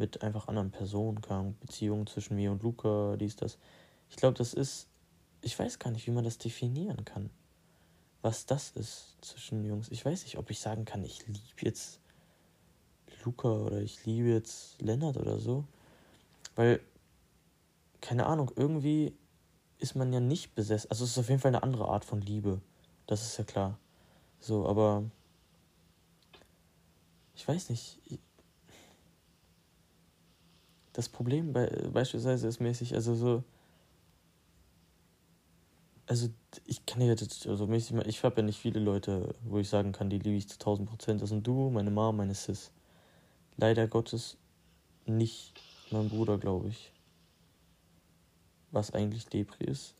mit 0.00 0.22
einfach 0.22 0.48
anderen 0.48 0.70
Personen, 0.70 1.20
keine 1.20 1.54
Beziehungen 1.60 2.06
zwischen 2.06 2.34
mir 2.34 2.50
und 2.50 2.62
Luca, 2.62 3.16
dies, 3.18 3.36
das. 3.36 3.58
Ich 4.08 4.16
glaube, 4.16 4.36
das 4.38 4.54
ist, 4.54 4.88
ich 5.42 5.56
weiß 5.56 5.78
gar 5.78 5.90
nicht, 5.90 6.06
wie 6.06 6.10
man 6.10 6.24
das 6.24 6.38
definieren 6.38 7.04
kann. 7.04 7.30
Was 8.22 8.46
das 8.46 8.70
ist 8.70 9.18
zwischen 9.20 9.62
Jungs. 9.64 9.90
Ich 9.90 10.04
weiß 10.04 10.24
nicht, 10.24 10.38
ob 10.38 10.50
ich 10.50 10.58
sagen 10.58 10.86
kann, 10.86 11.04
ich 11.04 11.26
liebe 11.26 11.60
jetzt 11.60 12.00
Luca 13.24 13.48
oder 13.48 13.80
ich 13.80 14.04
liebe 14.04 14.28
jetzt 14.28 14.80
Lennart 14.80 15.16
oder 15.16 15.38
so. 15.38 15.64
Weil, 16.56 16.80
keine 18.00 18.26
Ahnung, 18.26 18.50
irgendwie 18.56 19.14
ist 19.78 19.94
man 19.96 20.12
ja 20.12 20.20
nicht 20.20 20.54
besessen. 20.54 20.90
Also 20.90 21.04
es 21.04 21.12
ist 21.12 21.18
auf 21.18 21.28
jeden 21.28 21.40
Fall 21.40 21.50
eine 21.50 21.62
andere 21.62 21.88
Art 21.88 22.04
von 22.04 22.20
Liebe. 22.20 22.60
Das 23.06 23.22
ist 23.22 23.38
ja 23.38 23.44
klar. 23.44 23.78
So, 24.38 24.66
aber 24.66 25.04
ich 27.34 27.46
weiß 27.46 27.70
nicht. 27.70 27.98
Das 30.92 31.08
Problem 31.08 31.52
bei, 31.52 31.66
beispielsweise 31.92 32.48
ist 32.48 32.60
mäßig, 32.60 32.94
also 32.94 33.14
so, 33.14 33.44
also 36.06 36.28
ich 36.66 36.84
kann 36.84 37.00
ja, 37.00 37.14
also 37.14 37.66
mäßig, 37.66 37.96
ich 38.06 38.24
habe 38.24 38.40
ja 38.40 38.42
nicht 38.42 38.58
viele 38.58 38.80
Leute, 38.80 39.34
wo 39.44 39.58
ich 39.58 39.68
sagen 39.68 39.92
kann, 39.92 40.10
die 40.10 40.18
liebe 40.18 40.36
ich 40.36 40.48
zu 40.48 40.58
1000 40.58 40.88
Prozent. 40.88 41.22
Das 41.22 41.28
sind 41.28 41.46
du, 41.46 41.70
meine 41.70 41.90
Mom, 41.90 42.16
meine 42.16 42.34
Sis. 42.34 42.72
Leider 43.60 43.86
Gottes 43.88 44.38
nicht 45.04 45.52
mein 45.90 46.08
Bruder, 46.08 46.38
glaube 46.38 46.68
ich. 46.68 46.92
Was 48.70 48.94
eigentlich 48.94 49.26
Depri 49.26 49.66
ist. 49.66 49.94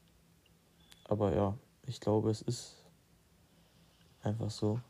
Aber 1.05 1.35
ja, 1.35 1.59
ich 1.87 2.01
glaube, 2.01 2.31
es 2.31 2.41
ist 2.41 2.77
einfach 4.23 4.49
so. 4.49 4.81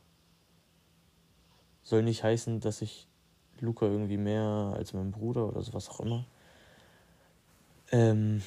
Soll 1.82 2.04
nicht 2.04 2.22
heißen, 2.22 2.60
dass 2.60 2.80
ich 2.80 3.08
Luca 3.58 3.86
irgendwie 3.86 4.18
mehr 4.18 4.72
als 4.76 4.92
mein 4.92 5.10
Bruder 5.10 5.48
oder 5.48 5.62
sowas 5.62 5.88
auch 5.88 5.98
immer. 5.98 6.24
Ähm, 7.90 8.40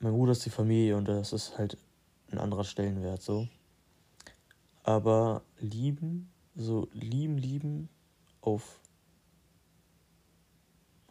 mein 0.00 0.14
Bruder 0.14 0.32
ist 0.32 0.44
die 0.44 0.50
Familie 0.50 0.96
und 0.96 1.06
das 1.06 1.32
ist 1.32 1.56
halt 1.58 1.78
ein 2.32 2.38
anderer 2.38 2.64
Stellenwert 2.64 3.22
so. 3.22 3.46
Aber 4.82 5.42
lieben, 5.60 6.28
so 6.56 6.88
lieben, 6.92 7.38
lieben 7.38 7.88
auf 8.40 8.80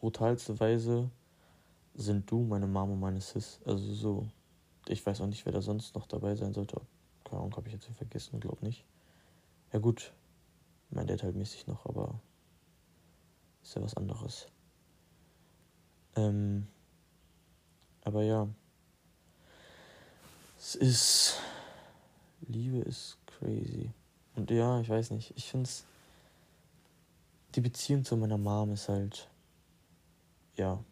brutalste 0.06 0.60
Weise 0.60 1.10
sind 1.96 2.30
du, 2.30 2.44
meine 2.44 2.68
Mama 2.68 2.94
und 2.94 3.00
meine 3.00 3.22
Sis. 3.22 3.60
Also 3.66 3.92
so, 3.92 4.28
ich 4.88 5.04
weiß 5.04 5.20
auch 5.22 5.26
nicht, 5.26 5.44
wer 5.48 5.52
da 5.52 5.64
sonst 5.64 5.96
noch 5.96 6.06
dabei 6.06 6.36
sein 6.36 6.54
sollte. 6.54 6.80
Keine 7.24 7.42
Ahnung, 7.42 7.56
habe 7.58 7.68
ich 7.68 7.74
jetzt 7.74 7.88
vergessen, 7.88 8.40
glaube 8.40 8.64
nicht. 8.64 8.86
Ja 9.74 9.80
gut, 9.80 10.14
mein 10.92 11.08
Dad 11.08 11.24
halt 11.24 11.36
mäßig 11.36 11.66
noch, 11.66 11.88
aber 11.88 12.20
ist 13.64 13.76
ja 13.76 13.82
was 13.82 13.98
anderes. 13.98 14.46
Ähm, 16.16 16.68
aber 18.04 18.22
ja. 18.22 18.48
Es 20.60 20.76
ist. 20.76 21.40
Liebe 22.42 22.78
ist 22.78 23.18
crazy. 23.26 23.90
Und 24.36 24.52
ja, 24.52 24.80
ich 24.82 24.90
weiß 24.90 25.10
nicht. 25.10 25.34
Ich 25.36 25.50
finde 25.50 25.68
es. 25.68 25.84
Die 27.56 27.62
Beziehung 27.62 28.06
zu 28.06 28.16
meiner 28.18 28.38
Mom 28.38 28.72
ist 28.72 28.88
halt. 28.88 29.28
Ja. 30.56 30.84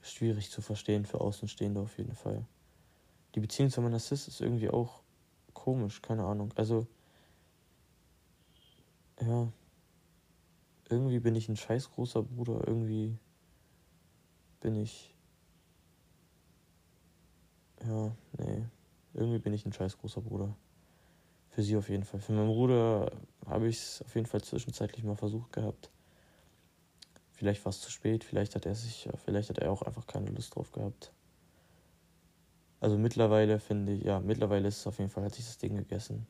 Schwierig 0.00 0.50
zu 0.50 0.60
verstehen 0.60 1.06
für 1.06 1.20
Außenstehende 1.20 1.80
auf 1.80 1.96
jeden 1.98 2.14
Fall. 2.14 2.46
Die 3.34 3.40
Beziehung 3.40 3.70
zu 3.70 3.80
meiner 3.80 3.98
Sis 3.98 4.28
ist 4.28 4.40
irgendwie 4.40 4.70
auch 4.70 5.02
komisch, 5.52 6.02
keine 6.02 6.24
Ahnung. 6.24 6.52
Also. 6.56 6.86
Ja, 9.20 9.48
irgendwie 10.88 11.20
bin 11.20 11.34
ich 11.34 11.48
ein 11.48 11.56
scheiß 11.56 11.90
großer 11.90 12.22
Bruder, 12.22 12.66
irgendwie 12.66 13.16
bin 14.60 14.76
ich. 14.76 15.14
Ja, 17.86 18.14
nee. 18.38 18.64
Irgendwie 19.12 19.38
bin 19.38 19.52
ich 19.52 19.64
ein 19.66 19.72
scheiß 19.72 19.98
großer 19.98 20.20
Bruder. 20.20 20.56
Für 21.50 21.62
sie 21.62 21.76
auf 21.76 21.88
jeden 21.88 22.04
Fall. 22.04 22.20
Für 22.20 22.32
meinen 22.32 22.48
Bruder 22.48 23.12
habe 23.46 23.68
ich 23.68 23.76
es 23.76 24.02
auf 24.02 24.14
jeden 24.14 24.26
Fall 24.26 24.42
zwischenzeitlich 24.42 25.04
mal 25.04 25.16
versucht 25.16 25.52
gehabt. 25.52 25.90
Vielleicht 27.34 27.64
war 27.64 27.70
es 27.70 27.80
zu 27.80 27.90
spät, 27.90 28.24
vielleicht 28.24 28.54
hat 28.54 28.64
er 28.64 28.74
sich, 28.74 29.08
vielleicht 29.24 29.50
hat 29.50 29.58
er 29.58 29.70
auch 29.70 29.82
einfach 29.82 30.06
keine 30.06 30.30
Lust 30.30 30.54
drauf 30.54 30.72
gehabt. 30.72 31.12
Also 32.80 32.96
mittlerweile 32.96 33.58
finde 33.58 33.92
ich, 33.92 34.04
ja, 34.04 34.20
mittlerweile 34.20 34.68
ist 34.68 34.78
es 34.78 34.86
auf 34.86 34.98
jeden 34.98 35.10
Fall, 35.10 35.24
hat 35.24 35.34
sich 35.34 35.44
das 35.44 35.58
Ding 35.58 35.76
gegessen 35.76 36.26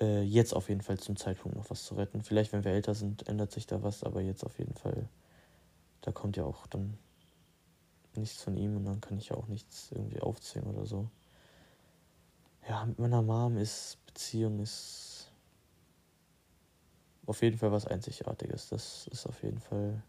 äh, 0.00 0.22
jetzt 0.22 0.54
auf 0.54 0.68
jeden 0.68 0.82
Fall 0.82 0.98
zum 0.98 1.16
Zeitpunkt 1.16 1.56
noch 1.56 1.70
was 1.70 1.84
zu 1.84 1.94
retten. 1.94 2.22
Vielleicht, 2.22 2.52
wenn 2.52 2.64
wir 2.64 2.72
älter 2.72 2.94
sind, 2.94 3.28
ändert 3.28 3.52
sich 3.52 3.66
da 3.66 3.82
was, 3.82 4.04
aber 4.04 4.20
jetzt 4.20 4.44
auf 4.44 4.58
jeden 4.58 4.74
Fall, 4.74 5.08
da 6.02 6.12
kommt 6.12 6.36
ja 6.36 6.44
auch 6.44 6.66
dann 6.66 6.98
nichts 8.14 8.42
von 8.42 8.56
ihm 8.56 8.76
und 8.76 8.84
dann 8.84 9.00
kann 9.00 9.18
ich 9.18 9.28
ja 9.30 9.36
auch 9.36 9.48
nichts 9.48 9.90
irgendwie 9.92 10.20
aufziehen 10.20 10.64
oder 10.64 10.86
so. 10.86 11.08
Ja, 12.68 12.84
mit 12.84 12.98
meiner 12.98 13.22
Mom 13.22 13.56
ist 13.58 13.98
Beziehung 14.06 14.60
ist 14.60 15.15
auf 17.26 17.42
jeden 17.42 17.58
Fall 17.58 17.72
was 17.72 17.86
Einzigartiges. 17.86 18.68
Das 18.68 19.08
ist 19.08 19.26
auf 19.26 19.42
jeden 19.42 19.60
Fall 19.60 20.02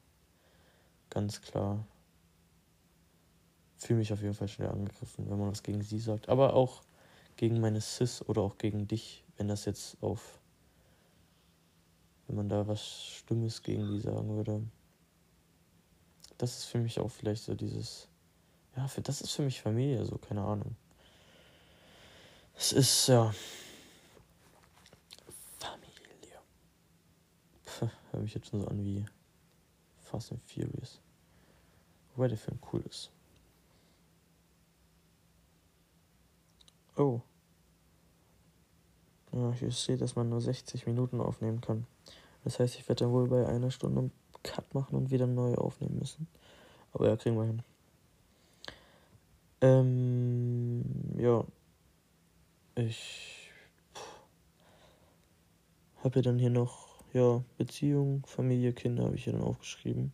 ganz 1.09 1.41
klar. 1.41 1.85
Fühle 3.77 3.99
mich 3.99 4.13
auf 4.13 4.21
jeden 4.21 4.33
Fall 4.33 4.47
schnell 4.47 4.69
angegriffen, 4.69 5.29
wenn 5.29 5.37
man 5.37 5.51
was 5.51 5.63
gegen 5.63 5.81
sie 5.81 5.99
sagt. 5.99 6.29
Aber 6.29 6.53
auch 6.53 6.81
gegen 7.35 7.59
meine 7.59 7.81
Sis 7.81 8.21
oder 8.27 8.41
auch 8.41 8.57
gegen 8.57 8.87
dich, 8.87 9.23
wenn 9.37 9.47
das 9.47 9.65
jetzt 9.65 10.01
auf, 10.01 10.39
wenn 12.27 12.35
man 12.35 12.49
da 12.49 12.67
was 12.67 12.83
Stimmes 12.83 13.61
gegen 13.61 13.87
die 13.87 13.99
sagen 13.99 14.35
würde. 14.35 14.63
Das 16.37 16.57
ist 16.57 16.65
für 16.65 16.79
mich 16.79 16.99
auch 16.99 17.09
vielleicht 17.09 17.43
so 17.43 17.55
dieses, 17.55 18.07
ja, 18.75 18.87
für, 18.87 19.01
das 19.01 19.21
ist 19.21 19.31
für 19.31 19.43
mich 19.43 19.61
Familie, 19.61 20.05
so, 20.05 20.17
keine 20.17 20.43
Ahnung. 20.43 20.75
Es 22.55 22.71
ist, 22.71 23.07
ja, 23.07 23.33
Familie. 25.59 26.39
Puh, 27.77 27.89
hör 28.11 28.19
mich 28.19 28.33
jetzt 28.33 28.49
schon 28.49 28.61
so 28.61 28.67
an 28.67 28.83
wie 28.83 29.05
Fast 29.99 30.31
and 30.31 30.41
Furious. 30.43 30.99
Wobei 32.15 32.27
der 32.29 32.37
Film 32.37 32.59
cool 32.71 32.81
ist. 32.81 33.11
Oh. 36.95 37.21
Ja, 39.31 39.51
hier 39.51 39.71
steht, 39.71 40.01
dass 40.01 40.15
man 40.15 40.29
nur 40.29 40.41
60 40.41 40.87
Minuten 40.87 41.21
aufnehmen 41.21 41.61
kann. 41.61 41.85
Das 42.43 42.59
heißt, 42.59 42.75
ich 42.75 42.87
werde 42.87 43.03
dann 43.05 43.13
wohl 43.13 43.27
bei 43.27 43.45
einer 43.45 43.69
Stunde 43.69 43.99
einen 43.99 44.11
Cut 44.41 44.73
machen 44.73 44.95
und 44.95 45.11
wieder 45.11 45.27
neu 45.27 45.53
aufnehmen 45.55 45.99
müssen. 45.99 46.27
Aber 46.93 47.07
ja, 47.07 47.17
kriegen 47.17 47.35
wir 47.35 47.45
hin. 47.45 47.61
Ähm, 49.61 50.85
ja. 51.19 51.43
Ich 52.75 53.51
habe 56.03 56.19
ja 56.19 56.21
dann 56.21 56.39
hier 56.39 56.49
noch, 56.49 56.86
ja, 57.17 57.43
Beziehung, 57.57 58.23
Familie, 58.27 58.73
Kinder 58.73 59.05
habe 59.05 59.15
ich 59.15 59.23
hier 59.23 59.33
dann 59.33 59.41
aufgeschrieben. 59.41 60.13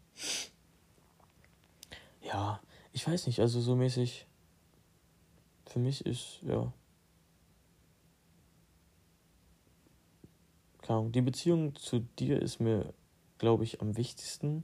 Ja, 2.22 2.62
ich 2.94 3.06
weiß 3.06 3.28
nicht, 3.28 3.42
also 3.42 3.60
so 3.60 3.76
mäßig 3.76 4.26
für 5.66 5.80
mich 5.80 6.06
ist, 6.06 6.40
ja. 6.44 6.72
Die 10.88 11.22
Beziehung 11.22 11.76
zu 11.76 12.00
dir 12.20 12.42
ist 12.42 12.60
mir, 12.60 12.94
glaube 13.38 13.64
ich, 13.64 13.82
am 13.82 13.98
wichtigsten, 13.98 14.64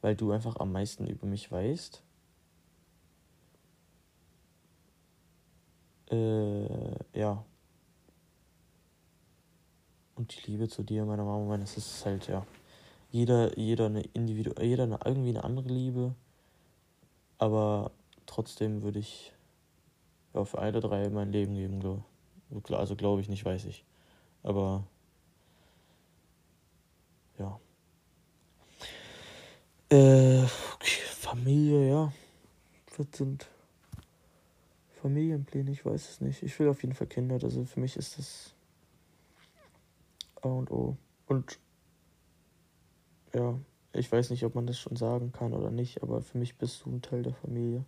weil 0.00 0.16
du 0.16 0.32
einfach 0.32 0.56
am 0.56 0.72
meisten 0.72 1.06
über 1.06 1.26
mich 1.26 1.50
weißt. 1.50 2.02
Äh, 6.10 7.18
ja. 7.18 7.44
Und 10.18 10.34
die 10.34 10.50
Liebe 10.50 10.68
zu 10.68 10.82
dir, 10.82 11.04
meiner 11.04 11.24
Mama, 11.24 11.44
meine, 11.44 11.62
das 11.62 11.76
ist 11.76 12.04
halt, 12.04 12.26
ja. 12.26 12.44
Jeder, 13.12 13.56
jeder 13.56 13.86
eine 13.86 14.02
Individu 14.14 14.52
jeder 14.60 14.82
eine, 14.82 14.98
irgendwie 15.04 15.30
eine 15.30 15.44
andere 15.44 15.68
Liebe. 15.68 16.14
Aber 17.38 17.92
trotzdem 18.26 18.82
würde 18.82 18.98
ich 18.98 19.32
ja, 20.34 20.44
für 20.44 20.58
alle 20.58 20.80
drei 20.80 21.08
mein 21.08 21.30
Leben 21.30 21.54
geben, 21.54 21.78
glaube 21.78 22.02
Also 22.76 22.96
glaube 22.96 23.20
ich 23.20 23.28
nicht, 23.28 23.44
weiß 23.44 23.64
ich. 23.66 23.84
Aber 24.42 24.82
ja. 27.38 27.60
Äh, 29.90 30.42
okay, 30.74 31.02
Familie, 31.12 31.88
ja. 31.88 32.12
Was 32.96 33.06
sind 33.16 33.46
Familienpläne? 35.00 35.70
Ich 35.70 35.86
weiß 35.86 36.10
es 36.10 36.20
nicht. 36.20 36.42
Ich 36.42 36.58
will 36.58 36.68
auf 36.68 36.82
jeden 36.82 36.96
Fall 36.96 37.06
Kinder. 37.06 37.38
Also 37.40 37.64
für 37.64 37.78
mich 37.78 37.96
ist 37.96 38.18
das 38.18 38.52
A 40.42 40.48
und 40.48 40.70
O. 40.70 40.96
Und 41.26 41.58
ja, 43.34 43.58
ich 43.92 44.10
weiß 44.10 44.30
nicht, 44.30 44.44
ob 44.44 44.54
man 44.54 44.66
das 44.66 44.78
schon 44.78 44.96
sagen 44.96 45.32
kann 45.32 45.52
oder 45.52 45.70
nicht, 45.70 46.02
aber 46.02 46.22
für 46.22 46.38
mich 46.38 46.56
bist 46.56 46.84
du 46.84 46.90
ein 46.90 47.02
Teil 47.02 47.22
der 47.22 47.34
Familie. 47.34 47.84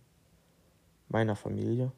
Meiner 1.09 1.35
Familie. 1.35 1.91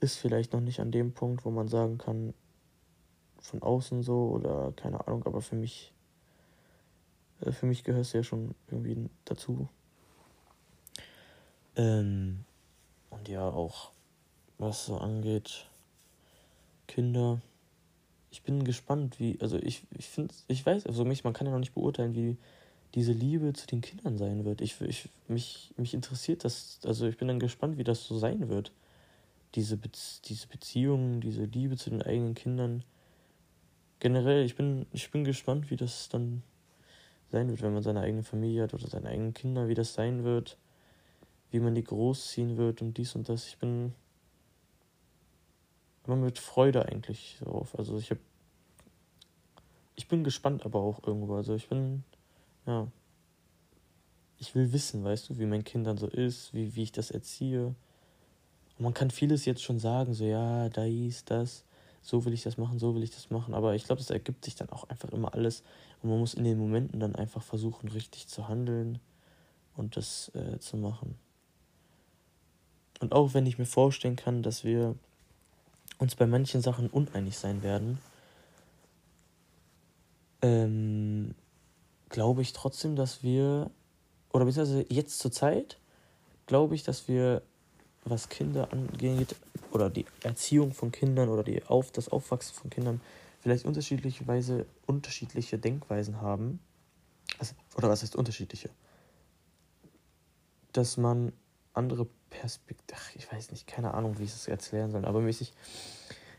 Ist 0.00 0.16
vielleicht 0.16 0.52
noch 0.52 0.60
nicht 0.60 0.80
an 0.80 0.92
dem 0.92 1.12
Punkt, 1.12 1.44
wo 1.44 1.50
man 1.50 1.68
sagen 1.68 1.98
kann, 1.98 2.32
von 3.38 3.62
außen 3.62 4.02
so 4.02 4.30
oder 4.30 4.72
keine 4.72 5.06
Ahnung, 5.06 5.24
aber 5.26 5.40
für 5.40 5.56
mich, 5.56 5.92
äh, 7.40 7.52
für 7.52 7.66
mich 7.66 7.84
gehörst 7.84 8.12
du 8.14 8.18
ja 8.18 8.24
schon 8.24 8.54
irgendwie 8.68 9.08
dazu. 9.24 9.68
Ähm, 11.76 12.44
und 13.10 13.28
ja, 13.28 13.48
auch 13.48 13.92
was 14.58 14.86
so 14.86 14.98
angeht, 14.98 15.66
Kinder. 16.86 17.40
Ich 18.30 18.42
bin 18.42 18.64
gespannt, 18.64 19.18
wie, 19.18 19.38
also 19.40 19.58
ich, 19.58 19.82
ich 19.98 20.08
finde, 20.08 20.34
ich 20.48 20.64
weiß, 20.64 20.86
also 20.86 21.04
mich, 21.04 21.24
man 21.24 21.32
kann 21.32 21.46
ja 21.46 21.52
noch 21.52 21.58
nicht 21.58 21.74
beurteilen, 21.74 22.14
wie 22.14 22.36
diese 22.94 23.12
Liebe 23.12 23.52
zu 23.52 23.66
den 23.66 23.80
Kindern 23.80 24.18
sein 24.18 24.44
wird. 24.44 24.60
Ich, 24.60 24.80
ich, 24.80 25.08
mich, 25.28 25.72
mich 25.76 25.94
interessiert 25.94 26.44
das, 26.44 26.80
also 26.84 27.06
ich 27.06 27.16
bin 27.16 27.28
dann 27.28 27.38
gespannt, 27.38 27.78
wie 27.78 27.84
das 27.84 28.04
so 28.04 28.18
sein 28.18 28.48
wird. 28.48 28.72
Diese, 29.54 29.76
Be 29.76 29.90
diese 30.24 30.46
Beziehung, 30.46 31.20
diese 31.20 31.44
Liebe 31.44 31.76
zu 31.76 31.90
den 31.90 32.02
eigenen 32.02 32.34
Kindern 32.34 32.84
generell, 34.00 34.44
ich 34.44 34.56
bin, 34.56 34.86
ich 34.92 35.10
bin 35.10 35.24
gespannt, 35.24 35.70
wie 35.70 35.76
das 35.76 36.08
dann 36.08 36.42
sein 37.30 37.48
wird, 37.48 37.62
wenn 37.62 37.74
man 37.74 37.82
seine 37.82 38.00
eigene 38.00 38.24
Familie 38.24 38.64
hat 38.64 38.74
oder 38.74 38.88
seine 38.88 39.08
eigenen 39.08 39.34
Kinder, 39.34 39.68
wie 39.68 39.74
das 39.74 39.94
sein 39.94 40.24
wird, 40.24 40.56
wie 41.50 41.60
man 41.60 41.74
die 41.74 41.84
großziehen 41.84 42.56
wird 42.56 42.82
und 42.82 42.96
dies 42.96 43.14
und 43.14 43.28
das. 43.28 43.46
Ich 43.46 43.58
bin 43.58 43.92
immer 46.06 46.16
mit 46.16 46.38
Freude 46.38 46.86
eigentlich 46.86 47.38
darauf. 47.40 47.78
Also 47.78 47.98
ich 47.98 48.10
habe, 48.10 48.20
ich 49.96 50.08
bin 50.08 50.24
gespannt, 50.24 50.64
aber 50.64 50.80
auch 50.80 51.02
irgendwo. 51.06 51.36
Also 51.36 51.54
ich 51.54 51.68
bin, 51.68 52.04
ja, 52.66 52.86
ich 54.38 54.54
will 54.54 54.72
wissen, 54.72 55.04
weißt 55.04 55.28
du, 55.28 55.38
wie 55.38 55.46
mein 55.46 55.64
Kind 55.64 55.86
dann 55.86 55.98
so 55.98 56.06
ist, 56.06 56.54
wie, 56.54 56.74
wie 56.74 56.82
ich 56.82 56.92
das 56.92 57.10
erziehe. 57.10 57.66
Und 58.78 58.84
man 58.84 58.94
kann 58.94 59.10
vieles 59.10 59.44
jetzt 59.44 59.62
schon 59.62 59.78
sagen, 59.78 60.14
so 60.14 60.24
ja, 60.24 60.68
da 60.70 60.84
ist 60.84 61.30
das 61.30 61.64
so 62.02 62.24
will 62.24 62.32
ich 62.32 62.42
das 62.42 62.56
machen, 62.56 62.78
so 62.78 62.94
will 62.94 63.02
ich 63.02 63.10
das 63.10 63.30
machen. 63.30 63.54
Aber 63.54 63.74
ich 63.74 63.84
glaube, 63.84 64.00
es 64.00 64.10
ergibt 64.10 64.44
sich 64.44 64.54
dann 64.54 64.70
auch 64.70 64.88
einfach 64.88 65.10
immer 65.10 65.34
alles. 65.34 65.62
Und 66.02 66.10
man 66.10 66.18
muss 66.18 66.34
in 66.34 66.44
den 66.44 66.58
Momenten 66.58 67.00
dann 67.00 67.14
einfach 67.14 67.42
versuchen, 67.42 67.88
richtig 67.88 68.28
zu 68.28 68.48
handeln 68.48 68.98
und 69.76 69.96
das 69.96 70.30
äh, 70.34 70.58
zu 70.58 70.76
machen. 70.76 71.18
Und 73.00 73.12
auch 73.12 73.34
wenn 73.34 73.46
ich 73.46 73.58
mir 73.58 73.66
vorstellen 73.66 74.16
kann, 74.16 74.42
dass 74.42 74.64
wir 74.64 74.94
uns 76.00 76.16
bei 76.16 76.26
manchen 76.26 76.62
Sachen 76.62 76.88
uneinig 76.88 77.38
sein 77.38 77.62
werden, 77.62 77.98
ähm, 80.42 81.34
glaube 82.08 82.42
ich 82.42 82.52
trotzdem, 82.52 82.96
dass 82.96 83.22
wir, 83.22 83.70
oder 84.32 84.46
beziehungsweise 84.46 84.86
jetzt 84.88 85.18
zur 85.18 85.30
Zeit, 85.30 85.78
glaube 86.46 86.74
ich, 86.74 86.82
dass 86.82 87.06
wir, 87.06 87.42
was 88.04 88.30
Kinder 88.30 88.72
angeht, 88.72 89.36
oder 89.72 89.90
die 89.90 90.06
Erziehung 90.22 90.72
von 90.72 90.90
Kindern 90.90 91.28
oder 91.28 91.44
die 91.44 91.62
Auf, 91.64 91.92
das 91.92 92.08
Aufwachsen 92.08 92.54
von 92.54 92.70
Kindern 92.70 93.00
vielleicht 93.40 93.66
unterschiedliche 93.66 94.26
Weise 94.26 94.66
unterschiedliche 94.86 95.58
Denkweisen 95.58 96.20
haben. 96.20 96.60
Also, 97.38 97.54
oder 97.76 97.88
was 97.88 98.02
heißt 98.02 98.16
unterschiedliche? 98.16 98.70
Dass 100.72 100.96
man 100.96 101.32
andere 101.72 102.06
Perspektiven, 102.30 103.00
ich 103.14 103.30
weiß 103.30 103.50
nicht, 103.50 103.66
keine 103.66 103.94
Ahnung, 103.94 104.18
wie 104.18 104.24
ich 104.24 104.34
es 104.34 104.48
erklären 104.48 104.90
soll, 104.90 105.04
aber 105.04 105.20
mäßig, 105.20 105.52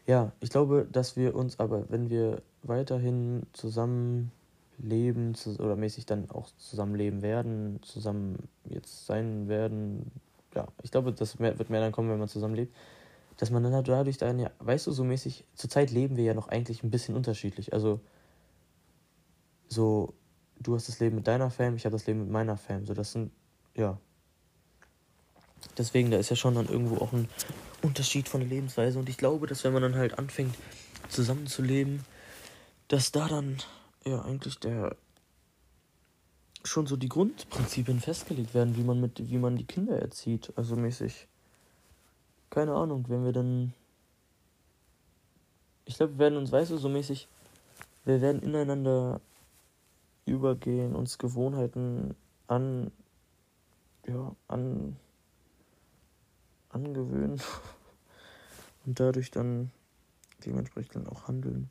ja, 0.07 0.31
ich 0.39 0.49
glaube, 0.49 0.87
dass 0.91 1.15
wir 1.15 1.35
uns 1.35 1.59
aber, 1.59 1.89
wenn 1.89 2.09
wir 2.09 2.41
weiterhin 2.63 3.43
zusammen 3.53 4.31
leben 4.77 5.35
oder 5.59 5.75
mäßig 5.75 6.05
dann 6.05 6.29
auch 6.31 6.49
zusammenleben 6.57 7.21
werden, 7.21 7.79
zusammen 7.83 8.49
jetzt 8.65 9.05
sein 9.05 9.47
werden, 9.47 10.11
ja, 10.55 10.67
ich 10.83 10.91
glaube, 10.91 11.13
das 11.13 11.39
wird 11.39 11.69
mehr 11.69 11.81
dann 11.81 11.91
kommen, 11.91 12.09
wenn 12.09 12.19
man 12.19 12.27
zusammenlebt, 12.27 12.75
dass 13.37 13.49
man 13.51 13.63
dann 13.63 13.83
dadurch 13.83 14.17
dann 14.17 14.39
ja, 14.39 14.51
weißt 14.59 14.87
du, 14.87 14.91
so 14.91 15.03
mäßig, 15.03 15.45
zurzeit 15.55 15.91
leben 15.91 16.17
wir 16.17 16.23
ja 16.23 16.33
noch 16.33 16.47
eigentlich 16.47 16.83
ein 16.83 16.91
bisschen 16.91 17.15
unterschiedlich. 17.15 17.73
Also, 17.73 17.99
so, 19.67 20.13
du 20.59 20.75
hast 20.75 20.89
das 20.89 20.99
Leben 20.99 21.15
mit 21.15 21.27
deiner 21.27 21.49
Fam, 21.49 21.75
ich 21.75 21.85
habe 21.85 21.93
das 21.93 22.05
Leben 22.05 22.19
mit 22.19 22.29
meiner 22.29 22.57
Fam. 22.57 22.85
So, 22.85 22.93
das 22.93 23.13
sind, 23.13 23.31
ja. 23.75 23.97
Deswegen, 25.77 26.11
da 26.11 26.17
ist 26.17 26.29
ja 26.29 26.35
schon 26.35 26.55
dann 26.55 26.67
irgendwo 26.67 26.97
auch 26.97 27.13
ein 27.13 27.29
Unterschied 27.81 28.29
von 28.29 28.41
der 28.41 28.49
Lebensweise. 28.49 28.99
Und 28.99 29.09
ich 29.09 29.17
glaube, 29.17 29.47
dass 29.47 29.63
wenn 29.63 29.73
man 29.73 29.81
dann 29.81 29.95
halt 29.95 30.17
anfängt, 30.17 30.55
zusammenzuleben, 31.09 32.05
dass 32.87 33.11
da 33.11 33.27
dann, 33.27 33.57
ja, 34.05 34.21
eigentlich 34.21 34.59
der, 34.59 34.95
schon 36.63 36.87
so 36.87 36.95
die 36.95 37.09
Grundprinzipien 37.09 37.99
festgelegt 37.99 38.53
werden, 38.53 38.77
wie 38.77 38.83
man 38.83 39.01
mit, 39.01 39.29
wie 39.29 39.37
man 39.37 39.57
die 39.57 39.65
Kinder 39.65 39.99
erzieht, 39.99 40.53
also 40.55 40.75
mäßig 40.75 41.27
keine 42.51 42.75
Ahnung, 42.75 43.05
wenn 43.07 43.23
wir 43.23 43.31
dann. 43.31 43.73
Ich 45.85 45.95
glaube, 45.95 46.13
wir 46.13 46.19
werden 46.19 46.37
uns, 46.37 46.51
weißt 46.51 46.71
du, 46.71 46.77
so 46.77 46.89
mäßig. 46.89 47.27
Wir 48.05 48.21
werden 48.21 48.43
ineinander 48.43 49.21
übergehen, 50.25 50.93
uns 50.93 51.17
Gewohnheiten 51.17 52.13
an. 52.47 52.91
Ja, 54.05 54.35
an. 54.47 54.97
Angewöhnen. 56.73 57.41
Und 58.85 58.99
dadurch 58.99 59.29
dann 59.31 59.71
dementsprechend 60.45 60.95
dann 60.95 61.07
auch 61.07 61.27
handeln. 61.27 61.69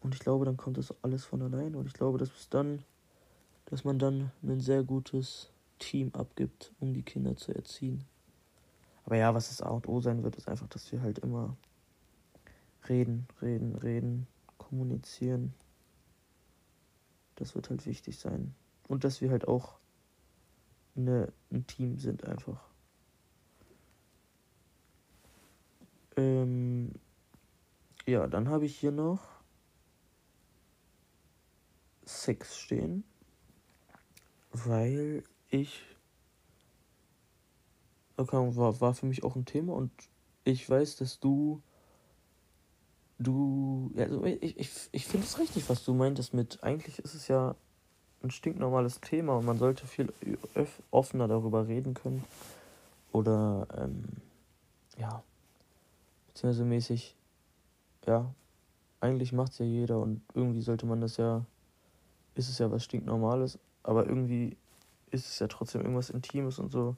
Und 0.00 0.14
ich 0.14 0.20
glaube, 0.20 0.44
dann 0.44 0.56
kommt 0.56 0.78
das 0.78 0.94
alles 1.02 1.24
von 1.24 1.42
allein. 1.42 1.74
Und 1.74 1.86
ich 1.86 1.94
glaube, 1.94 2.18
dass 2.18 2.30
bis 2.30 2.48
dann, 2.48 2.84
dass 3.66 3.84
man 3.84 3.98
dann 3.98 4.30
ein 4.42 4.60
sehr 4.60 4.82
gutes 4.82 5.50
Team 5.78 6.14
abgibt, 6.14 6.72
um 6.78 6.92
die 6.92 7.02
Kinder 7.02 7.36
zu 7.36 7.54
erziehen. 7.54 8.04
Aber 9.04 9.16
ja, 9.16 9.34
was 9.34 9.48
das 9.48 9.60
A 9.60 9.70
und 9.70 9.88
O 9.88 10.00
sein 10.00 10.22
wird, 10.22 10.36
ist 10.36 10.48
einfach, 10.48 10.68
dass 10.68 10.90
wir 10.92 11.02
halt 11.02 11.18
immer 11.18 11.56
reden, 12.88 13.26
reden, 13.40 13.74
reden, 13.76 14.26
kommunizieren. 14.58 15.54
Das 17.36 17.54
wird 17.54 17.70
halt 17.70 17.84
wichtig 17.86 18.18
sein. 18.18 18.54
Und 18.88 19.04
dass 19.04 19.20
wir 19.20 19.30
halt 19.30 19.48
auch 19.48 19.78
eine, 20.96 21.32
ein 21.50 21.66
Team 21.66 21.98
sind 21.98 22.24
einfach. 22.24 22.68
Ähm, 26.16 26.92
ja, 28.06 28.26
dann 28.26 28.48
habe 28.48 28.66
ich 28.66 28.76
hier 28.76 28.92
noch 28.92 29.20
Sex 32.04 32.58
stehen, 32.58 33.04
weil 34.52 35.24
ich 35.48 35.80
okay, 38.16 38.56
war, 38.56 38.80
war 38.80 38.94
für 38.94 39.06
mich 39.06 39.24
auch 39.24 39.36
ein 39.36 39.44
Thema 39.44 39.74
und 39.74 39.90
ich 40.44 40.68
weiß, 40.68 40.96
dass 40.96 41.20
du. 41.20 41.62
Du. 43.18 43.92
Ja, 43.94 44.04
also 44.04 44.24
ich, 44.24 44.58
ich, 44.58 44.70
ich 44.90 45.06
finde 45.06 45.26
es 45.26 45.38
richtig, 45.38 45.68
was 45.68 45.84
du 45.84 45.94
meintest 45.94 46.34
mit. 46.34 46.62
Eigentlich 46.62 46.98
ist 46.98 47.14
es 47.14 47.28
ja 47.28 47.54
ein 48.22 48.30
stinknormales 48.30 49.00
Thema 49.00 49.36
und 49.36 49.46
man 49.46 49.58
sollte 49.58 49.86
viel 49.86 50.12
offener 50.90 51.28
darüber 51.28 51.68
reden 51.68 51.94
können. 51.94 52.24
Oder, 53.12 53.68
ähm, 53.78 54.04
ja, 54.98 55.22
beziehungsweise 56.34 56.64
mäßig, 56.64 57.14
ja, 58.06 58.34
eigentlich 59.00 59.32
macht 59.32 59.52
es 59.52 59.58
ja 59.58 59.64
jeder 59.64 59.98
und 60.00 60.20
irgendwie 60.34 60.62
sollte 60.62 60.84
man 60.84 61.00
das 61.00 61.16
ja, 61.16 61.44
ist 62.34 62.48
es 62.48 62.58
ja 62.58 62.70
was 62.70 62.84
stinknormales, 62.84 63.58
aber 63.84 64.06
irgendwie 64.06 64.56
ist 65.10 65.28
es 65.28 65.38
ja 65.38 65.46
trotzdem 65.46 65.82
irgendwas 65.82 66.10
Intimes 66.10 66.58
und 66.58 66.72
so. 66.72 66.96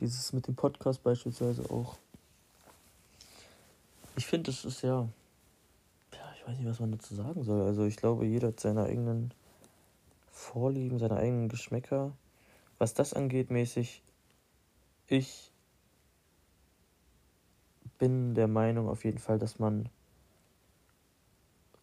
Dieses 0.00 0.32
mit 0.32 0.46
dem 0.46 0.54
Podcast 0.54 1.02
beispielsweise 1.02 1.70
auch. 1.70 1.96
Ich 4.16 4.26
finde, 4.26 4.50
es 4.50 4.64
ist 4.64 4.82
ja. 4.82 5.08
Ja, 6.12 6.32
ich 6.36 6.46
weiß 6.46 6.56
nicht, 6.58 6.68
was 6.68 6.80
man 6.80 6.92
dazu 6.92 7.14
sagen 7.14 7.42
soll. 7.44 7.62
Also, 7.62 7.84
ich 7.84 7.96
glaube, 7.96 8.26
jeder 8.26 8.48
hat 8.48 8.60
seine 8.60 8.84
eigenen 8.84 9.32
Vorlieben, 10.30 10.98
seine 10.98 11.16
eigenen 11.16 11.48
Geschmäcker. 11.48 12.12
Was 12.78 12.94
das 12.94 13.12
angeht, 13.12 13.50
mäßig, 13.50 14.02
ich 15.08 15.50
bin 17.98 18.34
der 18.34 18.48
Meinung 18.48 18.88
auf 18.88 19.04
jeden 19.04 19.18
Fall, 19.18 19.38
dass 19.38 19.58
man 19.58 19.88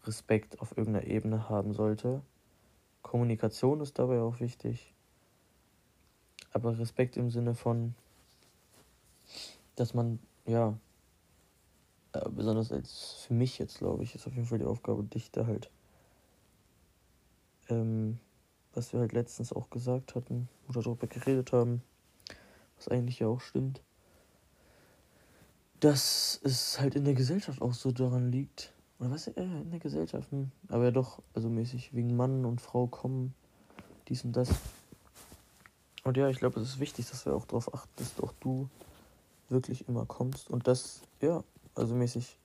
Respekt 0.04 0.60
auf 0.60 0.78
irgendeiner 0.78 1.08
Ebene 1.08 1.50
haben 1.50 1.74
sollte. 1.74 2.22
Kommunikation 3.02 3.82
ist 3.82 4.00
dabei 4.00 4.22
auch 4.22 4.40
wichtig. 4.40 4.94
Aber 6.52 6.78
Respekt 6.80 7.18
im 7.18 7.30
Sinne 7.30 7.54
von, 7.54 7.96
dass 9.76 9.94
man, 9.94 10.20
ja, 10.46 10.78
äh, 12.14 12.30
besonders 12.30 12.72
als 12.72 13.26
für 13.28 13.34
mich 13.34 13.58
jetzt, 13.58 13.80
glaube 13.80 14.04
ich, 14.04 14.16
ist 14.16 14.26
auf 14.26 14.34
jeden 14.34 14.48
Fall 14.48 14.60
die 14.60 14.66
Aufgabe, 14.66 15.04
dich 15.04 15.32
da 15.32 15.46
halt, 15.46 15.70
ähm, 17.70 18.20
was 18.74 18.94
wir 18.94 19.02
halt 19.02 19.12
letztens 19.12 19.52
auch 19.52 19.70
gesagt 19.70 20.16
hatten 20.16 20.48
oder 20.70 20.82
darüber 20.82 21.08
geredet 21.08 21.52
haben, 21.52 21.82
was 22.78 22.88
eigentlich 22.88 23.20
ja 23.20 23.28
auch 23.28 23.42
stimmt, 23.42 23.82
dass 25.86 26.40
es 26.44 26.80
halt 26.80 26.96
in 26.96 27.06
der 27.06 27.14
Gesellschaft 27.14 27.62
auch 27.62 27.76
so 27.76 27.92
daran 27.92 28.32
liegt, 28.32 28.74
oder 28.98 29.12
was, 29.12 29.28
äh, 29.28 29.44
in 29.44 29.70
der 29.70 29.80
Gesellschaft, 29.80 30.32
hm. 30.32 30.50
aber 30.68 30.86
ja 30.86 30.92
doch, 30.92 31.22
also 31.36 31.48
mäßig 31.48 31.94
wegen 31.94 32.16
Mann 32.16 32.44
und 32.44 32.60
Frau 32.60 32.88
kommen, 32.88 33.36
dies 34.08 34.24
und 34.24 34.36
das. 34.36 34.50
Und 36.04 36.18
ja, 36.18 36.28
ich 36.28 36.40
glaube, 36.40 36.60
es 36.60 36.70
ist 36.70 36.80
wichtig, 36.80 37.08
dass 37.12 37.28
wir 37.28 37.36
auch 37.36 37.46
darauf 37.46 37.72
achten, 37.72 37.92
dass 37.98 38.20
auch 38.20 38.34
du 38.40 38.68
wirklich 39.50 39.88
immer 39.88 40.08
kommst 40.08 40.50
und 40.50 40.68
das, 40.68 41.02
ja, 41.22 41.44
also 41.76 41.94
mäßig 41.94 42.40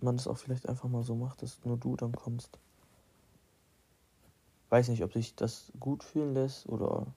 man 0.00 0.16
das 0.16 0.26
auch 0.26 0.38
vielleicht 0.38 0.70
einfach 0.70 0.88
mal 0.88 1.02
so 1.02 1.14
macht, 1.14 1.42
dass 1.42 1.62
nur 1.66 1.76
du 1.76 1.96
dann 1.96 2.12
kommst. 2.12 2.58
Weiß 4.70 4.88
nicht, 4.88 5.04
ob 5.04 5.12
sich 5.12 5.34
das 5.34 5.70
gut 5.78 6.02
fühlen 6.02 6.32
lässt 6.32 6.66
oder 6.66 7.08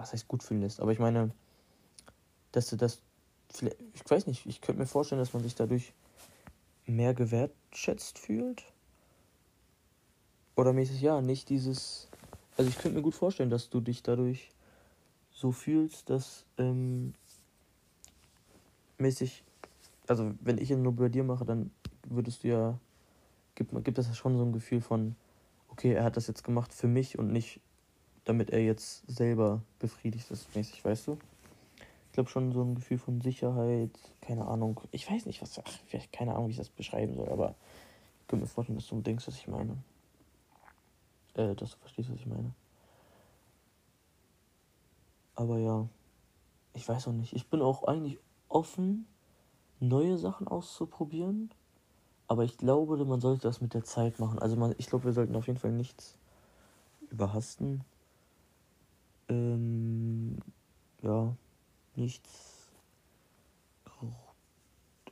was 0.00 0.12
heißt 0.12 0.28
gut 0.28 0.42
fühlen 0.42 0.62
lässt, 0.62 0.80
aber 0.80 0.92
ich 0.92 0.98
meine, 0.98 1.30
dass 2.52 2.66
du 2.66 2.76
das 2.76 3.02
ich 3.58 4.08
weiß 4.08 4.26
nicht, 4.26 4.46
ich 4.46 4.60
könnte 4.60 4.80
mir 4.80 4.86
vorstellen, 4.86 5.18
dass 5.20 5.32
man 5.32 5.42
sich 5.42 5.54
dadurch 5.54 5.92
mehr 6.86 7.14
gewertschätzt 7.14 8.18
fühlt. 8.18 8.64
Oder 10.56 10.72
mäßig, 10.72 11.00
ja, 11.00 11.20
nicht 11.20 11.48
dieses. 11.48 12.08
Also 12.56 12.70
ich 12.70 12.78
könnte 12.78 12.96
mir 12.96 13.02
gut 13.02 13.14
vorstellen, 13.14 13.50
dass 13.50 13.70
du 13.70 13.80
dich 13.80 14.02
dadurch 14.02 14.50
so 15.32 15.52
fühlst, 15.52 16.10
dass 16.10 16.44
ähm, 16.58 17.14
mäßig, 18.98 19.44
also 20.06 20.32
wenn 20.40 20.58
ich 20.58 20.70
ihn 20.70 20.82
nur 20.82 20.92
bei 20.92 21.08
dir 21.08 21.24
mache, 21.24 21.44
dann 21.44 21.70
würdest 22.06 22.44
du 22.44 22.48
ja, 22.48 22.78
gibt, 23.54 23.72
gibt 23.84 23.96
das 23.96 24.08
ja 24.08 24.14
schon 24.14 24.36
so 24.36 24.44
ein 24.44 24.52
Gefühl 24.52 24.82
von, 24.82 25.16
okay, 25.68 25.92
er 25.92 26.04
hat 26.04 26.16
das 26.16 26.26
jetzt 26.26 26.44
gemacht 26.44 26.74
für 26.74 26.88
mich 26.88 27.18
und 27.18 27.32
nicht, 27.32 27.60
damit 28.24 28.50
er 28.50 28.62
jetzt 28.62 29.04
selber 29.06 29.62
befriedigt 29.78 30.30
ist, 30.30 30.54
mäßig, 30.54 30.84
weißt 30.84 31.08
du? 31.08 31.18
Ich 32.06 32.12
glaube 32.12 32.28
schon 32.28 32.52
so 32.52 32.62
ein 32.62 32.74
Gefühl 32.74 32.98
von 32.98 33.20
Sicherheit, 33.20 33.90
keine 34.20 34.46
Ahnung. 34.46 34.80
Ich 34.90 35.10
weiß 35.10 35.26
nicht, 35.26 35.40
was, 35.42 35.58
ach, 35.58 35.70
vielleicht 35.86 36.12
keine 36.12 36.34
Ahnung, 36.34 36.48
wie 36.48 36.52
ich 36.52 36.56
das 36.56 36.68
beschreiben 36.68 37.14
soll, 37.14 37.28
aber 37.28 37.54
ich 38.20 38.26
könnte 38.28 38.44
mir 38.44 38.48
vorstellen, 38.48 38.78
dass 38.78 38.88
du 38.88 39.00
denkst, 39.00 39.26
was 39.26 39.36
ich 39.36 39.48
meine. 39.48 39.76
Äh, 41.34 41.54
dass 41.54 41.72
du 41.72 41.76
verstehst, 41.78 42.10
was 42.10 42.18
ich 42.18 42.26
meine. 42.26 42.52
Aber 45.36 45.58
ja, 45.58 45.88
ich 46.74 46.88
weiß 46.88 47.08
auch 47.08 47.12
nicht. 47.12 47.32
Ich 47.32 47.48
bin 47.48 47.62
auch 47.62 47.84
eigentlich 47.84 48.18
offen, 48.48 49.06
neue 49.78 50.18
Sachen 50.18 50.48
auszuprobieren. 50.48 51.50
Aber 52.26 52.44
ich 52.44 52.58
glaube, 52.58 53.02
man 53.04 53.20
sollte 53.20 53.42
das 53.42 53.60
mit 53.60 53.74
der 53.74 53.84
Zeit 53.84 54.18
machen. 54.18 54.38
Also 54.38 54.56
man, 54.56 54.74
ich 54.78 54.86
glaube, 54.86 55.06
wir 55.06 55.12
sollten 55.12 55.34
auf 55.34 55.46
jeden 55.46 55.58
Fall 55.58 55.72
nichts 55.72 56.18
überhasten. 57.10 57.84
Ähm, 59.30 60.36
ja, 61.02 61.34
nichts. 61.94 62.68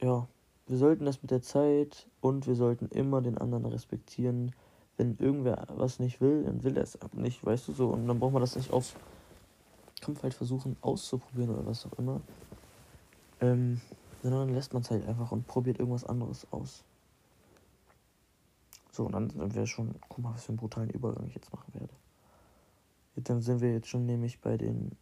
Ja, 0.01 0.29
wir 0.66 0.77
sollten 0.77 1.05
das 1.07 1.23
mit 1.23 1.31
der 1.31 1.43
Zeit 1.43 2.09
und 2.21 2.47
wir 2.47 2.55
sollten 2.55 2.87
immer 2.89 3.23
den 3.23 3.39
anderen 3.39 3.64
respektieren. 3.64 4.53
Wenn 4.97 5.16
irgendwer 5.19 5.66
was 5.71 5.99
nicht 6.01 6.21
will, 6.21 6.45
dann 6.45 6.62
will 6.62 6.77
er 6.77 6.83
es 6.83 6.99
nicht, 7.14 7.45
weißt 7.45 7.69
du 7.69 7.73
so. 7.73 7.89
Und 7.89 8.07
dann 8.07 8.19
braucht 8.19 8.33
man 8.33 8.43
das 8.43 8.57
nicht 8.57 8.73
auf 8.73 8.95
Kampf 10.01 10.23
halt 10.23 10.35
versuchen 10.35 10.77
auszuprobieren 10.81 11.51
oder 11.51 11.66
was 11.66 11.87
auch 11.87 11.99
immer. 11.99 12.21
Ähm, 13.41 13.81
sondern 14.23 14.49
dann 14.49 14.55
lässt 14.55 14.73
man 14.73 14.83
es 14.83 14.91
halt 14.91 15.07
einfach 15.07 15.31
und 15.31 15.47
probiert 15.47 15.79
irgendwas 15.79 16.05
anderes 16.05 16.47
aus. 16.53 16.85
So, 18.91 19.07
und 19.07 19.12
dann 19.12 19.55
wir 19.55 19.66
schon, 19.66 19.95
guck 20.09 20.19
mal, 20.19 20.35
was 20.35 20.45
für 20.45 20.51
einen 20.51 20.59
brutalen 20.59 20.91
Übergang 20.91 21.27
ich 21.27 21.35
jetzt 21.35 21.53
machen 21.53 21.73
werde. 21.75 21.95
Dann 23.25 23.43
sind 23.43 23.61
wir 23.61 23.73
jetzt 23.73 23.89
schon 23.89 24.07
nämlich 24.07 24.41
bei 24.41 24.57
dem 24.57 24.93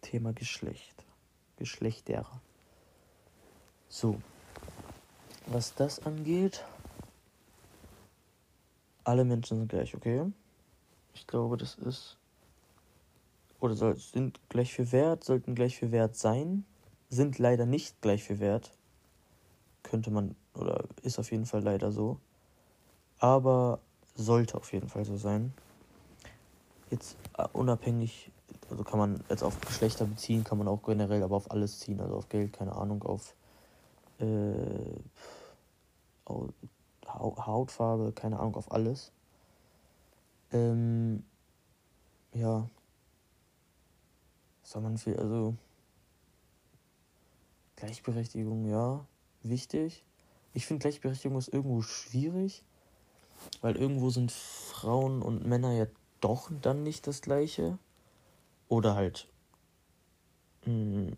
Thema 0.00 0.32
Geschlecht. 0.32 1.04
Geschlechter. 1.56 2.26
So. 3.88 4.20
Was 5.46 5.74
das 5.74 6.04
angeht, 6.06 6.64
alle 9.04 9.24
Menschen 9.24 9.58
sind 9.58 9.68
gleich, 9.68 9.94
okay? 9.94 10.30
Ich 11.14 11.26
glaube, 11.26 11.56
das 11.56 11.74
ist. 11.74 12.16
Oder 13.60 13.74
soll, 13.74 13.96
sind 13.96 14.40
gleich 14.48 14.72
viel 14.72 14.90
wert, 14.92 15.24
sollten 15.24 15.54
gleich 15.54 15.76
viel 15.78 15.92
wert 15.92 16.16
sein, 16.16 16.64
sind 17.10 17.38
leider 17.38 17.66
nicht 17.66 18.00
gleich 18.00 18.24
viel 18.24 18.40
wert. 18.40 18.72
Könnte 19.82 20.10
man, 20.10 20.34
oder 20.54 20.84
ist 21.02 21.18
auf 21.18 21.30
jeden 21.30 21.46
Fall 21.46 21.62
leider 21.62 21.92
so. 21.92 22.18
Aber 23.18 23.80
sollte 24.14 24.56
auf 24.56 24.72
jeden 24.72 24.88
Fall 24.88 25.04
so 25.04 25.16
sein. 25.16 25.52
Jetzt 26.92 27.16
uh, 27.38 27.48
unabhängig 27.54 28.30
also 28.70 28.84
kann 28.84 28.98
man 28.98 29.24
jetzt 29.28 29.42
auf 29.42 29.60
Geschlechter 29.60 30.06
beziehen, 30.06 30.44
kann 30.44 30.58
man 30.58 30.68
auch 30.68 30.82
generell 30.82 31.22
aber 31.22 31.36
auf 31.36 31.50
alles 31.50 31.78
ziehen, 31.78 32.00
also 32.00 32.16
auf 32.16 32.28
Geld, 32.28 32.52
keine 32.52 32.74
Ahnung, 32.74 33.02
auf 33.02 33.34
äh, 34.18 34.26
Hautfarbe, 37.06 38.12
keine 38.12 38.38
Ahnung, 38.38 38.54
auf 38.54 38.72
alles. 38.72 39.12
Ähm, 40.52 41.24
ja. 42.32 42.68
Soll 44.62 44.82
man 44.82 44.96
viel, 44.96 45.16
also 45.18 45.54
Gleichberechtigung, 47.76 48.66
ja, 48.70 49.04
wichtig. 49.42 50.04
Ich 50.54 50.66
finde 50.66 50.80
Gleichberechtigung 50.80 51.36
ist 51.36 51.48
irgendwo 51.48 51.82
schwierig, 51.82 52.64
weil 53.60 53.76
irgendwo 53.76 54.08
sind 54.10 54.32
Frauen 54.32 55.20
und 55.20 55.46
Männer 55.46 55.72
ja 55.72 55.86
doch 56.22 56.50
dann 56.62 56.82
nicht 56.82 57.06
das 57.06 57.20
gleiche. 57.20 57.78
Oder 58.68 58.94
halt 58.94 59.28
mh, 60.64 60.66
hm, 60.66 61.16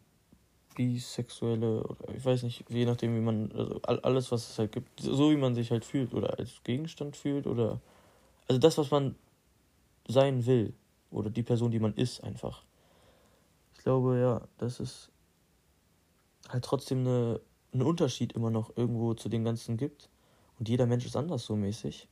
bisexuelle 0.74 1.84
oder 1.84 2.14
ich 2.14 2.24
weiß 2.24 2.42
nicht, 2.42 2.64
je 2.68 2.84
nachdem 2.84 3.14
wie 3.14 3.20
man, 3.20 3.52
also 3.52 3.80
alles 3.82 4.32
was 4.32 4.50
es 4.50 4.58
halt 4.58 4.72
gibt, 4.72 5.00
so 5.00 5.30
wie 5.30 5.36
man 5.36 5.54
sich 5.54 5.70
halt 5.70 5.84
fühlt 5.84 6.12
oder 6.14 6.38
als 6.38 6.62
Gegenstand 6.64 7.16
fühlt 7.16 7.46
oder 7.46 7.80
also 8.48 8.58
das, 8.58 8.76
was 8.76 8.90
man 8.90 9.14
sein 10.08 10.44
will 10.46 10.74
oder 11.10 11.30
die 11.30 11.42
Person, 11.42 11.70
die 11.70 11.78
man 11.78 11.94
ist 11.94 12.22
einfach. 12.24 12.64
Ich 13.74 13.82
glaube 13.84 14.18
ja, 14.18 14.42
das 14.58 14.80
ist 14.80 15.10
halt 16.48 16.64
trotzdem 16.64 17.00
eine, 17.00 17.40
einen 17.72 17.82
Unterschied 17.82 18.32
immer 18.32 18.50
noch 18.50 18.76
irgendwo 18.76 19.14
zu 19.14 19.28
den 19.28 19.44
ganzen 19.44 19.76
gibt 19.76 20.08
und 20.58 20.68
jeder 20.68 20.86
Mensch 20.86 21.06
ist 21.06 21.16
anders 21.16 21.44
so 21.44 21.56
mäßig. 21.56 22.08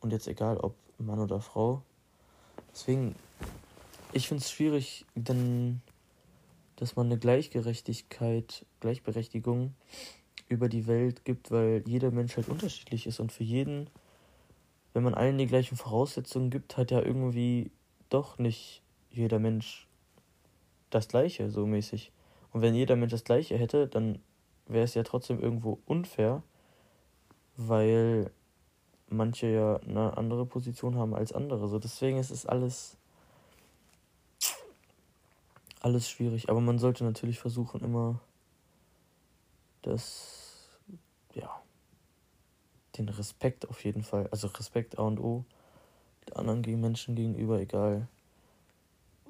Und 0.00 0.10
jetzt 0.10 0.26
egal 0.26 0.58
ob 0.58 0.74
Mann 1.06 1.18
oder 1.18 1.40
Frau. 1.40 1.82
Deswegen 2.72 3.14
ich 4.12 4.28
finde 4.28 4.42
es 4.42 4.50
schwierig, 4.50 5.06
denn 5.14 5.80
dass 6.76 6.96
man 6.96 7.06
eine 7.06 7.18
Gleichgerechtigkeit, 7.18 8.66
Gleichberechtigung 8.80 9.74
über 10.48 10.68
die 10.68 10.86
Welt 10.86 11.24
gibt, 11.24 11.50
weil 11.50 11.82
jeder 11.86 12.10
Mensch 12.10 12.36
halt 12.36 12.48
unterschiedlich 12.48 13.06
ist 13.06 13.20
und 13.20 13.32
für 13.32 13.44
jeden, 13.44 13.88
wenn 14.92 15.02
man 15.02 15.14
allen 15.14 15.38
die 15.38 15.46
gleichen 15.46 15.76
Voraussetzungen 15.76 16.50
gibt, 16.50 16.76
hat 16.76 16.90
ja 16.90 17.00
irgendwie 17.00 17.70
doch 18.10 18.38
nicht 18.38 18.82
jeder 19.10 19.38
Mensch 19.38 19.88
das 20.90 21.08
gleiche, 21.08 21.50
so 21.50 21.66
mäßig. 21.66 22.12
Und 22.52 22.60
wenn 22.60 22.74
jeder 22.74 22.96
Mensch 22.96 23.12
das 23.12 23.24
gleiche 23.24 23.56
hätte, 23.56 23.88
dann 23.88 24.18
wäre 24.66 24.84
es 24.84 24.94
ja 24.94 25.04
trotzdem 25.04 25.40
irgendwo 25.40 25.78
unfair, 25.86 26.42
weil 27.56 28.30
manche 29.12 29.46
ja 29.48 29.76
eine 29.76 30.16
andere 30.16 30.46
Position 30.46 30.96
haben 30.96 31.14
als 31.14 31.32
andere. 31.32 31.68
So 31.68 31.78
deswegen 31.78 32.18
ist 32.18 32.30
es 32.30 32.46
alles 32.46 32.96
alles 35.82 36.08
schwierig, 36.08 36.48
aber 36.48 36.60
man 36.60 36.78
sollte 36.78 37.02
natürlich 37.02 37.40
versuchen, 37.40 37.80
immer 37.82 38.20
das, 39.82 40.68
ja, 41.34 41.60
den 42.96 43.08
Respekt 43.08 43.68
auf 43.68 43.84
jeden 43.84 44.04
Fall, 44.04 44.28
also 44.30 44.46
Respekt 44.46 44.98
A 44.98 45.02
und 45.02 45.18
O, 45.18 45.44
anderen 46.34 46.62
Menschen 46.80 47.16
gegenüber, 47.16 47.58
egal 47.60 48.06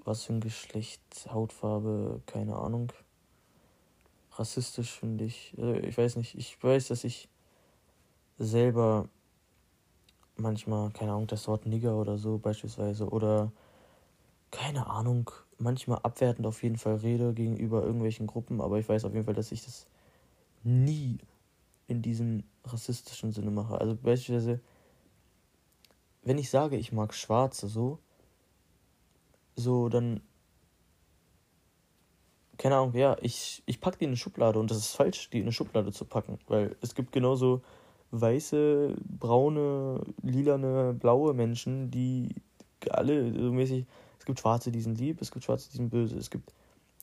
was 0.05 0.25
für 0.25 0.35
ein 0.35 0.41
Geschlecht, 0.41 1.01
Hautfarbe, 1.31 2.21
keine 2.27 2.57
Ahnung. 2.57 2.93
Rassistisch 4.33 4.91
finde 4.91 5.25
ich, 5.25 5.55
also 5.57 5.75
ich 5.75 5.97
weiß 5.97 6.17
nicht, 6.17 6.35
ich 6.35 6.63
weiß, 6.63 6.89
dass 6.89 7.05
ich 7.05 7.29
selber 8.39 9.09
manchmal, 10.43 10.91
keine 10.91 11.13
Ahnung, 11.13 11.27
das 11.29 11.49
Wort 11.49 11.67
Nigger 11.67 11.97
oder 11.97 12.19
so 12.19 12.39
beispielsweise 12.39 13.09
oder 13.09 13.53
keine 14.51 14.87
Ahnung, 14.87 15.31
manchmal 15.59 16.01
abwertend 16.03 16.47
auf 16.47 16.63
jeden 16.63 16.77
Fall 16.77 16.97
rede 16.97 17.33
gegenüber 17.33 17.83
irgendwelchen 17.83 18.27
Gruppen, 18.27 18.61
aber 18.61 18.79
ich 18.79 18.89
weiß 18.89 19.05
auf 19.05 19.15
jeden 19.15 19.25
Fall, 19.25 19.35
dass 19.35 19.53
ich 19.53 19.65
das 19.65 19.87
nie 20.63 21.19
in 21.89 22.03
diesem 22.03 22.45
rassistischen 22.65 23.33
Sinne 23.33 23.51
mache. 23.51 23.81
Also 23.81 23.97
beispielsweise, 23.97 24.61
wenn 26.23 26.39
ich 26.39 26.51
sage, 26.51 26.77
ich 26.77 26.93
mag 26.93 27.15
Schwarze 27.15 27.69
so, 27.69 27.99
so 29.57 29.89
dann, 29.89 30.21
keine 32.59 32.77
Ahnung, 32.77 32.95
ja, 32.95 33.17
ich, 33.21 33.63
ich 33.67 33.81
packe 33.81 33.99
die 33.99 34.05
in 34.05 34.11
eine 34.11 34.17
Schublade 34.17 34.59
und 34.59 34.71
das 34.71 34.79
ist 34.79 34.95
falsch, 34.95 35.31
die 35.31 35.39
in 35.39 35.45
eine 35.45 35.53
Schublade 35.53 35.93
zu 35.93 36.05
packen, 36.05 36.39
weil 36.47 36.77
es 36.81 36.95
gibt 36.95 37.13
genauso 37.13 37.63
weiße, 38.13 38.95
braune, 39.19 40.01
lilane, 40.23 40.95
blaue 40.95 41.35
Menschen, 41.35 41.91
die 41.91 42.35
alle 42.91 43.33
so 43.33 43.53
mäßig, 43.53 43.87
es 44.19 44.25
gibt 44.25 44.39
Schwarze, 44.39 44.71
die 44.71 44.81
sind 44.81 44.99
lieb, 44.99 45.21
es 45.21 45.33
gibt 45.33 45.45
Schwarze, 45.45 45.69
die 45.71 45.79
sind 45.79 45.91
böse, 45.91 46.17
es 46.17 46.31
gibt, 46.31 46.53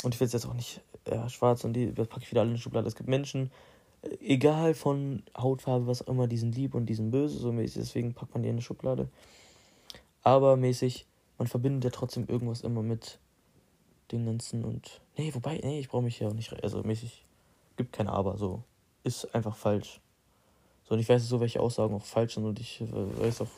und 0.03 0.13
ich 0.13 0.19
will 0.19 0.27
jetzt 0.27 0.45
auch 0.45 0.53
nicht, 0.53 0.81
ja, 1.07 1.27
schwarz 1.27 1.63
und 1.65 1.73
die, 1.73 1.93
das 1.93 2.07
packe 2.07 2.23
ich 2.23 2.31
wieder 2.31 2.41
alle 2.41 2.49
in 2.49 2.55
eine 2.55 2.61
Schublade, 2.61 2.87
es 2.87 2.95
gibt 2.95 3.09
Menschen, 3.09 3.51
egal 4.21 4.73
von 4.73 5.23
Hautfarbe, 5.37 5.87
was 5.87 6.01
auch 6.01 6.11
immer, 6.11 6.27
die 6.27 6.37
sind 6.37 6.55
lieb 6.55 6.75
und 6.75 6.85
die 6.85 6.95
sind 6.95 7.11
böse, 7.11 7.37
so 7.37 7.51
mäßig, 7.51 7.81
deswegen 7.81 8.13
packt 8.13 8.33
man 8.33 8.43
die 8.43 8.49
in 8.49 8.55
eine 8.55 8.61
Schublade. 8.61 9.09
Aber 10.23 10.57
mäßig, 10.57 11.05
man 11.37 11.47
verbindet 11.47 11.85
ja 11.85 11.89
trotzdem 11.89 12.27
irgendwas 12.27 12.61
immer 12.61 12.83
mit 12.83 13.19
den 14.11 14.25
ganzen 14.25 14.63
und. 14.63 15.01
Nee, 15.17 15.33
wobei, 15.33 15.59
nee, 15.63 15.79
ich 15.79 15.89
brauche 15.89 16.03
mich 16.03 16.19
ja 16.19 16.27
auch 16.27 16.33
nicht. 16.33 16.51
Also 16.63 16.83
mäßig, 16.83 17.25
gibt 17.77 17.93
kein 17.93 18.07
Aber, 18.07 18.37
so. 18.37 18.63
Ist 19.03 19.33
einfach 19.33 19.55
falsch. 19.55 20.01
So, 20.89 20.95
und 20.95 21.01
ich 21.01 21.07
weiß 21.07 21.29
so, 21.29 21.39
welche 21.39 21.59
Aussagen 21.59 21.93
auch 21.93 22.03
falsch 22.03 22.33
sind 22.33 22.45
und 22.45 22.59
ich 22.59 22.81
weiß 22.81 23.41
auch, 23.41 23.51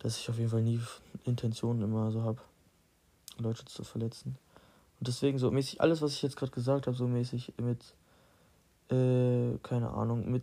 dass 0.00 0.18
ich 0.18 0.28
auf 0.28 0.36
jeden 0.36 0.50
Fall 0.50 0.62
nie 0.62 0.80
Intentionen 1.24 1.82
immer 1.82 2.10
so 2.10 2.22
habe, 2.22 2.40
Leute 3.38 3.64
zu 3.64 3.84
verletzen. 3.84 4.36
Und 4.98 5.06
deswegen 5.06 5.38
so 5.38 5.52
mäßig, 5.52 5.80
alles, 5.80 6.02
was 6.02 6.12
ich 6.12 6.22
jetzt 6.22 6.36
gerade 6.36 6.50
gesagt 6.50 6.88
habe, 6.88 6.96
so 6.96 7.06
mäßig 7.06 7.54
mit 7.58 7.94
äh, 8.90 9.56
keine 9.62 9.90
Ahnung, 9.90 10.28
mit 10.28 10.42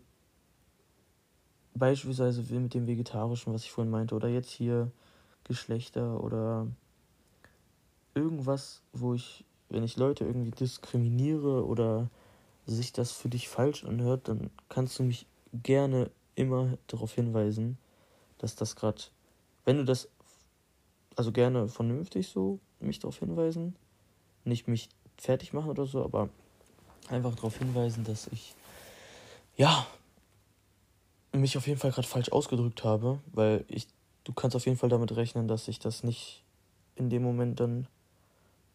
beispielsweise 1.73 2.41
mit 2.53 2.73
dem 2.73 2.87
Vegetarischen, 2.87 3.53
was 3.53 3.63
ich 3.63 3.71
vorhin 3.71 3.91
meinte, 3.91 4.15
oder 4.15 4.29
jetzt 4.29 4.49
hier 4.49 4.91
Geschlechter 5.43 6.23
oder 6.23 6.67
irgendwas, 8.15 8.81
wo 8.93 9.13
ich, 9.13 9.43
wenn 9.69 9.83
ich 9.83 9.97
Leute 9.97 10.25
irgendwie 10.25 10.51
diskriminiere 10.51 11.65
oder 11.65 12.09
sich 12.65 12.93
das 12.93 13.11
für 13.11 13.29
dich 13.29 13.49
falsch 13.49 13.83
anhört, 13.83 14.27
dann 14.27 14.49
kannst 14.69 14.99
du 14.99 15.03
mich 15.03 15.25
gerne 15.53 16.11
immer 16.35 16.77
darauf 16.87 17.13
hinweisen, 17.13 17.77
dass 18.37 18.55
das 18.55 18.75
gerade, 18.75 19.01
wenn 19.65 19.77
du 19.77 19.85
das, 19.85 20.09
also 21.15 21.31
gerne 21.31 21.67
vernünftig 21.67 22.27
so, 22.27 22.59
mich 22.79 22.99
darauf 22.99 23.19
hinweisen, 23.19 23.75
nicht 24.43 24.67
mich 24.67 24.89
fertig 25.17 25.53
machen 25.53 25.69
oder 25.69 25.85
so, 25.85 26.03
aber 26.03 26.29
einfach 27.09 27.35
darauf 27.35 27.57
hinweisen, 27.57 28.03
dass 28.03 28.27
ich, 28.27 28.55
ja, 29.55 29.85
mich 31.33 31.57
auf 31.57 31.67
jeden 31.67 31.79
Fall 31.79 31.91
gerade 31.91 32.07
falsch 32.07 32.31
ausgedrückt 32.31 32.83
habe, 32.83 33.19
weil 33.31 33.65
ich, 33.67 33.87
du 34.23 34.33
kannst 34.33 34.55
auf 34.55 34.65
jeden 34.65 34.77
Fall 34.77 34.89
damit 34.89 35.15
rechnen, 35.15 35.47
dass 35.47 35.67
ich 35.67 35.79
das 35.79 36.03
nicht 36.03 36.43
in 36.95 37.09
dem 37.09 37.23
Moment 37.23 37.59
dann, 37.59 37.87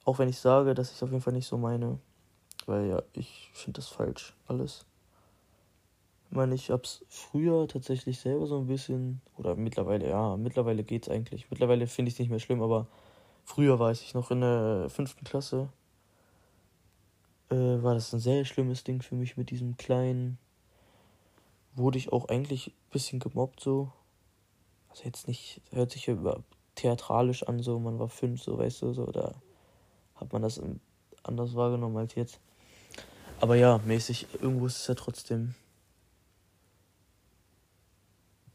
auch 0.05 0.19
wenn 0.19 0.29
ich 0.29 0.39
sage, 0.39 0.75
dass 0.75 0.91
ich 0.91 0.97
es 0.97 1.03
auf 1.03 1.11
jeden 1.11 1.23
Fall 1.23 1.33
nicht 1.33 1.47
so 1.47 1.59
meine, 1.59 1.99
weil 2.67 2.87
ja, 2.89 3.03
ich 3.13 3.51
finde 3.53 3.81
das 3.81 3.89
falsch, 3.89 4.35
alles. 4.47 4.85
Ich 6.37 6.39
meine, 6.39 6.55
ich 6.55 6.71
hab's 6.71 7.03
früher 7.09 7.67
tatsächlich 7.67 8.21
selber 8.21 8.47
so 8.47 8.59
ein 8.59 8.67
bisschen, 8.67 9.23
oder 9.39 9.57
mittlerweile, 9.57 10.07
ja, 10.07 10.37
mittlerweile 10.37 10.85
geht's 10.85 11.09
eigentlich. 11.09 11.51
Mittlerweile 11.51 11.87
finde 11.87 12.11
ich 12.11 12.17
es 12.17 12.19
nicht 12.19 12.29
mehr 12.29 12.41
schlimm, 12.41 12.61
aber 12.61 12.89
früher 13.43 13.79
weiß 13.79 14.03
ich 14.03 14.13
noch 14.13 14.31
in 14.31 14.43
der 14.43 14.91
fünften 14.91 15.25
Klasse, 15.25 15.71
äh, 17.49 17.55
war 17.55 17.95
das 17.95 18.13
ein 18.13 18.21
sehr 18.21 18.45
schlimmes 18.45 18.85
Ding 18.85 19.01
für 19.01 19.15
mich 19.15 19.39
mit 19.39 19.49
diesem 19.49 19.79
kleinen. 19.79 20.37
Wurde 21.75 21.97
ich 21.97 22.13
auch 22.13 22.29
eigentlich 22.29 22.67
ein 22.69 22.91
bisschen 22.91 23.19
gemobbt 23.19 23.61
so. 23.61 23.91
Also 24.91 25.05
jetzt 25.05 25.29
nicht, 25.29 25.63
hört 25.71 25.91
sich 25.91 26.05
ja 26.05 26.17
theatralisch 26.75 27.45
an, 27.45 27.63
so 27.63 27.79
man 27.79 27.99
war 27.99 28.11
fünf, 28.11 28.43
so 28.43 28.59
weißt 28.59 28.83
du, 28.83 28.93
so, 28.93 29.07
da 29.07 29.33
hat 30.17 30.35
man 30.35 30.43
das 30.43 30.61
anders 31.23 31.55
wahrgenommen 31.55 31.97
als 31.97 32.15
jetzt. 32.15 32.41
Aber 33.41 33.57
ja, 33.57 33.81
mäßig, 33.87 34.27
irgendwo 34.43 34.67
ist 34.67 34.81
es 34.81 34.87
ja 34.87 34.95
trotzdem 34.95 35.55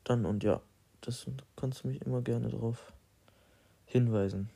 dann 0.03 0.25
und 0.25 0.43
ja, 0.43 0.61
das 1.01 1.25
kannst 1.55 1.83
du 1.83 1.87
mich 1.87 2.01
immer 2.01 2.21
gerne 2.21 2.49
darauf 2.49 2.93
hinweisen. 3.85 4.49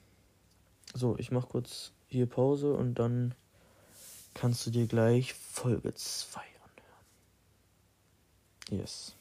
So, 0.93 1.17
ich 1.17 1.31
mach 1.31 1.49
kurz 1.49 1.91
hier 2.07 2.25
Pause 2.27 2.73
und 2.73 2.95
dann 2.95 3.35
kannst 4.33 4.65
du 4.65 4.71
dir 4.71 4.87
gleich 4.87 5.33
Folge 5.33 5.93
2 5.93 6.39
anhören. 6.39 7.05
Yes. 8.81 9.15